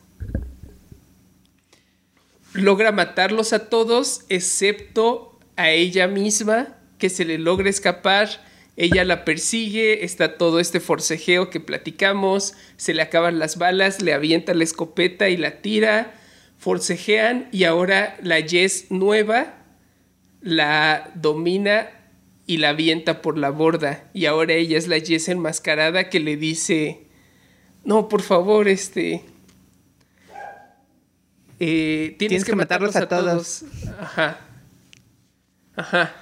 Logra 2.53 2.91
matarlos 2.91 3.53
a 3.53 3.70
todos, 3.70 4.26
excepto 4.30 5.39
a 5.55 5.72
ella 5.72 6.07
misma, 6.07 6.78
que 6.99 7.09
se 7.09 7.26
le 7.26 7.38
logra 7.39 7.70
escapar 7.70 8.30
ella 8.76 9.03
la 9.03 9.24
persigue, 9.24 10.03
está 10.03 10.38
todo 10.38 10.59
este 10.59 10.80
forcejeo 10.80 11.49
que 11.49 11.59
platicamos, 11.59 12.53
se 12.76 12.93
le 12.93 13.03
acaban 13.03 13.38
las 13.38 13.57
balas, 13.57 14.01
le 14.01 14.14
avienta 14.14 14.55
la 14.55 14.64
escopeta 14.64 15.30
y 15.30 15.38
la 15.38 15.61
tira, 15.61 16.16
forcejean 16.57 17.49
y 17.51 17.66
ahora 17.66 18.18
la 18.24 18.41
Jess 18.41 18.88
nueva 18.89 19.59
la 20.41 21.11
domina 21.16 21.89
y 22.45 22.57
la 22.57 22.69
avienta 22.69 23.21
por 23.21 23.37
la 23.37 23.49
borda. 23.49 24.09
Y 24.13 24.25
ahora 24.25 24.53
ella 24.53 24.77
es 24.77 24.87
la 24.87 24.99
Jess 24.99 25.29
enmascarada 25.29 26.09
que 26.09 26.19
le 26.19 26.37
dice, 26.37 27.03
no, 27.85 28.09
por 28.09 28.21
favor, 28.21 28.67
este... 28.67 29.23
Eh, 31.59 32.15
tienes, 32.17 32.43
que, 32.43 32.55
matarlos, 32.55 32.95
a, 32.95 33.07
todos. 33.07 33.63
Ajá. 33.97 34.39
Ajá. 35.77 36.13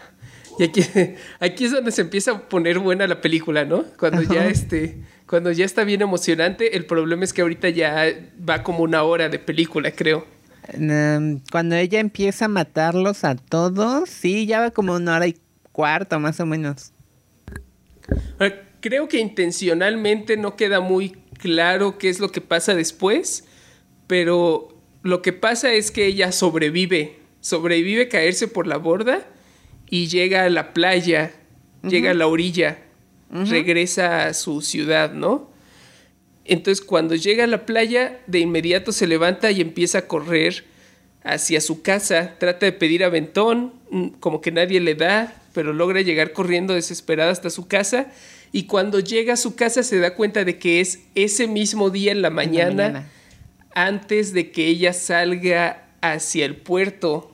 Y 0.59 0.63
aquí, 0.63 0.83
aquí 1.39 1.65
es 1.65 1.71
donde 1.71 1.91
se 1.91 2.01
empieza 2.01 2.31
a 2.31 2.49
poner 2.49 2.77
buena 2.77 3.07
la 3.07 3.21
película, 3.21 3.65
¿no? 3.65 3.85
Cuando 3.97 4.21
ya 4.21 4.45
este, 4.45 5.01
cuando 5.25 5.51
ya 5.51 5.65
está 5.65 5.83
bien 5.83 6.01
emocionante, 6.01 6.75
el 6.75 6.85
problema 6.85 7.23
es 7.23 7.33
que 7.33 7.41
ahorita 7.41 7.69
ya 7.69 8.13
va 8.47 8.61
como 8.61 8.83
una 8.83 9.01
hora 9.03 9.29
de 9.29 9.39
película, 9.39 9.91
creo. 9.91 10.27
Mm, 10.77 11.37
Cuando 11.51 11.75
ella 11.75 11.99
empieza 11.99 12.45
a 12.45 12.47
matarlos 12.47 13.23
a 13.23 13.35
todos, 13.35 14.09
sí, 14.09 14.45
ya 14.45 14.59
va 14.59 14.71
como 14.71 14.93
una 14.93 15.15
hora 15.15 15.27
y 15.27 15.37
cuarto 15.71 16.19
más 16.19 16.39
o 16.39 16.45
menos. 16.45 16.93
Ah, 18.39 18.49
Creo 18.81 19.07
que 19.07 19.19
intencionalmente 19.19 20.37
no 20.37 20.55
queda 20.55 20.79
muy 20.79 21.11
claro 21.37 21.99
qué 21.99 22.09
es 22.09 22.19
lo 22.19 22.31
que 22.31 22.41
pasa 22.41 22.73
después, 22.73 23.45
pero 24.07 24.75
lo 25.03 25.21
que 25.21 25.33
pasa 25.33 25.71
es 25.71 25.91
que 25.91 26.07
ella 26.07 26.31
sobrevive, 26.31 27.19
sobrevive 27.41 28.07
caerse 28.07 28.47
por 28.47 28.65
la 28.65 28.77
borda 28.77 29.27
y 29.87 30.07
llega 30.07 30.45
a 30.45 30.49
la 30.49 30.73
playa, 30.73 31.31
llega 31.83 32.11
a 32.11 32.15
la 32.15 32.25
orilla, 32.25 32.79
regresa 33.29 34.25
a 34.25 34.33
su 34.33 34.61
ciudad, 34.61 35.13
¿no? 35.13 35.51
Entonces 36.43 36.83
cuando 36.83 37.13
llega 37.13 37.43
a 37.43 37.47
la 37.47 37.67
playa, 37.67 38.19
de 38.25 38.39
inmediato 38.39 38.91
se 38.91 39.05
levanta 39.05 39.51
y 39.51 39.61
empieza 39.61 39.99
a 39.99 40.07
correr 40.07 40.65
hacia 41.23 41.61
su 41.61 41.83
casa, 41.83 42.33
trata 42.39 42.65
de 42.65 42.71
pedir 42.71 43.03
aventón, 43.03 43.75
mm, 43.91 44.07
como 44.19 44.41
que 44.41 44.51
nadie 44.51 44.79
le 44.79 44.95
da, 44.95 45.40
pero 45.53 45.73
logra 45.73 46.01
llegar 46.01 46.33
corriendo 46.33 46.73
desesperada 46.73 47.31
hasta 47.31 47.49
su 47.49 47.67
casa 47.67 48.07
y 48.51 48.63
cuando 48.63 48.99
llega 48.99 49.33
a 49.33 49.37
su 49.37 49.55
casa 49.55 49.83
se 49.83 49.99
da 49.99 50.15
cuenta 50.15 50.43
de 50.43 50.59
que 50.59 50.81
es 50.81 50.99
ese 51.15 51.47
mismo 51.47 51.89
día 51.89 52.11
en 52.11 52.21
la 52.21 52.29
mañana, 52.29 52.87
mañana. 52.87 53.09
antes 53.73 54.33
de 54.33 54.51
que 54.51 54.67
ella 54.67 54.93
salga 54.93 55.87
hacia 56.01 56.45
el 56.45 56.57
puerto. 56.57 57.31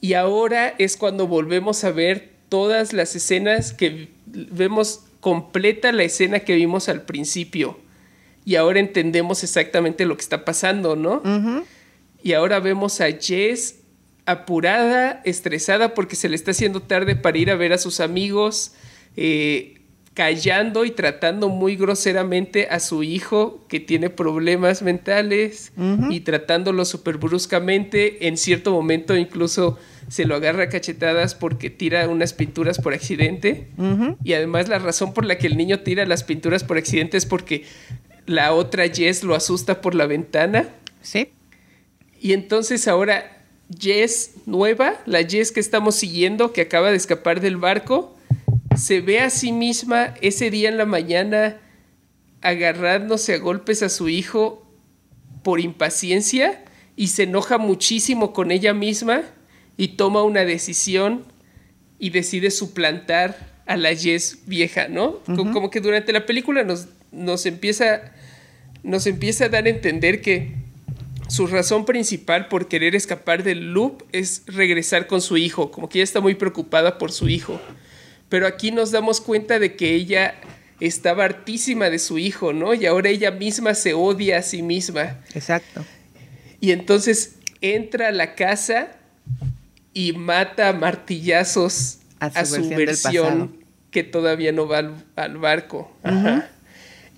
Y 0.00 0.14
ahora 0.14 0.74
es 0.78 0.96
cuando 0.96 1.26
volvemos 1.26 1.84
a 1.84 1.90
ver 1.90 2.32
todas 2.48 2.92
las 2.92 3.14
escenas 3.14 3.72
que 3.72 4.08
vemos 4.26 5.04
completa 5.20 5.92
la 5.92 6.04
escena 6.04 6.40
que 6.40 6.54
vimos 6.54 6.88
al 6.88 7.02
principio. 7.02 7.78
Y 8.44 8.56
ahora 8.56 8.80
entendemos 8.80 9.44
exactamente 9.44 10.06
lo 10.06 10.16
que 10.16 10.22
está 10.22 10.44
pasando, 10.44 10.96
¿no? 10.96 11.22
Y 12.22 12.32
ahora 12.32 12.60
vemos 12.60 13.00
a 13.00 13.10
Jess 13.12 13.76
apurada, 14.28 15.22
estresada 15.24 15.94
porque 15.94 16.14
se 16.14 16.28
le 16.28 16.36
está 16.36 16.50
haciendo 16.50 16.82
tarde 16.82 17.16
para 17.16 17.38
ir 17.38 17.50
a 17.50 17.56
ver 17.56 17.72
a 17.72 17.78
sus 17.78 17.98
amigos, 17.98 18.72
eh, 19.16 19.80
callando 20.12 20.84
y 20.84 20.90
tratando 20.90 21.48
muy 21.48 21.76
groseramente 21.76 22.68
a 22.70 22.78
su 22.78 23.02
hijo 23.02 23.64
que 23.68 23.80
tiene 23.80 24.10
problemas 24.10 24.82
mentales 24.82 25.72
y 26.10 26.20
tratándolo 26.20 26.84
súper 26.84 27.16
bruscamente. 27.16 28.26
En 28.26 28.36
cierto 28.36 28.72
momento 28.72 29.16
incluso 29.16 29.78
se 30.08 30.26
lo 30.26 30.34
agarra 30.34 30.64
a 30.64 30.68
cachetadas 30.68 31.34
porque 31.34 31.70
tira 31.70 32.06
unas 32.08 32.34
pinturas 32.34 32.78
por 32.78 32.92
accidente. 32.92 33.68
Y 34.22 34.34
además 34.34 34.68
la 34.68 34.78
razón 34.78 35.14
por 35.14 35.24
la 35.24 35.38
que 35.38 35.46
el 35.46 35.56
niño 35.56 35.80
tira 35.80 36.04
las 36.04 36.22
pinturas 36.22 36.64
por 36.64 36.76
accidente 36.76 37.16
es 37.16 37.24
porque 37.24 37.64
la 38.26 38.52
otra 38.52 38.88
Jess 38.88 39.22
lo 39.22 39.34
asusta 39.34 39.80
por 39.80 39.94
la 39.94 40.06
ventana. 40.06 40.68
Sí. 41.00 41.30
Y 42.20 42.32
entonces 42.32 42.88
ahora 42.88 43.37
Jess 43.76 44.32
nueva, 44.46 44.94
la 45.06 45.22
Jess 45.22 45.52
que 45.52 45.60
estamos 45.60 45.94
siguiendo, 45.96 46.52
que 46.52 46.62
acaba 46.62 46.90
de 46.90 46.96
escapar 46.96 47.40
del 47.40 47.56
barco, 47.56 48.16
se 48.76 49.00
ve 49.00 49.20
a 49.20 49.30
sí 49.30 49.52
misma 49.52 50.14
ese 50.22 50.50
día 50.50 50.68
en 50.68 50.78
la 50.78 50.86
mañana 50.86 51.58
agarrándose 52.40 53.34
a 53.34 53.38
golpes 53.38 53.82
a 53.82 53.88
su 53.88 54.08
hijo 54.08 54.64
por 55.42 55.60
impaciencia 55.60 56.64
y 56.96 57.08
se 57.08 57.24
enoja 57.24 57.58
muchísimo 57.58 58.32
con 58.32 58.50
ella 58.50 58.72
misma 58.74 59.22
y 59.76 59.88
toma 59.88 60.22
una 60.22 60.44
decisión 60.44 61.24
y 61.98 62.10
decide 62.10 62.50
suplantar 62.50 63.58
a 63.66 63.76
la 63.76 63.94
Jess 63.94 64.38
vieja, 64.46 64.88
¿no? 64.88 65.18
Co- 65.26 65.50
Como 65.52 65.70
que 65.70 65.80
durante 65.80 66.12
la 66.12 66.26
película 66.26 66.62
nos, 66.64 66.86
nos, 67.12 67.44
empieza, 67.46 68.12
nos 68.82 69.06
empieza 69.06 69.46
a 69.46 69.48
dar 69.48 69.66
a 69.66 69.68
entender 69.68 70.20
que 70.22 70.52
su 71.28 71.46
razón 71.46 71.84
principal 71.84 72.48
por 72.48 72.68
querer 72.68 72.94
escapar 72.94 73.42
del 73.42 73.72
loop 73.72 74.02
es 74.12 74.42
regresar 74.46 75.06
con 75.06 75.20
su 75.20 75.36
hijo, 75.36 75.70
como 75.70 75.88
que 75.88 75.98
ella 75.98 76.04
está 76.04 76.20
muy 76.20 76.34
preocupada 76.34 76.98
por 76.98 77.12
su 77.12 77.28
hijo. 77.28 77.60
Pero 78.28 78.46
aquí 78.46 78.70
nos 78.70 78.90
damos 78.90 79.20
cuenta 79.20 79.58
de 79.58 79.76
que 79.76 79.94
ella 79.94 80.34
estaba 80.80 81.24
hartísima 81.24 81.90
de 81.90 81.98
su 81.98 82.18
hijo, 82.18 82.52
¿no? 82.52 82.74
Y 82.74 82.86
ahora 82.86 83.10
ella 83.10 83.30
misma 83.30 83.74
se 83.74 83.94
odia 83.94 84.38
a 84.38 84.42
sí 84.42 84.62
misma. 84.62 85.18
Exacto. 85.34 85.84
Y 86.60 86.72
entonces 86.72 87.36
entra 87.60 88.08
a 88.08 88.12
la 88.12 88.34
casa 88.34 88.92
y 89.92 90.12
mata 90.12 90.68
a 90.68 90.72
martillazos 90.72 91.98
A 92.20 92.26
a 92.26 92.44
su 92.44 92.68
versión 92.68 93.64
que 93.90 94.02
todavía 94.04 94.52
no 94.52 94.66
va 94.66 94.78
al, 94.78 95.04
al 95.16 95.38
barco. 95.38 95.90
Ajá. 96.02 96.50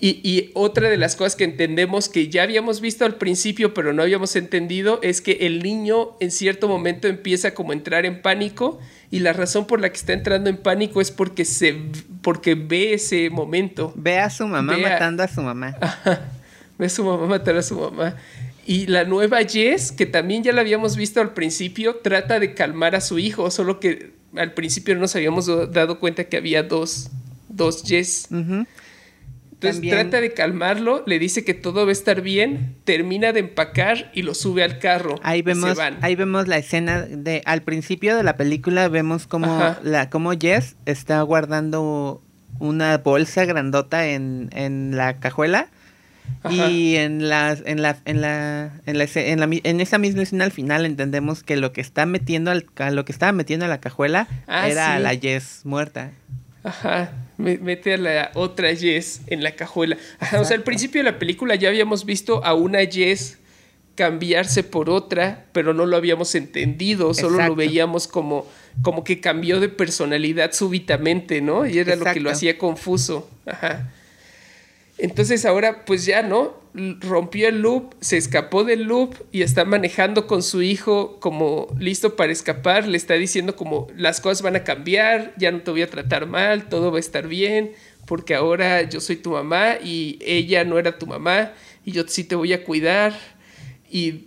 Y, 0.03 0.21
y 0.29 0.51
otra 0.55 0.89
de 0.89 0.97
las 0.97 1.15
cosas 1.15 1.37
que 1.37 1.45
entendemos 1.45 2.09
que 2.09 2.29
ya 2.29 2.43
habíamos 2.43 2.81
visto 2.81 3.05
al 3.05 3.17
principio, 3.17 3.75
pero 3.75 3.93
no 3.93 4.03
habíamos 4.03 4.35
entendido, 4.35 4.99
es 5.03 5.21
que 5.21 5.33
el 5.43 5.63
niño 5.63 6.17
en 6.21 6.31
cierto 6.31 6.69
momento 6.69 7.07
empieza 7.07 7.53
como 7.53 7.73
a 7.73 7.75
entrar 7.75 8.07
en 8.07 8.23
pánico 8.23 8.79
y 9.11 9.19
la 9.19 9.35
razón 9.35 9.67
por 9.67 9.81
la 9.81 9.91
que 9.91 9.99
está 9.99 10.15
entrando 10.15 10.49
en 10.49 10.57
pánico 10.57 11.03
es 11.03 11.11
porque, 11.11 11.45
se, 11.45 11.77
porque 12.23 12.55
ve 12.55 12.95
ese 12.95 13.29
momento. 13.29 13.93
Ve 13.95 14.19
a 14.19 14.31
su 14.31 14.47
mamá 14.47 14.75
Ve 14.75 14.83
matando 14.83 15.23
a 15.23 15.29
su 15.29 15.43
mamá. 15.43 15.77
Ve 16.79 16.87
a 16.87 16.89
su 16.89 17.05
mamá 17.05 17.27
matar 17.27 17.57
a 17.59 17.63
su 17.63 17.79
mamá. 17.79 18.17
Y 18.67 18.87
la 18.87 19.05
nueva 19.05 19.41
Jess, 19.43 19.93
que 19.93 20.07
también 20.07 20.43
ya 20.43 20.53
la 20.53 20.63
habíamos 20.63 20.97
visto 20.97 21.21
al 21.21 21.35
principio, 21.35 21.97
trata 21.97 22.41
de 22.41 22.55
calmar 22.55 22.95
a 22.95 23.01
su 23.03 23.19
hijo, 23.19 23.51
solo 23.51 23.81
que 23.81 24.13
al 24.37 24.55
principio 24.55 24.95
no 24.95 25.03
nos 25.03 25.15
habíamos 25.17 25.45
do- 25.45 25.67
dado 25.67 25.99
cuenta 25.99 26.25
que 26.25 26.37
había 26.39 26.63
dos, 26.63 27.11
dos 27.49 27.83
Jess. 27.85 28.29
Entonces 29.61 29.83
También- 29.83 29.95
trata 30.11 30.23
de 30.23 30.33
calmarlo, 30.33 31.03
le 31.07 31.19
dice 31.19 31.45
que 31.45 31.53
todo 31.53 31.85
va 31.85 31.91
a 31.91 31.93
estar 31.93 32.23
bien, 32.23 32.77
termina 32.85 33.35
de 33.35 33.41
empacar 33.41 34.11
y 34.15 34.23
lo 34.23 34.33
sube 34.35 34.63
al 34.65 34.79
carro. 34.79 35.17
Ahí 35.23 35.43
vemos, 35.43 35.69
se 35.73 35.77
van. 35.77 35.99
ahí 36.01 36.17
vemos 36.17 36.49
la 36.49 36.57
escena 36.57 37.03
de 37.03 37.43
al 37.45 37.61
principio 37.61 38.17
de 38.17 38.23
la 38.23 38.39
película 38.39 38.89
vemos 38.89 39.29
Ajá. 39.31 39.79
la 39.83 40.09
como 40.09 40.33
Jess 40.33 40.77
está 40.87 41.21
guardando 41.21 42.23
una 42.59 42.97
bolsa 42.99 43.45
grandota 43.45 44.07
en, 44.07 44.49
en 44.55 44.97
la 44.97 45.19
cajuela 45.19 45.69
Ajá. 46.43 46.71
y 46.71 46.97
en 46.97 47.29
la 47.29 47.53
en 47.53 47.83
la 47.83 47.99
en 48.07 48.23
la 48.23 48.73
en 48.87 48.97
la 48.99 49.05
en, 49.15 49.41
la 49.41 49.49
en 49.63 49.81
esa 49.83 49.99
misma 49.99 50.23
escena 50.23 50.45
al 50.45 50.53
final 50.53 50.87
entendemos 50.87 51.43
que 51.43 51.57
lo 51.59 51.73
que 51.75 51.83
está 51.83 52.07
metiendo 52.07 52.51
al, 52.51 52.65
lo 52.95 53.05
que 53.05 53.13
estaba 53.13 53.33
metiendo 53.33 53.67
a 53.67 53.69
la 53.69 53.79
cajuela 53.81 54.27
Ah, 54.47 54.69
era 54.71 54.95
a 54.95 54.97
sí. 54.97 55.03
la 55.03 55.11
Jess 55.17 55.61
muerta. 55.65 56.13
Ajá, 56.63 57.13
me- 57.39 57.59
mete 57.59 57.95
a 57.95 57.97
la 57.99 58.31
otra 58.35 58.75
Jess 58.75 59.23
en 59.27 59.43
la 59.43 59.53
cajuela. 59.53 59.97
Ajá, 60.19 60.41
o 60.41 60.45
sea, 60.45 60.57
al 60.57 60.63
principio 60.63 61.03
de 61.03 61.11
la 61.11 61.19
película 61.19 61.55
ya 61.55 61.69
habíamos 61.69 62.05
visto 62.05 62.45
a 62.45 62.55
una 62.55 62.81
Jess 62.81 63.39
cambiarse 63.95 64.63
por 64.63 64.89
otra, 64.89 65.47
pero 65.53 65.75
no 65.75 65.85
lo 65.87 65.97
habíamos 65.97 66.35
entendido, 66.35 67.13
solo 67.13 67.31
Exacto. 67.35 67.49
lo 67.51 67.57
veíamos 67.57 68.09
como, 68.09 68.47
como 68.83 69.05
que 69.05 69.21
cambió 69.21 69.61
de 69.61 69.69
personalidad 69.69 70.53
súbitamente, 70.53 71.41
¿no? 71.43 71.67
Y 71.67 71.79
era 71.79 71.97
lo 71.97 72.05
que 72.07 72.21
lo 72.21 72.31
hacía 72.31 72.57
confuso. 72.57 73.29
Ajá. 73.47 73.93
Entonces 75.03 75.47
ahora, 75.47 75.85
pues 75.87 76.05
ya, 76.05 76.23
¿no? 76.23 76.61
Rompió 77.01 77.49
el 77.49 77.63
loop, 77.63 77.95
se 78.01 78.17
escapó 78.17 78.65
del 78.65 78.85
loop 78.85 79.15
y 79.33 79.43
está 79.43 79.65
manejando 79.65 80.27
con 80.27 80.43
su 80.43 80.63
hijo 80.63 81.19
como 81.21 81.69
listo 81.79 82.17
para 82.17 82.33
escapar. 82.33 82.87
Le 82.87 82.97
está 82.97 83.15
diciendo 83.15 83.57
como 83.57 83.89
las 83.97 84.21
cosas 84.21 84.43
van 84.43 84.57
a 84.57 84.65
cambiar, 84.65 85.33
ya 85.39 85.51
no 85.53 85.63
te 85.63 85.71
voy 85.71 85.83
a 85.83 85.91
tratar 85.91 86.27
mal, 86.27 86.69
todo 86.69 86.93
va 86.93 86.99
a 86.99 87.01
estar 87.01 87.27
bien, 87.29 87.73
porque 88.07 88.35
ahora 88.35 88.83
yo 88.83 89.01
soy 89.01 89.17
tu 89.17 89.31
mamá 89.31 89.77
y 89.83 90.19
ella 90.25 90.65
no 90.65 90.79
era 90.79 90.99
tu 90.99 91.07
mamá 91.07 91.53
y 91.85 91.93
yo 91.93 92.05
sí 92.07 92.25
te 92.25 92.35
voy 92.35 92.53
a 92.53 92.63
cuidar. 92.63 93.19
Y 93.91 94.27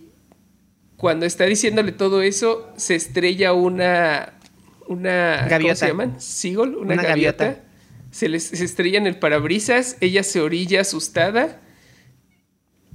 cuando 0.96 1.26
está 1.26 1.44
diciéndole 1.44 1.92
todo 1.92 2.20
eso, 2.22 2.72
se 2.76 2.94
estrella 2.94 3.52
una... 3.52 4.34
Una... 4.86 5.36
¿Cómo 5.38 5.50
Gaviota. 5.50 5.76
se 5.76 5.86
llaman? 5.86 6.20
¿Seagull? 6.20 6.74
Una, 6.76 6.94
Una 6.94 7.02
gaviota. 7.04 7.44
gaviota. 7.44 7.63
Se, 8.14 8.28
les, 8.28 8.52
estrella 8.52 8.98
en 8.98 9.08
el 9.08 9.18
parabrisas, 9.18 9.96
ella 10.00 10.22
se 10.22 10.40
orilla 10.40 10.82
asustada 10.82 11.60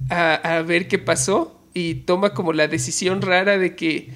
a, 0.08 0.34
a 0.34 0.62
ver 0.62 0.88
qué 0.88 0.98
pasó 0.98 1.60
y 1.74 1.94
toma 1.94 2.32
como 2.32 2.54
la 2.54 2.68
decisión 2.68 3.20
rara 3.20 3.58
de 3.58 3.76
que 3.76 4.08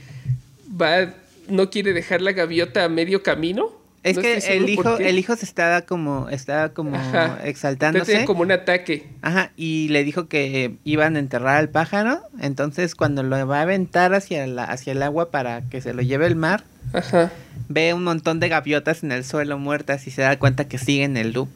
va, 0.81 1.15
no 1.47 1.69
quiere 1.69 1.93
dejar 1.93 2.23
la 2.23 2.33
gaviota 2.33 2.85
a 2.85 2.89
medio 2.89 3.23
camino. 3.23 3.84
Es 4.05 4.17
No 4.17 4.23
que 4.23 4.35
el 4.37 4.69
hijo 4.69 4.99
el 4.99 5.19
hijo 5.19 5.35
se 5.35 5.47
estaba 5.47 5.81
como 5.81 6.29
estaba 6.29 6.75
como 6.75 6.95
Ajá. 6.95 7.41
exaltándose. 7.45 8.13
Tenía 8.13 8.27
como 8.27 8.43
un 8.43 8.53
ataque. 8.53 9.09
Ajá, 9.23 9.51
y 9.57 9.89
le 9.89 10.05
dijo 10.05 10.29
que 10.29 10.75
iban 10.85 11.17
a 11.17 11.19
enterrar 11.19 11.57
al 11.57 11.71
pájaro, 11.71 12.21
entonces 12.39 12.95
cuando 12.95 13.23
lo 13.23 13.47
va 13.47 13.61
a 13.61 13.63
aventar 13.63 14.13
hacia, 14.13 14.47
la, 14.47 14.65
hacia 14.65 14.93
el 14.93 15.03
agua 15.03 15.31
para 15.31 15.63
que 15.71 15.81
se 15.81 15.95
lo 15.95 16.03
lleve 16.03 16.27
el 16.27 16.37
mar, 16.37 16.65
Ajá. 16.93 17.33
ve 17.71 17.95
un 17.95 18.05
montón 18.05 18.41
de 18.41 18.51
gaviotas 18.51 19.03
en 19.03 19.11
el 19.11 19.25
suelo 19.25 19.59
muertas 19.59 20.07
y 20.07 20.11
se 20.11 20.21
da 20.21 20.39
cuenta 20.39 20.69
que 20.69 20.77
siguen 20.77 21.17
el 21.17 21.33
loop. 21.33 21.49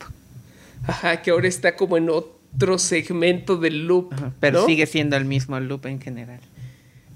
Ajá, 0.87 1.21
que 1.21 1.33
ahora 1.33 1.49
está 1.49 1.77
como 1.77 1.99
en 1.99 2.09
otro 2.09 2.79
segmento 2.79 3.59
del 3.59 3.87
loop. 3.87 4.11
Ajá, 4.15 4.33
pero 4.41 4.61
¿no? 4.61 4.67
sigue 4.67 4.87
siendo 4.87 5.19
el 5.19 5.27
mismo 5.27 5.61
loop 5.61 5.85
en 5.85 6.01
general. 6.01 6.41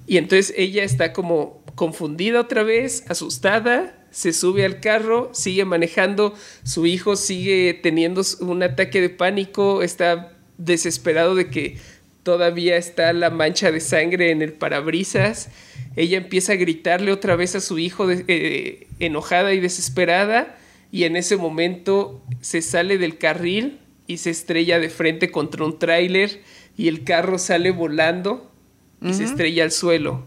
Y 0.06 0.18
entonces 0.18 0.52
ella 0.58 0.84
está 0.84 1.14
como 1.14 1.62
confundida 1.74 2.38
otra 2.38 2.64
vez, 2.64 3.04
asustada, 3.08 3.94
se 4.12 4.32
sube 4.32 4.64
al 4.64 4.78
carro, 4.78 5.30
sigue 5.32 5.64
manejando, 5.64 6.34
su 6.62 6.86
hijo 6.86 7.16
sigue 7.16 7.74
teniendo 7.74 8.22
un 8.40 8.62
ataque 8.62 9.00
de 9.00 9.10
pánico, 9.10 9.82
está 9.82 10.36
desesperado 10.58 11.34
de 11.34 11.48
que 11.50 11.78
todavía 12.22 12.76
está 12.76 13.12
la 13.12 13.30
mancha 13.30 13.72
de 13.72 13.80
sangre 13.80 14.30
en 14.30 14.42
el 14.42 14.52
parabrisas. 14.52 15.48
Ella 15.96 16.18
empieza 16.18 16.52
a 16.52 16.56
gritarle 16.56 17.10
otra 17.10 17.36
vez 17.36 17.56
a 17.56 17.60
su 17.60 17.78
hijo 17.78 18.06
eh, 18.10 18.86
enojada 19.00 19.54
y 19.54 19.60
desesperada 19.60 20.56
y 20.92 21.04
en 21.04 21.16
ese 21.16 21.36
momento 21.36 22.22
se 22.42 22.62
sale 22.62 22.98
del 22.98 23.18
carril 23.18 23.80
y 24.06 24.18
se 24.18 24.30
estrella 24.30 24.78
de 24.78 24.90
frente 24.90 25.30
contra 25.30 25.64
un 25.64 25.78
tráiler 25.78 26.42
y 26.76 26.88
el 26.88 27.02
carro 27.04 27.38
sale 27.38 27.70
volando 27.70 28.52
y 29.00 29.14
se 29.14 29.24
estrella 29.24 29.64
al 29.64 29.72
suelo. 29.72 30.24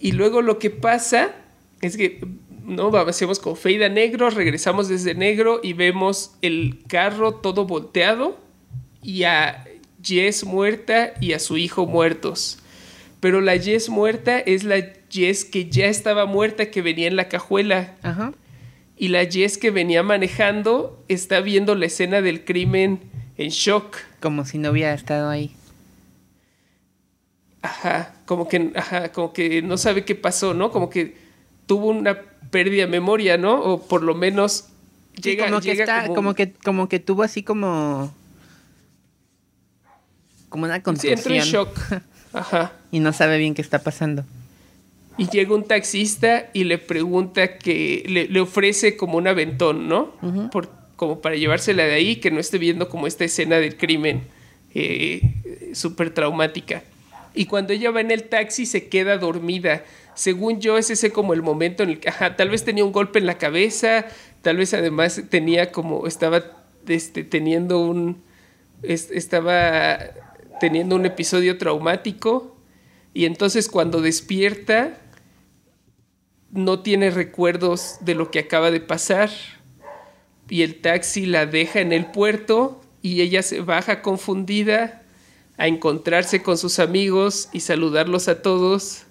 Y 0.00 0.12
luego 0.12 0.42
lo 0.42 0.58
que 0.58 0.70
pasa 0.70 1.41
es 1.82 1.98
que 1.98 2.24
no 2.64 2.88
hacemos 2.96 3.38
con 3.38 3.56
feida 3.56 3.90
negro, 3.90 4.30
regresamos 4.30 4.88
desde 4.88 5.14
negro 5.14 5.60
y 5.62 5.74
vemos 5.74 6.34
el 6.40 6.78
carro 6.88 7.34
todo 7.34 7.66
volteado 7.66 8.38
y 9.02 9.24
a 9.24 9.64
Jess 10.02 10.44
muerta 10.44 11.12
y 11.20 11.34
a 11.34 11.38
su 11.38 11.58
hijo 11.58 11.86
muertos. 11.86 12.58
Pero 13.20 13.42
la 13.42 13.58
Jess 13.58 13.90
muerta 13.90 14.38
es 14.38 14.64
la 14.64 14.82
Jess 15.10 15.44
que 15.44 15.68
ya 15.68 15.86
estaba 15.86 16.24
muerta 16.24 16.70
que 16.70 16.80
venía 16.80 17.08
en 17.08 17.16
la 17.16 17.28
cajuela. 17.28 17.96
Ajá 18.02 18.32
y 19.02 19.08
la 19.08 19.24
Jess 19.24 19.58
que 19.58 19.72
venía 19.72 20.04
manejando 20.04 21.02
está 21.08 21.40
viendo 21.40 21.74
la 21.74 21.86
escena 21.86 22.22
del 22.22 22.44
crimen 22.44 23.00
en 23.36 23.48
shock. 23.48 23.96
Como 24.20 24.44
si 24.44 24.58
no 24.58 24.70
hubiera 24.70 24.94
estado 24.94 25.28
ahí. 25.28 25.56
Ajá, 27.62 28.14
como 28.26 28.46
que, 28.46 28.72
como 29.12 29.32
que 29.32 29.60
no 29.60 29.76
sabe 29.76 30.04
qué 30.04 30.14
pasó, 30.14 30.54
¿no? 30.54 30.70
Como 30.70 30.88
que 30.88 31.16
tuvo 31.66 31.88
una 31.88 32.18
pérdida 32.50 32.82
de 32.82 32.88
memoria, 32.88 33.36
¿no? 33.36 33.60
O 33.60 33.82
por 33.82 34.02
lo 34.02 34.14
menos 34.14 34.68
llega, 35.20 35.48
como, 35.48 35.60
que 35.60 35.84
como... 36.14 36.34
que 36.34 36.52
como 36.52 36.88
que 36.88 37.00
tuvo 37.00 37.22
así 37.22 37.42
como 37.42 38.14
como 40.48 40.64
una 40.64 40.82
confusión. 40.82 41.18
Sí, 41.18 41.34
en 41.34 41.42
shock. 41.42 41.78
Ajá. 42.34 42.72
y 42.90 43.00
no 43.00 43.12
sabe 43.12 43.36
bien 43.38 43.54
qué 43.54 43.60
está 43.60 43.82
pasando. 43.82 44.24
Y 45.18 45.28
llega 45.28 45.54
un 45.54 45.64
taxista 45.64 46.48
y 46.54 46.64
le 46.64 46.78
pregunta 46.78 47.58
que 47.58 48.04
le, 48.30 48.40
ofrece 48.40 48.96
como 48.96 49.18
un 49.18 49.28
aventón, 49.28 49.86
¿no? 49.88 50.14
Por, 50.50 50.70
como 50.96 51.20
para 51.20 51.36
llevársela 51.36 51.84
de 51.84 51.92
ahí, 51.92 52.16
que 52.16 52.30
no 52.30 52.40
esté 52.40 52.56
viendo 52.56 52.88
como 52.88 53.06
esta 53.06 53.24
escena 53.24 53.56
del 53.56 53.76
crimen 53.76 54.22
eh, 54.74 55.34
súper 55.74 56.14
traumática. 56.14 56.82
Y 57.34 57.46
cuando 57.46 57.72
ella 57.72 57.90
va 57.90 58.00
en 58.00 58.10
el 58.10 58.24
taxi 58.24 58.66
se 58.66 58.88
queda 58.88 59.18
dormida. 59.18 59.84
Según 60.14 60.60
yo, 60.60 60.78
es 60.78 60.90
ese 60.90 61.10
como 61.10 61.32
el 61.32 61.42
momento 61.42 61.82
en 61.82 61.90
el 61.90 62.00
que, 62.00 62.12
tal 62.36 62.50
vez 62.50 62.64
tenía 62.64 62.84
un 62.84 62.92
golpe 62.92 63.18
en 63.18 63.26
la 63.26 63.38
cabeza, 63.38 64.06
tal 64.42 64.56
vez 64.56 64.74
además 64.74 65.22
tenía 65.30 65.72
como, 65.72 66.06
estaba 66.06 66.42
este, 66.86 67.24
teniendo 67.24 67.80
un, 67.80 68.22
estaba 68.82 69.98
teniendo 70.60 70.96
un 70.96 71.06
episodio 71.06 71.58
traumático. 71.58 72.56
Y 73.14 73.26
entonces 73.26 73.68
cuando 73.68 74.00
despierta, 74.00 74.98
no 76.50 76.80
tiene 76.80 77.10
recuerdos 77.10 77.96
de 78.00 78.14
lo 78.14 78.30
que 78.30 78.38
acaba 78.38 78.70
de 78.70 78.80
pasar 78.80 79.30
y 80.48 80.62
el 80.62 80.82
taxi 80.82 81.24
la 81.24 81.46
deja 81.46 81.80
en 81.80 81.92
el 81.92 82.06
puerto 82.06 82.82
y 83.00 83.22
ella 83.22 83.42
se 83.42 83.60
baja 83.60 84.02
confundida 84.02 85.02
a 85.56 85.66
encontrarse 85.66 86.42
con 86.42 86.58
sus 86.58 86.78
amigos 86.78 87.48
y 87.52 87.60
saludarlos 87.60 88.28
a 88.28 88.42
todos. 88.42 89.04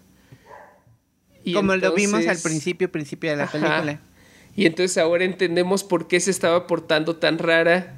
Como 1.54 1.76
lo 1.76 1.94
vimos 1.94 2.28
al 2.28 2.38
principio, 2.38 2.92
principio 2.92 3.32
de 3.32 3.38
la 3.38 3.48
película. 3.48 4.00
Y 4.56 4.66
entonces 4.66 4.98
ahora 4.98 5.24
entendemos 5.24 5.84
por 5.84 6.08
qué 6.08 6.20
se 6.20 6.32
estaba 6.32 6.68
portando 6.68 7.16
tan 7.16 7.38
rara 7.38 7.98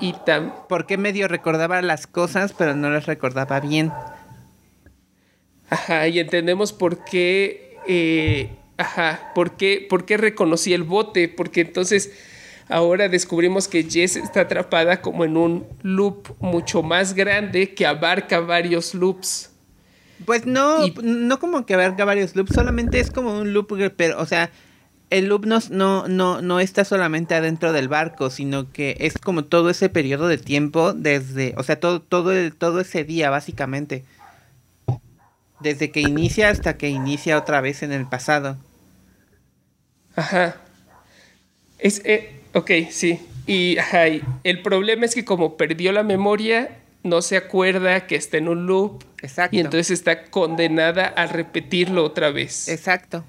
y 0.00 0.14
tan... 0.26 0.66
Por 0.68 0.86
qué 0.86 0.96
medio 0.98 1.28
recordaba 1.28 1.80
las 1.80 2.06
cosas, 2.06 2.52
pero 2.52 2.74
no 2.74 2.90
las 2.90 3.06
recordaba 3.06 3.60
bien. 3.60 3.92
Ajá, 5.68 6.08
y 6.08 6.18
entendemos 6.18 6.72
por 6.72 7.04
qué 7.04 7.70
eh, 7.86 8.50
ajá, 8.76 9.32
¿por 9.34 9.56
qué, 9.56 9.86
¿por 9.88 10.04
qué 10.04 10.16
reconocí 10.16 10.72
el 10.72 10.82
bote? 10.82 11.28
Porque 11.28 11.60
entonces 11.62 12.12
ahora 12.68 13.08
descubrimos 13.08 13.68
que 13.68 13.84
Jess 13.84 14.16
está 14.16 14.42
atrapada 14.42 15.00
como 15.02 15.24
en 15.24 15.36
un 15.36 15.66
loop 15.82 16.34
mucho 16.38 16.82
más 16.82 17.14
grande 17.14 17.74
que 17.74 17.86
abarca 17.86 18.40
varios 18.40 18.94
loops. 18.94 19.49
Pues 20.26 20.46
no, 20.46 20.86
no 21.02 21.38
como 21.38 21.64
que 21.66 21.74
abarca 21.74 22.04
varios 22.04 22.36
loops, 22.36 22.54
solamente 22.54 23.00
es 23.00 23.10
como 23.10 23.38
un 23.38 23.52
loop, 23.52 23.72
pero, 23.96 24.20
o 24.20 24.26
sea, 24.26 24.50
el 25.10 25.26
loop 25.26 25.46
no, 25.46 25.60
no, 25.70 26.40
no, 26.40 26.60
está 26.60 26.84
solamente 26.84 27.34
adentro 27.34 27.72
del 27.72 27.88
barco, 27.88 28.30
sino 28.30 28.70
que 28.70 28.96
es 29.00 29.18
como 29.18 29.44
todo 29.44 29.70
ese 29.70 29.88
periodo 29.88 30.28
de 30.28 30.38
tiempo 30.38 30.92
desde, 30.92 31.54
o 31.56 31.62
sea, 31.62 31.80
todo, 31.80 32.00
todo, 32.00 32.32
todo 32.52 32.80
ese 32.80 33.04
día, 33.04 33.30
básicamente. 33.30 34.04
Desde 35.60 35.90
que 35.90 36.00
inicia 36.00 36.48
hasta 36.48 36.76
que 36.76 36.88
inicia 36.88 37.36
otra 37.36 37.60
vez 37.60 37.82
en 37.82 37.92
el 37.92 38.06
pasado. 38.06 38.56
Ajá. 40.16 40.56
Es, 41.78 42.02
eh, 42.04 42.40
ok, 42.54 42.70
sí. 42.90 43.20
Y, 43.46 43.78
ajá, 43.78 44.06
el 44.44 44.62
problema 44.62 45.04
es 45.04 45.14
que 45.14 45.24
como 45.24 45.56
perdió 45.56 45.92
la 45.92 46.02
memoria, 46.02 46.78
no 47.02 47.22
se 47.22 47.36
acuerda 47.36 48.06
que 48.06 48.16
está 48.16 48.38
en 48.38 48.48
un 48.48 48.66
loop. 48.66 49.04
Exacto. 49.22 49.56
Y 49.56 49.60
entonces 49.60 49.90
está 49.90 50.24
condenada 50.24 51.06
a 51.06 51.26
repetirlo 51.26 52.04
otra 52.04 52.30
vez. 52.30 52.68
Exacto. 52.68 53.24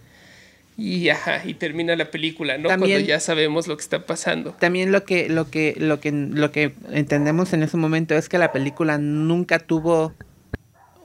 Y 0.77 1.09
ajá, 1.09 1.41
y 1.45 1.53
termina 1.53 1.95
la 1.95 2.09
película, 2.09 2.57
¿no? 2.57 2.67
Cuando 2.67 2.87
ya 2.87 3.19
sabemos 3.19 3.67
lo 3.67 3.75
que 3.77 3.83
está 3.83 4.05
pasando. 4.05 4.51
También 4.53 4.91
lo 4.91 5.03
que, 5.03 5.29
lo 5.29 5.49
que, 5.51 5.75
lo 5.77 5.99
que, 5.99 6.11
lo 6.11 6.51
que 6.51 6.73
entendemos 6.91 7.53
en 7.53 7.63
ese 7.63 7.77
momento 7.77 8.15
es 8.15 8.29
que 8.29 8.37
la 8.37 8.51
película 8.51 8.97
nunca 8.97 9.59
tuvo 9.59 10.13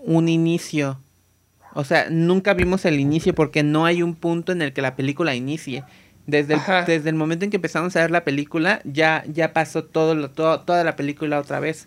un 0.04 0.28
inicio 0.28 1.00
o 1.76 1.84
sea, 1.84 2.06
nunca 2.08 2.54
vimos 2.54 2.86
el 2.86 2.98
inicio 2.98 3.34
porque 3.34 3.62
no 3.62 3.84
hay 3.84 4.02
un 4.02 4.14
punto 4.14 4.50
en 4.50 4.62
el 4.62 4.72
que 4.72 4.80
la 4.80 4.96
película 4.96 5.34
inicie. 5.34 5.84
Desde 6.26 6.54
el, 6.54 6.60
desde 6.86 7.10
el 7.10 7.16
momento 7.16 7.44
en 7.44 7.50
que 7.50 7.58
empezamos 7.58 7.94
a 7.94 8.00
ver 8.00 8.10
la 8.10 8.24
película, 8.24 8.80
ya, 8.84 9.22
ya 9.30 9.52
pasó 9.52 9.84
todo, 9.84 10.14
lo, 10.14 10.30
toda 10.30 10.84
la 10.84 10.96
película 10.96 11.38
otra 11.38 11.60
vez. 11.60 11.86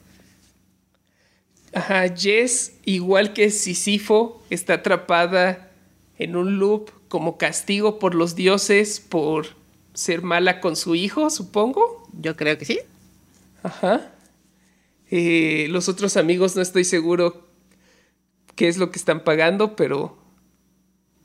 Ajá, 1.74 2.08
Jess, 2.16 2.78
igual 2.86 3.34
que 3.34 3.50
Sisifo, 3.52 4.42
está 4.50 4.76
atrapada 4.76 5.72
en 6.18 6.36
un 6.36 6.58
loop 6.60 6.90
como 7.08 7.38
castigo 7.38 8.00
por 8.00 8.16
los 8.16 8.36
dioses 8.36 9.00
por 9.00 9.48
ser 9.94 10.22
mala 10.22 10.60
con 10.62 10.76
su 10.76 10.96
hijo, 10.96 11.30
supongo. 11.30 12.08
Yo 12.14 12.36
creo 12.36 12.58
que 12.58 12.66
sí. 12.66 12.80
Ajá. 13.64 14.12
Eh, 15.12 15.68
los 15.70 15.90
otros 15.90 16.18
amigos 16.18 16.56
no 16.56 16.62
estoy 16.62 16.84
seguro 16.84 17.48
qué 18.56 18.68
es 18.68 18.78
lo 18.78 18.92
que 18.92 19.00
están 19.00 19.24
pagando, 19.24 19.76
pero 19.76 20.18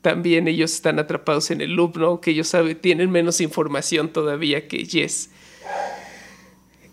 también 0.01 0.47
ellos 0.47 0.73
están 0.73 0.99
atrapados 0.99 1.51
en 1.51 1.61
el 1.61 1.73
loop, 1.73 1.97
¿no? 1.97 2.21
Que 2.21 2.31
ellos 2.31 2.47
saben, 2.47 2.79
tienen 2.79 3.11
menos 3.11 3.41
información 3.41 4.09
todavía 4.09 4.67
que 4.67 4.85
Jess. 4.85 5.29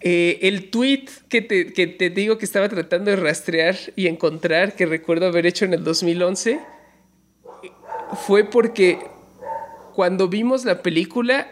Eh, 0.05 0.41
el 0.49 0.71
tweet 0.71 1.05
que 1.29 1.43
te, 1.43 1.73
que 1.73 1.87
te, 1.87 2.11
digo 2.11 2.37
que 2.37 2.45
estaba 2.45 2.69
tratando 2.69 3.13
de 3.13 3.17
rastrear 3.17 3.77
y 3.95 4.09
encontrar, 4.09 4.75
que 4.75 4.85
recuerdo 4.85 5.27
haber 5.27 5.47
hecho 5.47 5.65
en 5.65 5.75
el 5.75 5.85
2011, 5.85 6.59
fue 8.27 8.45
porque 8.45 8.99
cuando 9.95 10.29
vimos 10.29 10.65
la 10.65 10.83
película 10.83 11.47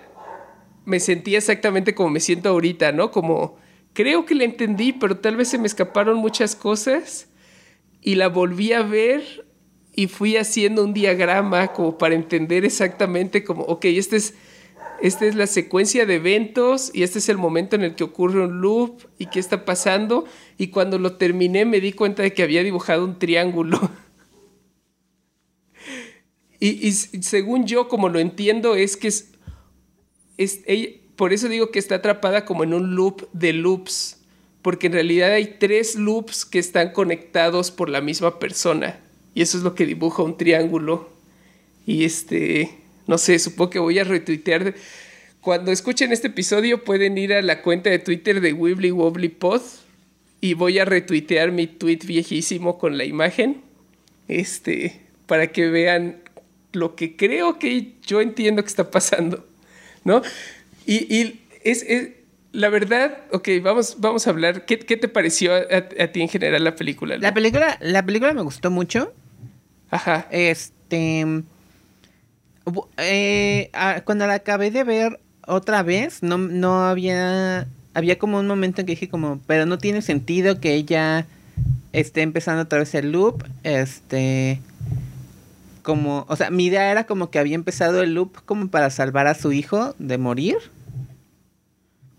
me 0.84 0.98
sentía 0.98 1.38
exactamente 1.38 1.94
como 1.94 2.10
me 2.10 2.18
siento 2.18 2.48
ahorita, 2.48 2.90
¿no? 2.90 3.12
Como 3.12 3.56
creo 3.92 4.26
que 4.26 4.34
la 4.34 4.44
entendí, 4.44 4.92
pero 4.92 5.18
tal 5.18 5.36
vez 5.36 5.48
se 5.48 5.58
me 5.58 5.68
escaparon 5.68 6.18
muchas 6.18 6.56
cosas 6.56 7.28
y 8.02 8.16
la 8.16 8.28
volví 8.28 8.72
a 8.72 8.82
ver 8.82 9.46
y 9.94 10.08
fui 10.08 10.36
haciendo 10.36 10.84
un 10.84 10.92
diagrama 10.92 11.68
como 11.68 11.98
para 11.98 12.14
entender 12.14 12.64
exactamente 12.64 13.44
como, 13.44 13.62
ok, 13.64 13.84
este 13.84 14.16
es, 14.16 14.34
esta 15.02 15.26
es 15.26 15.34
la 15.34 15.46
secuencia 15.46 16.06
de 16.06 16.16
eventos 16.16 16.90
y 16.94 17.02
este 17.02 17.18
es 17.18 17.28
el 17.28 17.38
momento 17.38 17.76
en 17.76 17.82
el 17.82 17.94
que 17.94 18.04
ocurre 18.04 18.44
un 18.44 18.60
loop 18.60 19.02
y 19.18 19.26
qué 19.26 19.40
está 19.40 19.64
pasando. 19.64 20.24
Y 20.58 20.68
cuando 20.68 20.98
lo 20.98 21.16
terminé 21.16 21.64
me 21.64 21.80
di 21.80 21.92
cuenta 21.92 22.22
de 22.22 22.32
que 22.32 22.42
había 22.42 22.62
dibujado 22.62 23.04
un 23.04 23.18
triángulo. 23.18 23.80
y, 26.60 26.86
y, 26.86 26.92
según 26.92 27.66
yo, 27.66 27.88
como 27.88 28.08
lo 28.08 28.18
entiendo, 28.18 28.74
es 28.74 28.96
que 28.96 29.08
es, 29.08 29.32
es 30.36 30.60
por 31.16 31.32
eso 31.32 31.48
digo 31.48 31.70
que 31.70 31.78
está 31.78 31.96
atrapada 31.96 32.44
como 32.44 32.64
en 32.64 32.74
un 32.74 32.94
loop 32.94 33.28
de 33.32 33.52
loops 33.52 34.20
porque 34.62 34.88
en 34.88 34.92
realidad 34.92 35.32
hay 35.32 35.56
tres 35.58 35.94
loops 35.94 36.44
que 36.44 36.58
están 36.58 36.92
conectados 36.92 37.70
por 37.70 37.88
la 37.88 38.00
misma 38.00 38.38
persona. 38.38 39.00
Y 39.34 39.42
eso 39.42 39.56
es 39.56 39.64
lo 39.64 39.74
que 39.74 39.86
dibuja 39.86 40.22
un 40.22 40.36
triángulo. 40.36 41.08
Y 41.86 42.04
este, 42.04 42.79
no 43.10 43.18
sé, 43.18 43.40
supongo 43.40 43.70
que 43.70 43.78
voy 43.80 43.98
a 43.98 44.04
retuitear. 44.04 44.72
Cuando 45.40 45.72
escuchen 45.72 46.12
este 46.12 46.28
episodio 46.28 46.84
pueden 46.84 47.18
ir 47.18 47.32
a 47.32 47.42
la 47.42 47.60
cuenta 47.60 47.90
de 47.90 47.98
Twitter 47.98 48.40
de 48.40 48.52
Wibbly 48.52 48.92
Wobbly 48.92 49.30
Pod 49.30 49.62
y 50.40 50.54
voy 50.54 50.78
a 50.78 50.84
retuitear 50.84 51.50
mi 51.50 51.66
tweet 51.66 51.98
viejísimo 52.06 52.78
con 52.78 52.96
la 52.96 53.04
imagen. 53.04 53.62
Este, 54.28 55.00
para 55.26 55.48
que 55.48 55.68
vean 55.70 56.22
lo 56.70 56.94
que 56.94 57.16
creo 57.16 57.58
que 57.58 57.94
yo 58.06 58.20
entiendo 58.20 58.62
que 58.62 58.68
está 58.68 58.92
pasando, 58.92 59.44
¿no? 60.04 60.22
Y, 60.86 61.12
y 61.12 61.40
es 61.64 61.84
la 62.52 62.68
verdad, 62.68 63.18
ok, 63.32 63.48
vamos, 63.60 63.96
vamos 63.98 64.28
a 64.28 64.30
hablar. 64.30 64.66
¿Qué, 64.66 64.78
qué 64.78 64.96
te 64.96 65.08
pareció 65.08 65.52
a, 65.52 65.58
a, 65.58 66.12
ti 66.12 66.22
en 66.22 66.28
general 66.28 66.62
la 66.62 66.76
película? 66.76 67.18
La 67.18 67.34
película, 67.34 67.76
la 67.80 68.06
película 68.06 68.32
me 68.34 68.42
gustó 68.42 68.70
mucho. 68.70 69.12
Ajá. 69.90 70.28
Este. 70.30 71.42
Eh, 72.96 73.70
cuando 74.04 74.26
la 74.26 74.34
acabé 74.34 74.70
de 74.70 74.84
ver 74.84 75.20
otra 75.46 75.82
vez, 75.82 76.22
no, 76.22 76.38
no 76.38 76.84
había. 76.84 77.66
Había 77.92 78.18
como 78.18 78.38
un 78.38 78.46
momento 78.46 78.80
en 78.80 78.86
que 78.86 78.92
dije 78.92 79.08
como, 79.08 79.40
pero 79.46 79.66
no 79.66 79.78
tiene 79.78 80.00
sentido 80.00 80.60
que 80.60 80.74
ella 80.74 81.26
esté 81.92 82.22
empezando 82.22 82.62
otra 82.62 82.78
vez 82.78 82.94
el 82.94 83.12
loop. 83.12 83.44
Este. 83.62 84.60
Como, 85.82 86.24
o 86.28 86.36
sea, 86.36 86.50
mi 86.50 86.66
idea 86.66 86.90
era 86.90 87.04
como 87.04 87.30
que 87.30 87.38
había 87.38 87.54
empezado 87.54 88.02
el 88.02 88.14
loop 88.14 88.44
como 88.44 88.68
para 88.68 88.90
salvar 88.90 89.26
a 89.26 89.34
su 89.34 89.52
hijo 89.52 89.94
de 89.98 90.18
morir. 90.18 90.56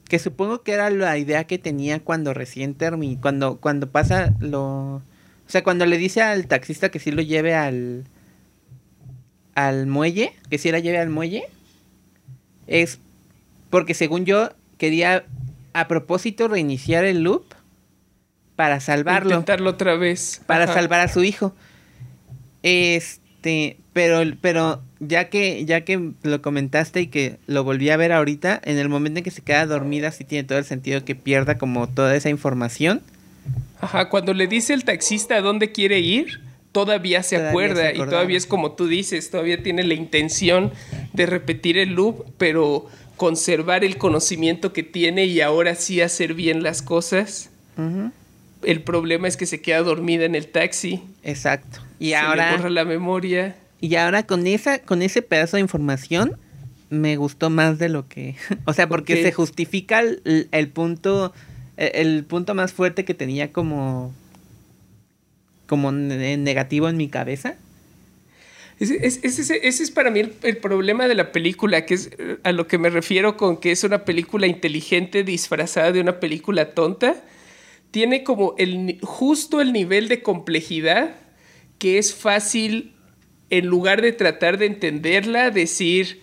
Que 0.10 0.20
supongo 0.20 0.62
que 0.64 0.74
era 0.74 0.90
la 0.90 1.18
idea 1.18 1.46
que 1.46 1.58
tenía 1.58 2.02
cuando 2.02 2.34
recién 2.34 2.76
terminó. 2.76 3.22
Cuando, 3.22 3.58
cuando 3.58 3.90
pasa 3.90 4.34
lo. 4.40 4.96
O 4.96 5.52
sea, 5.52 5.64
cuando 5.64 5.86
le 5.86 5.98
dice 5.98 6.22
al 6.22 6.48
taxista 6.48 6.90
que 6.90 7.00
sí 7.00 7.12
lo 7.12 7.22
lleve 7.22 7.56
al. 7.56 8.06
Al 9.68 9.88
muelle. 9.88 10.34
Que 10.50 10.58
sí 10.58 10.72
la 10.72 10.80
lleve 10.80 11.00
al 11.00 11.10
muelle. 11.10 11.44
Es 12.68 13.00
porque 13.70 13.94
según 13.94 14.26
yo 14.26 14.52
quería 14.78 15.26
a 15.74 15.88
propósito 15.88 16.48
reiniciar 16.48 17.06
el 17.06 17.22
loop 17.22 17.46
para 18.56 18.80
salvarlo. 18.80 19.32
Intentarlo 19.32 19.72
otra 19.72 19.96
vez. 19.96 20.42
Para 20.46 20.68
salvar 20.68 21.00
a 21.00 21.08
su 21.08 21.24
hijo. 21.24 21.56
Este, 22.64 23.78
pero, 23.94 24.22
pero 24.42 24.84
ya 25.00 25.30
que, 25.30 25.66
ya 25.66 25.82
que 25.82 26.12
lo 26.22 26.42
comentaste 26.42 27.02
y 27.02 27.08
que 27.08 27.40
lo 27.48 27.64
volví 27.64 27.90
a 27.90 27.98
ver 27.98 28.12
ahorita, 28.12 28.62
en 28.64 28.78
el 28.78 28.88
momento 28.88 29.20
en 29.20 29.24
que 29.24 29.32
se 29.32 29.42
queda 29.42 29.66
dormida, 29.66 30.12
sí 30.12 30.26
tiene 30.26 30.48
todo 30.48 30.60
el 30.60 30.66
sentido 30.66 31.04
que 31.04 31.16
pierda 31.16 31.58
como 31.58 31.88
toda 31.90 32.16
esa 32.16 32.30
información. 32.30 33.02
Ajá, 33.80 34.10
cuando 34.10 34.34
le 34.34 34.46
dice 34.48 34.74
el 34.74 34.84
taxista 34.84 35.38
a 35.38 35.42
dónde 35.42 35.72
quiere 35.72 36.00
ir, 36.00 36.40
todavía 36.72 37.24
se 37.24 37.38
acuerda 37.38 37.94
y 37.94 37.98
todavía 37.98 38.38
es 38.38 38.46
como 38.46 38.74
tú 38.74 38.88
dices, 38.88 39.30
todavía 39.30 39.62
tiene 39.62 39.84
la 39.84 39.94
intención 39.94 40.72
de 41.14 41.26
repetir 41.26 41.78
el 41.78 41.94
loop, 41.94 42.26
pero 42.38 42.88
conservar 43.18 43.84
el 43.84 43.98
conocimiento 43.98 44.74
que 44.74 44.84
tiene 44.84 45.26
y 45.26 45.42
ahora 45.42 45.76
sí 45.76 46.02
hacer 46.02 46.34
bien 46.34 46.64
las 46.64 46.82
cosas. 46.82 47.50
El 48.64 48.82
problema 48.82 49.28
es 49.28 49.38
que 49.38 49.46
se 49.46 49.62
queda 49.62 49.82
dormida 49.82 50.26
en 50.26 50.36
el 50.36 50.48
taxi. 50.48 51.04
Exacto. 51.24 51.80
Y 52.00 52.10
se 52.10 52.16
ahora 52.16 52.52
le 52.52 52.58
borra 52.58 52.70
la 52.70 52.86
memoria. 52.86 53.56
Y 53.80 53.96
ahora 53.96 54.24
con 54.24 54.46
esa, 54.48 54.80
con 54.80 55.02
ese 55.02 55.22
pedazo 55.22 55.58
de 55.58 55.62
información, 55.62 56.38
me 56.90 57.16
gustó 57.16 57.50
más 57.50 57.80
de 57.80 57.90
lo 57.90 58.08
que. 58.08 58.36
o 58.66 58.74
sea, 58.74 58.88
porque 58.88 59.22
se 59.24 59.32
justifica 59.32 60.02
el, 60.02 60.70
punto. 60.74 61.34
El, 61.78 62.24
punto 62.26 62.54
más 62.54 62.74
fuerte 62.74 63.06
que 63.06 63.14
tenía 63.14 63.52
como. 63.52 64.14
Como 65.72 65.94
negativo 65.94 66.90
en 66.90 66.98
mi 66.98 67.08
cabeza. 67.08 67.56
Ese, 68.78 69.22
es 69.24 69.92
para 69.92 70.12
mí 70.12 70.20
el, 70.20 70.58
problema 70.58 71.08
de 71.08 71.16
la 71.16 71.32
película, 71.32 71.86
que 71.86 71.94
es 71.94 72.10
a 72.44 72.52
lo 72.52 72.68
que 72.68 72.78
me 72.78 72.90
refiero 72.90 73.38
con 73.38 73.56
que 73.56 73.72
es 73.72 73.86
una 73.86 74.04
película 74.04 74.48
inteligente 74.48 75.24
disfrazada 75.24 75.94
de 75.94 76.02
una 76.02 76.20
película 76.20 76.74
tonta. 76.74 77.24
Tiene 77.90 78.26
como 78.26 78.54
el, 78.58 79.00
justo 79.02 79.62
el 79.62 79.72
nivel 79.72 80.10
de 80.10 80.22
complejidad 80.22 81.16
que 81.80 81.98
es 81.98 82.14
fácil 82.14 82.92
en 83.50 83.68
lugar 83.68 84.02
de 84.02 84.12
tratar 84.12 84.58
de 84.58 84.66
entenderla, 84.66 85.52
decir, 85.52 86.21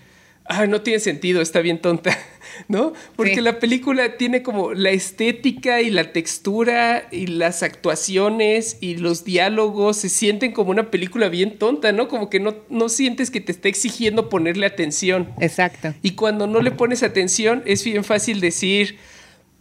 ah, 0.49 0.67
no 0.67 0.81
tiene 0.81 0.99
sentido, 0.99 1.41
está 1.41 1.61
bien 1.61 1.81
tonta, 1.81 2.17
¿no? 2.69 2.93
Porque 3.17 3.41
la 3.41 3.59
película 3.59 4.17
tiene 4.17 4.43
como 4.43 4.73
la 4.75 4.91
estética 4.91 5.81
y 5.81 5.91
la 5.91 6.13
textura 6.13 7.07
y 7.13 7.27
las 7.27 7.63
actuaciones 7.63 8.79
y 8.81 8.97
los 8.97 9.25
diálogos 9.25 9.99
se 9.99 10.09
sienten 10.09 10.53
como 10.53 10.71
una 10.71 10.91
película 10.91 11.29
bien 11.29 11.59
tonta, 11.59 11.93
¿no? 11.93 12.09
Como 12.09 12.31
que 12.31 12.41
no, 12.41 12.57
no 12.69 12.89
sientes 12.89 13.31
que 13.31 13.41
te 13.41 13.53
está 13.53 13.69
exigiendo 13.69 14.29
ponerle 14.29 14.67
atención. 14.67 15.31
Exacto. 15.39 15.95
Y 16.03 16.13
cuando 16.13 16.47
no 16.47 16.61
le 16.61 16.71
pones 16.71 17.03
atención 17.03 17.63
es 17.67 17.85
bien 17.85 18.03
fácil 18.03 18.41
decir, 18.41 18.97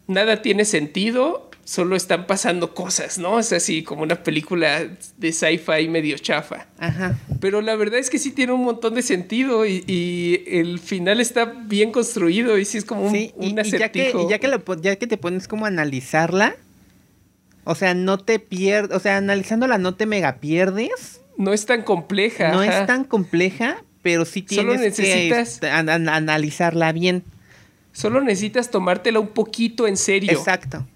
nada 0.08 0.42
tiene 0.42 0.66
sentido 0.66 1.47
solo 1.68 1.97
están 1.97 2.28
pasando 2.28 2.74
cosas, 2.74 3.18
¿no? 3.18 3.39
Es 3.39 3.51
así 3.51 3.84
como 3.84 4.01
una 4.01 4.24
película 4.24 4.88
de 5.18 5.34
sci-fi 5.34 5.89
medio 5.89 6.18
chafa. 6.18 6.65
Ajá. 6.80 7.20
Pero 7.41 7.59
la 7.61 7.76
verdad 7.76 7.99
es 7.99 8.09
que 8.09 8.20
sí 8.20 8.32
tiene 8.32 8.53
un 8.53 8.63
montón 8.63 8.95
de 8.95 9.01
sentido 9.01 9.65
y, 9.65 10.45
el 10.47 10.80
final 10.80 11.20
está 11.20 11.43
bien 11.43 11.91
construido 11.91 12.57
y 12.57 12.63
sí 12.63 12.78
es 12.78 12.86
como 12.86 13.07
un, 13.07 13.11
sí, 13.11 13.34
y, 13.41 13.53
ya 13.53 13.63
que, 13.91 14.13
ya 14.30 14.39
que, 14.39 14.49
ya 14.82 14.95
que 14.95 15.07
te 15.07 15.18
pones 15.18 15.49
como 15.49 15.65
a 15.65 15.68
analizarla, 15.68 16.55
o 17.65 17.76
sea, 17.76 17.93
no 17.93 18.18
te 18.18 18.39
pierdes, 18.39 18.95
o 18.95 19.01
sea, 19.01 19.18
analizándola 19.18 19.78
no 19.78 19.93
te 19.93 20.05
mega 20.05 20.38
pierdes. 20.38 21.20
No 21.36 21.51
es 21.51 21.65
tan 21.65 21.82
compleja. 21.82 22.49
No 22.53 22.63
es 22.63 22.86
tan 22.86 23.03
compleja, 23.03 23.84
pero 24.01 24.24
sí 24.24 24.41
tienes 24.41 24.95
que 24.95 25.38
este, 25.38 25.70
analizarla 25.70 26.93
bien. 26.93 27.26
Solo 27.91 28.22
necesitas 28.22 28.72
tomártela 28.72 29.20
un 29.20 29.28
poquito 29.28 29.86
en 29.86 29.97
serio. 29.97 30.32
Exacto 30.32 30.88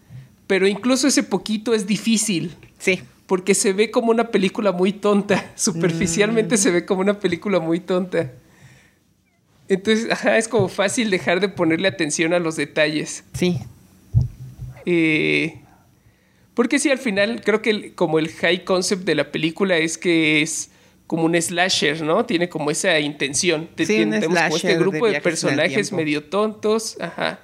pero 0.51 0.67
incluso 0.67 1.07
ese 1.07 1.23
poquito 1.23 1.73
es 1.73 1.87
difícil. 1.87 2.53
Sí. 2.77 2.99
Porque 3.25 3.55
se 3.55 3.71
ve 3.71 3.89
como 3.89 4.11
una 4.11 4.31
película 4.31 4.73
muy 4.73 4.91
tonta. 4.91 5.49
Superficialmente 5.55 6.57
se 6.57 6.71
ve 6.71 6.85
como 6.85 6.99
una 6.99 7.21
película 7.21 7.61
muy 7.61 7.79
tonta. 7.79 8.33
Entonces, 9.69 10.11
ajá, 10.11 10.37
es 10.37 10.49
como 10.49 10.67
fácil 10.67 11.09
dejar 11.09 11.39
de 11.39 11.47
ponerle 11.47 11.87
atención 11.87 12.33
a 12.33 12.39
los 12.39 12.57
detalles. 12.57 13.23
Sí. 13.33 13.59
Eh, 14.85 15.61
porque 16.53 16.79
sí, 16.79 16.89
al 16.89 16.99
final 16.99 17.39
creo 17.45 17.61
que 17.61 17.93
como 17.95 18.19
el 18.19 18.27
high 18.27 18.65
concept 18.65 19.05
de 19.05 19.15
la 19.15 19.31
película 19.31 19.77
es 19.77 19.97
que 19.97 20.41
es 20.41 20.69
como 21.07 21.23
un 21.23 21.41
slasher, 21.41 22.01
¿no? 22.01 22.25
Tiene 22.25 22.49
como 22.49 22.71
esa 22.71 22.99
intención. 22.99 23.69
Sí, 23.77 23.85
Tenemos 23.85 24.37
como 24.37 24.57
este 24.57 24.77
grupo 24.77 25.07
de, 25.07 25.13
de 25.13 25.21
personajes 25.21 25.93
medio 25.93 26.25
tontos. 26.25 26.97
Ajá 26.99 27.39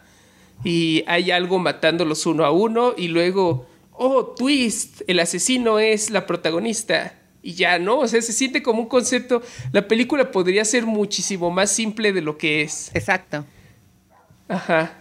y 0.64 1.04
hay 1.08 1.32
algo 1.32 1.60
matándolos 1.60 2.26
uno 2.26 2.46
a 2.46 2.52
uno 2.52 2.94
y 2.98 3.08
luego, 3.08 3.68
oh, 3.92 4.34
twist, 4.38 5.02
el 5.08 5.20
asesino 5.20 5.80
es 5.80 6.10
la 6.10 6.26
protagonista. 6.26 7.14
Y 7.42 7.54
ya, 7.54 7.80
¿no? 7.80 8.00
O 8.00 8.08
sea, 8.08 8.22
se 8.22 8.34
siente 8.34 8.62
como 8.62 8.82
un 8.82 8.90
concepto. 8.90 9.42
La 9.72 9.88
película 9.88 10.32
podría 10.32 10.66
ser 10.66 10.86
muchísimo 10.86 11.50
más 11.50 11.72
simple 11.72 12.12
de 12.12 12.22
lo 12.22 12.38
que 12.38 12.62
es. 12.62 12.92
Exacto. 12.94 13.46
Ajá. 14.50 14.94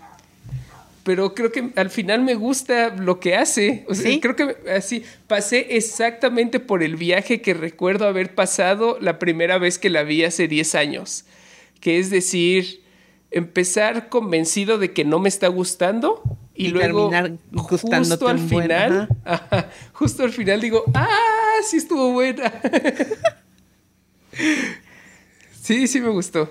Pero 1.03 1.35
creo 1.35 1.53
que 1.53 1.71
al 1.77 1.91
final 1.91 2.23
me 2.23 2.35
gusta 2.35 2.95
lo 2.95 3.21
que 3.21 3.37
hace. 3.37 3.85
O 3.89 3.95
sea, 3.95 4.19
creo 4.21 4.37
que 4.37 4.57
así 4.71 5.05
pasé 5.29 5.77
exactamente 5.77 6.61
por 6.61 6.83
el 6.83 6.97
viaje 6.97 7.41
que 7.41 7.55
recuerdo 7.55 8.07
haber 8.07 8.35
pasado 8.35 8.99
la 9.01 9.19
primera 9.19 9.59
vez 9.59 9.79
que 9.79 9.89
la 9.89 10.03
vi 10.03 10.25
hace 10.25 10.49
10 10.49 10.75
años. 10.75 11.25
Que 11.81 11.99
es 11.99 12.11
decir, 12.11 12.83
empezar 13.37 14.09
convencido 14.09 14.78
de 14.78 14.93
que 14.93 15.05
no 15.05 15.18
me 15.18 15.28
está 15.28 15.49
gustando 15.49 16.22
y, 16.55 16.68
luego 16.68 17.11
justo 17.55 18.28
al 18.28 18.39
final, 18.39 19.09
justo 19.93 20.22
al 20.22 20.32
final 20.32 20.59
digo, 20.59 20.84
ah, 20.95 21.07
sí 21.62 21.76
estuvo 21.76 22.12
buena. 22.12 22.51
sí, 25.61 25.87
sí 25.87 26.01
me 26.01 26.09
gustó. 26.09 26.51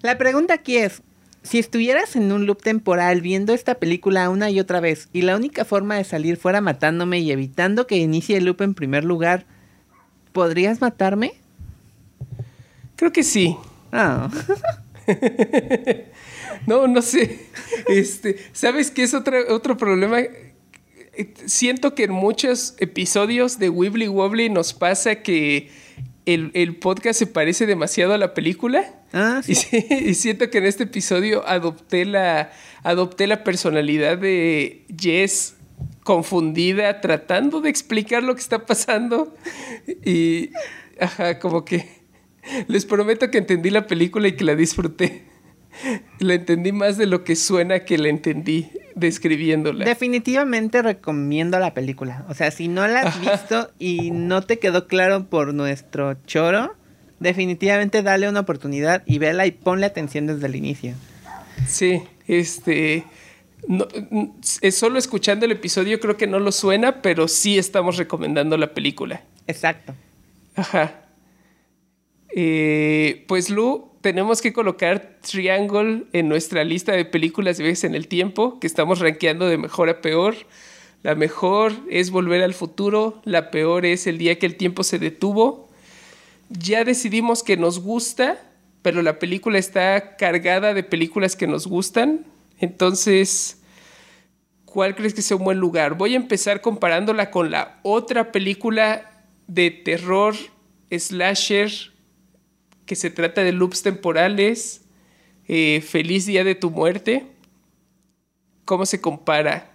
La 0.00 0.16
pregunta 0.16 0.54
aquí 0.54 0.78
es, 0.78 1.02
si 1.42 1.58
estuvieras 1.58 2.16
en 2.16 2.32
un 2.32 2.46
loop 2.46 2.62
temporal 2.62 3.20
viendo 3.20 3.52
esta 3.52 3.74
película 3.74 4.30
una 4.30 4.48
y 4.48 4.58
otra 4.58 4.80
vez 4.80 5.10
y 5.12 5.20
la 5.22 5.36
única 5.36 5.66
forma 5.66 5.96
de 5.96 6.04
salir 6.04 6.38
fuera 6.38 6.62
matándome 6.62 7.18
y 7.18 7.30
evitando 7.30 7.86
que 7.86 7.98
inicie 7.98 8.38
el 8.38 8.46
loop 8.46 8.62
en 8.62 8.72
primer 8.72 9.04
lugar, 9.04 9.44
¿podrías 10.32 10.80
matarme? 10.80 11.34
Creo 12.96 13.12
que 13.12 13.22
sí. 13.22 13.54
Ah. 13.92 14.30
no, 16.66 16.86
no 16.86 17.02
sé. 17.02 17.46
Este, 17.88 18.36
¿Sabes 18.52 18.90
qué 18.90 19.02
es 19.02 19.14
otro, 19.14 19.36
otro 19.54 19.76
problema? 19.76 20.18
Siento 21.46 21.94
que 21.94 22.04
en 22.04 22.12
muchos 22.12 22.74
episodios 22.78 23.58
de 23.58 23.68
Wibbly 23.68 24.08
Wobbly 24.08 24.48
nos 24.48 24.72
pasa 24.72 25.16
que 25.16 25.70
el, 26.26 26.76
podcast 26.76 27.18
se 27.18 27.26
parece 27.26 27.66
demasiado 27.66 28.14
a 28.14 28.18
la 28.18 28.34
película. 28.34 28.94
Ah, 29.12 29.42
sí. 29.44 29.52
Y, 29.90 30.14
siento 30.14 30.50
que 30.50 30.58
en 30.58 30.66
este 30.66 30.84
episodio 30.84 31.46
adopté 31.46 32.04
la, 32.04 32.52
adopté 32.82 33.26
la 33.26 33.44
personalidad 33.44 34.18
de 34.18 34.86
Jess 34.98 35.56
confundida, 36.04 37.00
tratando 37.00 37.60
de 37.60 37.70
explicar 37.70 38.22
lo 38.22 38.34
que 38.34 38.40
está 38.40 38.66
pasando. 38.66 39.34
Y, 40.04 40.50
ajá, 41.00 41.38
como 41.38 41.64
que 41.64 42.01
les 42.68 42.86
prometo 42.86 43.30
que 43.30 43.38
entendí 43.38 43.70
la 43.70 43.86
película 43.86 44.28
y 44.28 44.32
que 44.32 44.44
la 44.44 44.54
disfruté. 44.54 45.24
La 46.18 46.34
entendí 46.34 46.70
más 46.72 46.98
de 46.98 47.06
lo 47.06 47.24
que 47.24 47.34
suena 47.34 47.80
que 47.80 47.96
la 47.96 48.08
entendí 48.08 48.70
describiéndola. 48.94 49.84
Definitivamente 49.84 50.82
recomiendo 50.82 51.58
la 51.58 51.72
película. 51.72 52.26
O 52.28 52.34
sea, 52.34 52.50
si 52.50 52.68
no 52.68 52.86
la 52.86 53.00
has 53.00 53.20
visto 53.20 53.70
y 53.78 54.10
no 54.10 54.42
te 54.42 54.58
quedó 54.58 54.86
claro 54.86 55.30
por 55.30 55.54
nuestro 55.54 56.14
choro, 56.26 56.74
definitivamente 57.20 58.02
dale 58.02 58.28
una 58.28 58.40
oportunidad 58.40 59.02
y 59.06 59.18
vela 59.18 59.46
y 59.46 59.52
ponle 59.52 59.86
atención 59.86 60.26
desde 60.26 60.46
el 60.46 60.56
inicio. 60.56 60.94
Sí, 61.66 62.02
este 62.26 63.04
No, 63.66 63.86
es 64.60 64.74
solo 64.76 64.98
escuchando 64.98 65.46
el 65.46 65.52
episodio 65.52 66.00
creo 66.00 66.16
que 66.16 66.26
no 66.26 66.38
lo 66.38 66.52
suena, 66.52 67.00
pero 67.00 67.28
sí 67.28 67.58
estamos 67.58 67.96
recomendando 67.96 68.56
la 68.56 68.74
película. 68.74 69.22
Exacto. 69.46 69.94
Ajá. 70.56 71.02
Eh, 72.34 73.24
pues 73.28 73.50
Lu, 73.50 73.90
tenemos 74.00 74.40
que 74.40 74.52
colocar 74.52 75.18
Triangle 75.20 76.04
en 76.12 76.28
nuestra 76.28 76.64
lista 76.64 76.92
de 76.92 77.04
películas 77.04 77.56
de 77.56 77.64
viajes 77.64 77.84
en 77.84 77.94
el 77.94 78.08
tiempo, 78.08 78.58
que 78.58 78.66
estamos 78.66 78.98
rankeando 78.98 79.46
de 79.46 79.58
mejor 79.58 79.88
a 79.88 80.00
peor. 80.00 80.34
La 81.02 81.14
mejor 81.14 81.72
es 81.90 82.10
Volver 82.10 82.42
al 82.42 82.54
futuro, 82.54 83.20
la 83.24 83.50
peor 83.50 83.86
es 83.86 84.06
El 84.06 84.18
día 84.18 84.38
que 84.38 84.46
el 84.46 84.56
tiempo 84.56 84.84
se 84.84 84.98
detuvo. 84.98 85.68
Ya 86.48 86.84
decidimos 86.84 87.42
que 87.42 87.56
nos 87.56 87.80
gusta, 87.80 88.40
pero 88.82 89.02
la 89.02 89.18
película 89.18 89.58
está 89.58 90.16
cargada 90.16 90.74
de 90.74 90.82
películas 90.82 91.36
que 91.36 91.46
nos 91.46 91.66
gustan. 91.66 92.24
Entonces, 92.58 93.62
¿cuál 94.64 94.94
crees 94.94 95.14
que 95.14 95.22
sea 95.22 95.36
un 95.36 95.44
buen 95.44 95.58
lugar? 95.58 95.96
Voy 95.96 96.14
a 96.14 96.16
empezar 96.16 96.60
comparándola 96.60 97.30
con 97.30 97.50
la 97.50 97.78
otra 97.82 98.32
película 98.32 99.24
de 99.46 99.70
terror 99.70 100.34
slasher 100.90 101.91
que 102.92 102.96
se 102.96 103.08
trata 103.08 103.42
de 103.42 103.52
loops 103.52 103.80
temporales, 103.80 104.82
eh, 105.48 105.80
Feliz 105.80 106.26
Día 106.26 106.44
de 106.44 106.54
tu 106.54 106.70
Muerte. 106.70 107.24
¿Cómo 108.66 108.84
se 108.84 109.00
compara? 109.00 109.70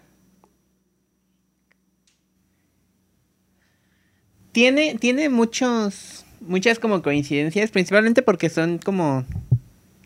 Tiene, 4.52 4.98
tiene 5.00 5.30
muchos, 5.30 6.28
muchas 6.42 6.78
como 6.78 7.02
coincidencias, 7.02 7.72
principalmente 7.72 8.22
porque 8.22 8.52
son 8.52 8.78
como 8.78 9.26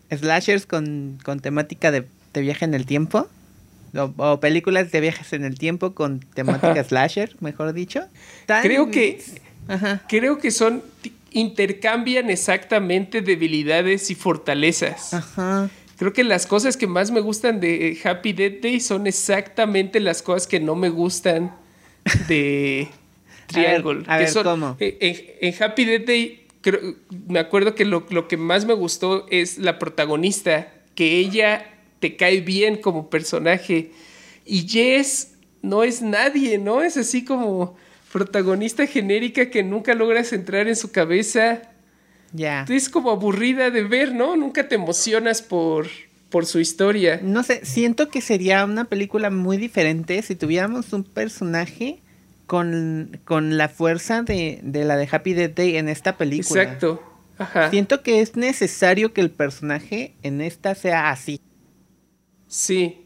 slashers 0.10 0.66
con, 0.66 1.20
temática 1.42 1.92
de, 1.92 2.06
viaje 2.34 2.64
en 2.64 2.74
el 2.74 2.86
tiempo. 2.86 3.28
O, 3.94 4.40
películas 4.40 4.90
de 4.90 5.02
viajes 5.02 5.34
en 5.34 5.44
el 5.44 5.60
tiempo 5.60 5.94
con 5.94 6.22
temática 6.22 6.82
slasher, 6.82 7.36
mejor 7.42 7.74
dicho. 7.74 8.06
Creo 8.62 8.90
que, 8.90 9.22
creo 10.08 10.38
que 10.38 10.50
son 10.50 10.82
intercambian 11.32 12.30
exactamente 12.30 13.22
debilidades 13.22 14.12
y 14.12 14.16
fortalezas. 14.16 15.14
Ajá. 15.14 15.70
Creo 15.98 16.14
que 16.14 16.24
las 16.24 16.48
cosas 16.48 16.78
que 16.78 16.88
más 16.88 17.12
me 17.12 17.20
gustan 17.22 17.60
de 17.60 17.98
Happy 18.04 18.34
Death 18.34 18.62
Day 18.62 18.80
son 18.80 19.08
exactamente 19.08 20.00
las 20.00 20.22
cosas 20.22 20.48
que 20.48 20.60
no 20.60 20.76
me 20.76 20.90
gustan 20.90 21.56
de 22.28 22.88
Triangle. 23.48 24.04
A 24.08 24.18
ver, 24.18 24.34
¿cómo? 24.44 24.76
Eh, 24.80 25.38
en, 25.42 25.64
Happy 25.64 25.86
Death 25.86 26.06
Day 26.06 26.48
me 27.28 27.40
acuerdo 27.40 27.76
que 27.76 27.86
lo, 27.86 28.06
lo 28.10 28.28
que 28.28 28.38
más 28.38 28.66
me 28.66 28.74
gustó 28.74 29.26
es 29.30 29.58
la 29.58 29.80
protagonista, 29.80 30.72
que 30.96 31.18
ella 31.18 31.66
te 32.00 32.16
cae 32.16 32.42
bien 32.42 32.78
como 32.78 33.10
personaje. 33.10 33.92
Y 34.46 34.68
Jess 34.68 35.36
no 35.62 35.84
es 35.84 36.02
nadie, 36.02 36.58
¿no? 36.58 36.82
Es 36.82 36.98
así 36.98 37.24
como 37.24 37.76
protagonista 38.12 38.86
genérica 38.86 39.50
que 39.50 39.64
nunca 39.64 39.94
logras 39.94 40.34
entrar 40.34 40.68
en 40.68 40.76
su 40.76 40.92
cabeza. 40.92 41.62
Ya. 42.34 42.66
Es 42.70 42.90
como 42.90 43.12
aburrida 43.12 43.72
de 43.72 43.84
ver, 43.84 44.14
¿no? 44.14 44.36
Nunca 44.36 44.68
te 44.68 44.76
emocionas 44.76 45.42
por, 45.42 45.88
por 46.30 46.46
su 46.46 46.60
historia. 46.60 47.20
No 47.24 47.44
sé, 47.44 47.66
siento 47.66 48.10
que 48.10 48.22
sería 48.22 48.64
una 48.66 48.86
película 48.86 49.30
muy 49.30 49.58
diferente 49.58 50.22
si 50.22 50.36
tuviéramos 50.36 50.94
un 50.94 51.04
personaje 51.04 52.00
con, 52.48 53.20
con 53.26 53.58
la 53.58 53.70
fuerza 53.70 54.24
de, 54.24 54.60
de, 54.64 54.86
la 54.86 54.98
de 54.98 55.08
Happy 55.12 55.34
Death 55.34 55.56
Day 55.56 55.78
en 55.78 55.90
esta 55.90 56.18
película. 56.18 56.64
Exacto. 56.64 57.04
Ajá. 57.38 57.70
Siento 57.70 58.04
que 58.04 58.22
es 58.22 58.36
necesario 58.36 59.14
que 59.14 59.22
el 59.22 59.32
personaje 59.32 60.16
en 60.22 60.42
esta 60.42 60.76
sea 60.76 61.10
así. 61.10 61.40
Sí, 62.48 63.06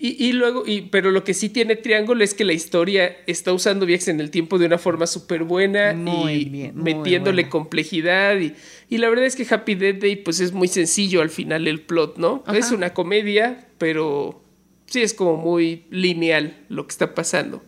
y, 0.00 0.32
luego, 0.32 0.62
y, 0.64 0.82
pero 0.82 1.10
lo 1.10 1.24
que 1.24 1.34
sí 1.34 1.48
tiene 1.48 1.74
Triángulo 1.74 2.22
es 2.22 2.32
que 2.32 2.44
la 2.44 2.52
historia 2.52 3.16
está 3.26 3.52
usando 3.52 3.84
viajes 3.84 4.06
en 4.06 4.20
el 4.20 4.30
tiempo 4.30 4.56
de 4.56 4.66
una 4.66 4.78
forma 4.78 5.08
súper 5.08 5.42
buena 5.42 5.92
y 5.92 6.70
metiéndole 6.72 7.48
complejidad. 7.48 8.38
Y, 8.38 8.54
y, 8.88 8.98
la 8.98 9.08
verdad 9.08 9.24
es 9.24 9.34
que 9.34 9.44
Happy 9.52 9.74
Death 9.74 9.98
Day, 9.98 10.14
pues 10.14 10.38
es 10.38 10.52
muy 10.52 10.68
sencillo 10.68 11.20
al 11.20 11.30
final 11.30 11.66
el 11.66 11.80
plot, 11.80 12.16
¿no? 12.16 12.44
Es 12.54 12.70
una 12.70 12.94
comedia, 12.94 13.66
pero 13.78 14.40
sí 14.86 15.02
es 15.02 15.14
como 15.14 15.36
muy 15.36 15.82
lineal 15.90 16.64
lo 16.68 16.86
que 16.86 16.92
está 16.92 17.16
pasando. 17.16 17.60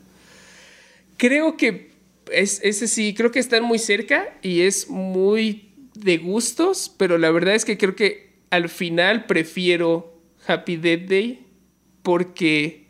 Creo 1.16 1.56
que 1.56 1.90
es, 2.30 2.60
ese 2.62 2.86
sí, 2.86 3.12
creo 3.12 3.32
que 3.32 3.40
están 3.40 3.64
muy 3.64 3.80
cerca 3.80 4.38
y 4.40 4.60
es 4.60 4.88
muy 4.88 5.72
de 5.94 6.18
gustos, 6.18 6.94
pero 6.96 7.18
la 7.18 7.32
verdad 7.32 7.56
es 7.56 7.64
que 7.64 7.76
creo 7.76 7.96
que 7.96 8.30
al 8.50 8.68
final 8.68 9.26
prefiero 9.26 10.16
Happy 10.46 10.76
Death 10.76 11.08
Day 11.08 11.49
porque 12.02 12.86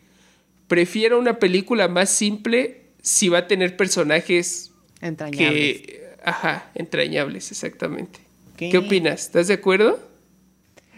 prefiero 0.69 1.19
una 1.19 1.39
película 1.39 1.89
más 1.89 2.11
simple 2.11 2.83
si 3.03 3.29
va 3.29 3.39
a 3.39 3.47
tener 3.47 3.77
personajes 3.77 4.73
entrañables. 5.01 5.83
ajá, 6.25 6.71
entrañables, 6.75 7.51
exactamente. 7.51 8.21
¿Qué 8.57 8.77
opinas? 8.77 9.23
¿Estás 9.23 9.49
de 9.49 9.55
acuerdo? 9.55 9.99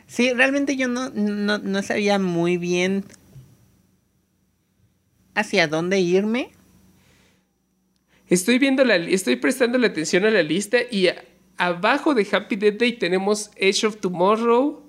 Sí, 0.08 0.32
realmente 0.32 0.76
yo 0.76 0.88
no, 0.88 1.08
no, 1.08 1.82
sabía 1.82 2.18
muy 2.18 2.58
bien 2.58 3.04
hacia 5.34 5.68
dónde 5.68 6.00
irme. 6.00 6.50
Estoy 8.28 8.58
viendo 8.58 8.84
la 8.84 8.96
estoy 8.96 9.36
prestando 9.36 9.78
la 9.78 9.86
atención 9.86 10.24
a 10.24 10.30
la 10.30 10.42
lista 10.42 10.78
y 10.90 11.08
abajo 11.56 12.14
de 12.14 12.26
Happy 12.30 12.56
Death 12.56 12.78
Day 12.78 12.92
tenemos 12.94 13.50
Edge 13.56 13.86
of 13.86 14.00
Tomorrow, 14.00 14.82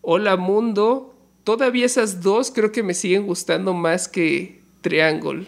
Hola 0.00 0.36
Mundo, 0.36 1.13
todavía 1.44 1.86
esas 1.86 2.22
dos 2.22 2.50
creo 2.50 2.72
que 2.72 2.82
me 2.82 2.94
siguen 2.94 3.26
gustando 3.26 3.74
más 3.74 4.08
que 4.08 4.62
Triangle. 4.80 5.46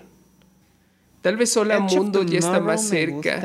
Tal 1.22 1.36
vez 1.36 1.56
Hola 1.56 1.80
Mundo 1.80 2.22
ya 2.22 2.38
está 2.38 2.60
más 2.60 2.86
cerca. 2.86 3.40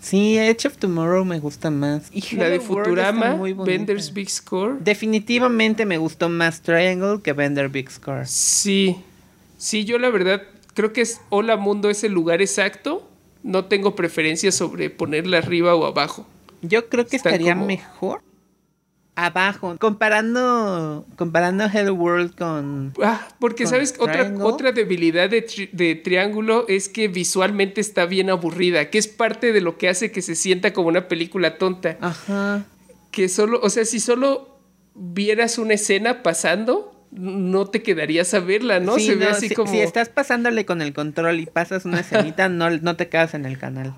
Sí, 0.00 0.36
Edge 0.36 0.66
of 0.66 0.78
Tomorrow 0.78 1.24
me 1.24 1.38
gusta 1.38 1.70
más. 1.70 2.10
Y 2.12 2.34
la 2.34 2.48
de 2.48 2.58
Futurama, 2.58 3.34
Bender's 3.64 4.12
Big 4.12 4.28
Score. 4.28 4.78
Definitivamente 4.80 5.86
me 5.86 5.96
gustó 5.96 6.28
más 6.28 6.60
Triangle 6.60 7.20
que 7.22 7.32
Bender 7.32 7.68
Big 7.68 7.88
Score. 7.88 8.26
Sí, 8.26 8.96
sí, 9.58 9.84
yo 9.84 10.00
la 10.00 10.10
verdad 10.10 10.42
creo 10.74 10.92
que 10.92 11.02
es 11.02 11.20
Hola 11.28 11.56
Mundo 11.56 11.88
es 11.88 12.02
el 12.02 12.12
lugar 12.12 12.42
exacto. 12.42 13.08
No 13.44 13.66
tengo 13.66 13.94
preferencia 13.94 14.50
sobre 14.50 14.90
ponerla 14.90 15.38
arriba 15.38 15.76
o 15.76 15.86
abajo. 15.86 16.26
Yo 16.62 16.88
creo 16.88 17.06
que 17.06 17.16
estaría 17.16 17.54
mejor 17.54 18.22
abajo, 19.14 19.76
comparando 19.78 21.04
comparando 21.16 21.64
Hello 21.64 21.92
World 21.94 22.34
con 22.34 22.94
ah, 23.02 23.28
porque 23.38 23.66
sabes 23.66 23.94
otra 23.98 24.32
otra 24.40 24.72
debilidad 24.72 25.28
de, 25.28 26.00
Triángulo 26.02 26.66
es 26.68 26.88
que 26.88 27.08
visualmente 27.08 27.80
está 27.80 28.06
bien 28.06 28.30
aburrida, 28.30 28.88
que 28.90 28.98
es 28.98 29.08
parte 29.08 29.52
de 29.52 29.60
lo 29.60 29.76
que 29.76 29.88
hace 29.88 30.10
que 30.10 30.22
se 30.22 30.34
sienta 30.34 30.72
como 30.72 30.88
una 30.88 31.08
película 31.08 31.58
tonta. 31.58 31.98
Ajá. 32.00 32.64
Que 33.10 33.28
solo, 33.28 33.60
o 33.62 33.68
sea, 33.68 33.84
si 33.84 34.00
solo 34.00 34.58
vieras 34.94 35.58
una 35.58 35.74
escena 35.74 36.22
pasando, 36.22 37.06
no 37.10 37.66
te 37.66 37.82
quedarías 37.82 38.32
a 38.32 38.40
verla, 38.40 38.80
¿no? 38.80 38.98
se 38.98 39.14
ve 39.16 39.26
así 39.26 39.50
como 39.50 39.70
si 39.70 39.80
estás 39.80 40.08
pasándole 40.08 40.64
con 40.64 40.80
el 40.80 40.94
control 40.94 41.40
y 41.40 41.46
pasas 41.46 41.84
una 41.84 42.00
escenita, 42.00 42.48
no 42.48 42.70
no 42.70 42.96
te 42.96 43.08
quedas 43.08 43.34
en 43.34 43.44
el 43.44 43.58
canal. 43.58 43.94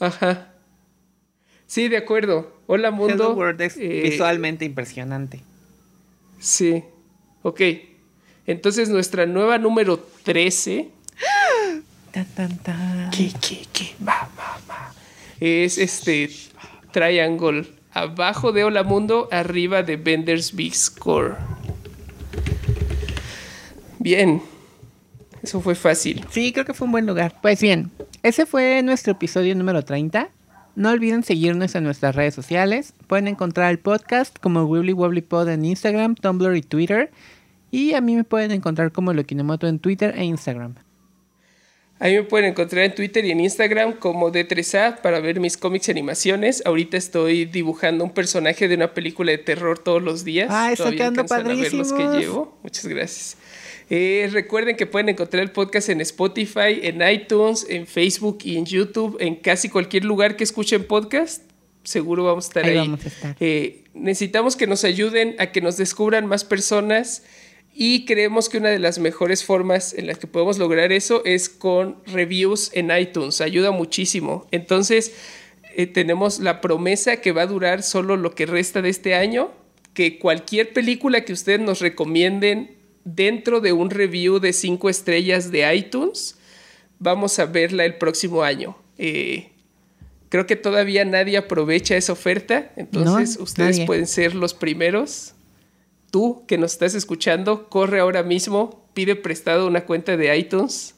Ajá. 0.00 0.53
Sí, 1.66 1.88
de 1.88 1.96
acuerdo. 1.96 2.52
Hola 2.66 2.90
mundo. 2.90 3.14
Hello 3.14 3.34
World 3.34 3.60
es 3.62 3.76
eh, 3.76 4.02
visualmente 4.04 4.64
impresionante. 4.64 5.40
Sí. 6.38 6.84
Ok. 7.42 7.60
Entonces 8.46 8.88
nuestra 8.88 9.26
nueva 9.26 9.58
número 9.58 9.98
13. 10.24 10.90
Tan, 12.12 12.26
tan, 12.26 12.58
tan. 12.58 13.10
¿Qué, 13.10 13.32
qué, 13.40 13.62
qué? 13.72 13.94
Va, 14.06 14.28
va, 14.38 14.60
va. 14.68 14.92
Es 15.40 15.78
este 15.78 16.30
Triangle. 16.92 17.66
Abajo 17.92 18.52
de 18.52 18.64
Hola 18.64 18.82
Mundo, 18.82 19.28
arriba 19.30 19.82
de 19.82 19.96
Bender's 19.96 20.54
Big 20.54 20.74
Score. 20.74 21.36
Bien. 23.98 24.42
Eso 25.42 25.60
fue 25.60 25.74
fácil. 25.74 26.24
Sí, 26.30 26.52
creo 26.52 26.64
que 26.64 26.74
fue 26.74 26.86
un 26.86 26.92
buen 26.92 27.06
lugar. 27.06 27.36
Pues 27.40 27.60
bien, 27.60 27.90
ese 28.22 28.46
fue 28.46 28.82
nuestro 28.82 29.12
episodio 29.12 29.54
número 29.54 29.84
30. 29.84 30.30
No 30.76 30.90
olviden 30.90 31.22
seguirnos 31.22 31.74
en 31.74 31.84
nuestras 31.84 32.16
redes 32.16 32.34
sociales. 32.34 32.94
Pueden 33.06 33.28
encontrar 33.28 33.70
el 33.70 33.78
podcast 33.78 34.36
como 34.38 34.64
Wibbly 34.64 34.92
Wobbly 34.92 35.22
Pod 35.22 35.48
en 35.48 35.64
Instagram, 35.64 36.16
Tumblr 36.16 36.56
y 36.56 36.62
Twitter. 36.62 37.10
Y 37.70 37.94
a 37.94 38.00
mí 38.00 38.16
me 38.16 38.24
pueden 38.24 38.50
encontrar 38.50 38.90
como 38.92 39.12
Lokinomoto 39.12 39.68
en 39.68 39.78
Twitter 39.78 40.14
e 40.16 40.24
Instagram. 40.24 40.74
A 42.00 42.08
mí 42.08 42.14
me 42.14 42.24
pueden 42.24 42.50
encontrar 42.50 42.84
en 42.84 42.94
Twitter 42.94 43.24
y 43.24 43.30
en 43.30 43.40
Instagram 43.40 43.94
como 43.94 44.32
D3A 44.32 45.00
para 45.00 45.20
ver 45.20 45.38
mis 45.38 45.56
cómics 45.56 45.88
y 45.88 45.92
animaciones. 45.92 46.62
Ahorita 46.66 46.96
estoy 46.96 47.44
dibujando 47.44 48.02
un 48.02 48.10
personaje 48.10 48.66
de 48.66 48.74
una 48.74 48.92
película 48.94 49.30
de 49.30 49.38
terror 49.38 49.78
todos 49.78 50.02
los 50.02 50.24
días. 50.24 50.48
Ah, 50.50 50.72
está 50.72 50.90
quedando 50.90 51.24
padrísimo. 51.24 51.96
que 51.96 52.18
llevo. 52.18 52.58
Muchas 52.62 52.86
gracias. 52.86 53.36
Eh, 53.90 54.28
recuerden 54.32 54.76
que 54.76 54.86
pueden 54.86 55.10
encontrar 55.10 55.42
el 55.42 55.50
podcast 55.50 55.88
en 55.88 56.00
Spotify, 56.00 56.80
en 56.82 57.06
iTunes, 57.06 57.66
en 57.68 57.86
Facebook 57.86 58.38
y 58.44 58.56
en 58.56 58.64
YouTube, 58.64 59.16
en 59.20 59.36
casi 59.36 59.68
cualquier 59.68 60.04
lugar 60.04 60.36
que 60.36 60.44
escuchen 60.44 60.84
podcast. 60.84 61.42
Seguro 61.82 62.24
vamos 62.24 62.46
a 62.46 62.48
estar 62.48 62.64
ahí. 62.64 62.76
Vamos 62.76 63.04
a 63.04 63.08
estar. 63.08 63.36
Eh, 63.40 63.84
necesitamos 63.92 64.56
que 64.56 64.66
nos 64.66 64.84
ayuden 64.84 65.36
a 65.38 65.52
que 65.52 65.60
nos 65.60 65.76
descubran 65.76 66.26
más 66.26 66.44
personas 66.44 67.22
Y 67.76 68.04
creemos 68.04 68.48
que 68.48 68.58
una 68.58 68.68
de 68.68 68.78
las 68.78 69.00
mejores 69.00 69.44
formas 69.44 69.94
en 69.94 70.06
las 70.06 70.18
que 70.18 70.28
podemos 70.28 70.58
lograr 70.58 70.92
eso 70.92 71.24
es 71.24 71.48
con 71.48 71.96
reviews 72.06 72.70
en 72.72 72.96
iTunes. 72.96 73.40
Ayuda 73.40 73.72
muchísimo. 73.72 74.46
Entonces, 74.52 75.12
eh, 75.74 75.88
tenemos 75.88 76.38
la 76.38 76.60
promesa 76.60 77.16
que 77.16 77.32
va 77.32 77.42
a 77.42 77.46
durar 77.46 77.82
solo 77.82 78.16
lo 78.16 78.36
que 78.36 78.46
resta 78.46 78.80
de 78.80 78.90
este 78.90 79.16
año, 79.16 79.50
que 79.92 80.20
cualquier 80.20 80.72
película 80.72 81.24
que 81.24 81.32
ustedes 81.32 81.58
nos 81.58 81.80
recomienden 81.80 82.76
dentro 83.04 83.60
de 83.60 83.72
un 83.72 83.90
review 83.90 84.38
de 84.40 84.52
cinco 84.52 84.88
estrellas 84.88 85.50
de 85.50 85.74
iTunes, 85.74 86.38
vamos 86.98 87.38
a 87.38 87.46
verla 87.46 87.84
el 87.84 87.96
próximo 87.96 88.42
año. 88.42 88.76
Eh, 88.98 89.52
creo 90.28 90.46
que 90.46 90.56
todavía 90.56 91.04
nadie 91.04 91.36
aprovecha 91.36 91.96
esa 91.96 92.12
oferta, 92.12 92.72
entonces 92.76 93.38
ustedes 93.38 93.80
pueden 93.80 94.06
ser 94.06 94.34
los 94.34 94.54
primeros. 94.54 95.34
Tú 96.10 96.44
que 96.46 96.58
nos 96.58 96.72
estás 96.72 96.94
escuchando, 96.94 97.68
corre 97.68 98.00
ahora 98.00 98.22
mismo, 98.22 98.88
pide 98.94 99.16
prestado 99.16 99.66
una 99.66 99.84
cuenta 99.84 100.16
de 100.16 100.36
iTunes, 100.36 100.94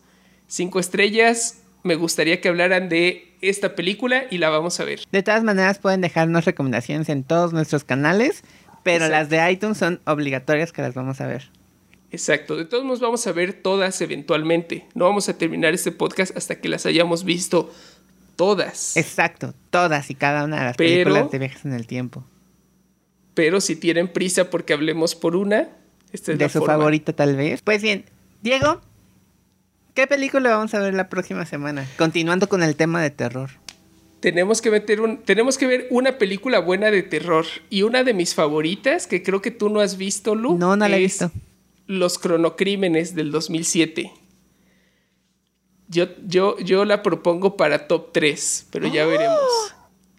cinco 0.47 0.79
estrellas. 0.79 1.63
Me 1.83 1.95
gustaría 1.95 2.41
que 2.41 2.49
hablaran 2.49 2.89
de 2.89 3.35
esta 3.41 3.75
película 3.75 4.25
y 4.31 4.39
la 4.39 4.51
vamos 4.51 4.79
a 4.81 4.85
ver. 4.85 5.01
De 5.11 5.23
todas 5.23 5.43
maneras, 5.45 5.79
pueden 5.79 6.01
dejarnos 6.01 6.45
recomendaciones 6.45 7.09
en 7.09 7.23
todos 7.23 7.53
nuestros 7.53 7.85
canales, 7.85 8.43
pero 8.83 9.09
las 9.09 9.31
de 9.31 9.51
iTunes 9.51 9.79
son 9.79 10.01
obligatorias 10.05 10.73
que 10.73 10.83
las 10.83 10.95
vamos 10.95 11.21
a 11.21 11.27
ver. 11.27 11.51
Exacto, 12.17 12.57
de 12.57 12.65
todos 12.65 12.83
modos 12.83 13.01
vamos 13.01 13.27
a 13.27 13.33
ver 13.33 13.53
todas 13.53 14.01
eventualmente. 14.01 14.87
No 14.95 15.05
vamos 15.05 15.29
a 15.29 15.37
terminar 15.37 15.75
este 15.75 15.93
podcast 15.93 16.35
hasta 16.35 16.59
que 16.59 16.71
las 16.71 16.87
hayamos 16.87 17.25
visto 17.25 17.71
todas. 18.37 18.97
Exacto, 18.97 19.53
todas 19.69 20.09
y 20.09 20.15
cada 20.15 20.45
una 20.45 20.61
de 20.61 20.65
las 20.65 20.77
películas 20.79 21.31
de 21.31 21.39
viajes 21.39 21.67
en 21.67 21.75
el 21.75 21.87
tiempo. 21.87 22.25
Pero 23.35 23.61
si 23.61 23.77
tienen 23.77 24.09
prisa 24.09 24.49
porque 24.49 24.73
hablemos 24.73 25.15
por 25.15 25.37
una, 25.37 25.69
esta 26.11 26.33
es 26.33 26.39
de 26.39 26.49
su 26.49 26.65
favorita 26.65 27.13
tal 27.13 27.37
vez. 27.37 27.61
Pues 27.61 27.83
bien, 27.83 28.07
Diego, 28.41 28.81
¿qué 29.93 30.07
película 30.07 30.57
vamos 30.57 30.73
a 30.73 30.79
ver 30.79 30.95
la 30.95 31.11
próxima 31.11 31.45
semana? 31.45 31.87
Continuando 31.99 32.49
con 32.49 32.63
el 32.63 32.77
tema 32.77 33.03
de 33.03 33.11
terror. 33.11 33.51
Tenemos 34.21 34.63
que 34.63 34.71
meter 34.71 35.03
un, 35.03 35.19
tenemos 35.19 35.59
que 35.59 35.67
ver 35.67 35.87
una 35.91 36.17
película 36.17 36.61
buena 36.61 36.91
de 36.91 37.03
terror 37.03 37.45
y 37.69 37.83
una 37.83 38.05
de 38.05 38.15
mis 38.15 38.35
favoritas 38.35 39.07
que 39.07 39.23
creo 39.23 39.43
que 39.43 39.51
tú 39.51 39.69
no 39.69 39.81
has 39.81 39.99
visto, 39.99 40.35
Lu. 40.35 40.57
No, 40.57 40.77
no 40.77 40.89
la 40.89 40.97
he 40.97 41.01
visto. 41.01 41.31
Los 41.87 42.19
cronocrímenes 42.19 43.15
del 43.15 43.31
2007. 43.31 44.13
Yo, 45.89 46.07
yo, 46.27 46.59
yo 46.59 46.85
la 46.85 47.03
propongo 47.03 47.57
para 47.57 47.87
top 47.87 48.13
3, 48.13 48.69
pero 48.71 48.89
ya 48.89 49.07
¡Oh! 49.07 49.11
veremos. 49.11 49.75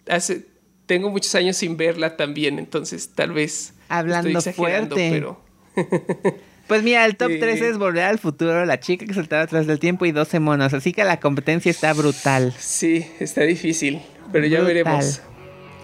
Hace, 0.08 0.46
tengo 0.86 1.10
muchos 1.10 1.34
años 1.34 1.56
sin 1.58 1.76
verla 1.76 2.16
también, 2.16 2.58
entonces 2.58 3.10
tal 3.14 3.32
vez. 3.32 3.74
Hablando 3.88 4.40
fuerte. 4.40 5.10
Pero... 5.10 5.40
pues 6.66 6.82
mira, 6.82 7.04
el 7.04 7.16
top 7.16 7.32
3 7.38 7.60
es 7.60 7.78
Volver 7.78 8.04
al 8.04 8.18
Futuro, 8.18 8.64
La 8.64 8.80
chica 8.80 9.04
que 9.04 9.12
saltaba 9.12 9.42
atrás 9.42 9.66
del 9.66 9.78
tiempo 9.78 10.06
y 10.06 10.12
12 10.12 10.40
monos. 10.40 10.72
Así 10.72 10.92
que 10.92 11.04
la 11.04 11.20
competencia 11.20 11.70
está 11.70 11.92
brutal. 11.92 12.54
Sí, 12.58 13.06
está 13.20 13.42
difícil, 13.42 14.00
pero 14.32 14.46
ya 14.46 14.62
veremos. 14.62 15.20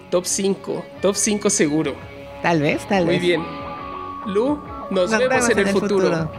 Top 0.09 0.25
5, 0.25 0.85
top 1.01 1.15
5 1.15 1.49
seguro. 1.51 1.95
Tal 2.41 2.61
vez, 2.61 2.87
tal 2.87 3.05
vez. 3.05 3.19
Muy 3.19 3.27
bien. 3.27 3.43
Lu, 4.27 4.59
nos, 4.89 5.11
vemos, 5.11 5.49
en, 5.49 5.59
el, 5.59 5.67
futuro. 5.69 6.29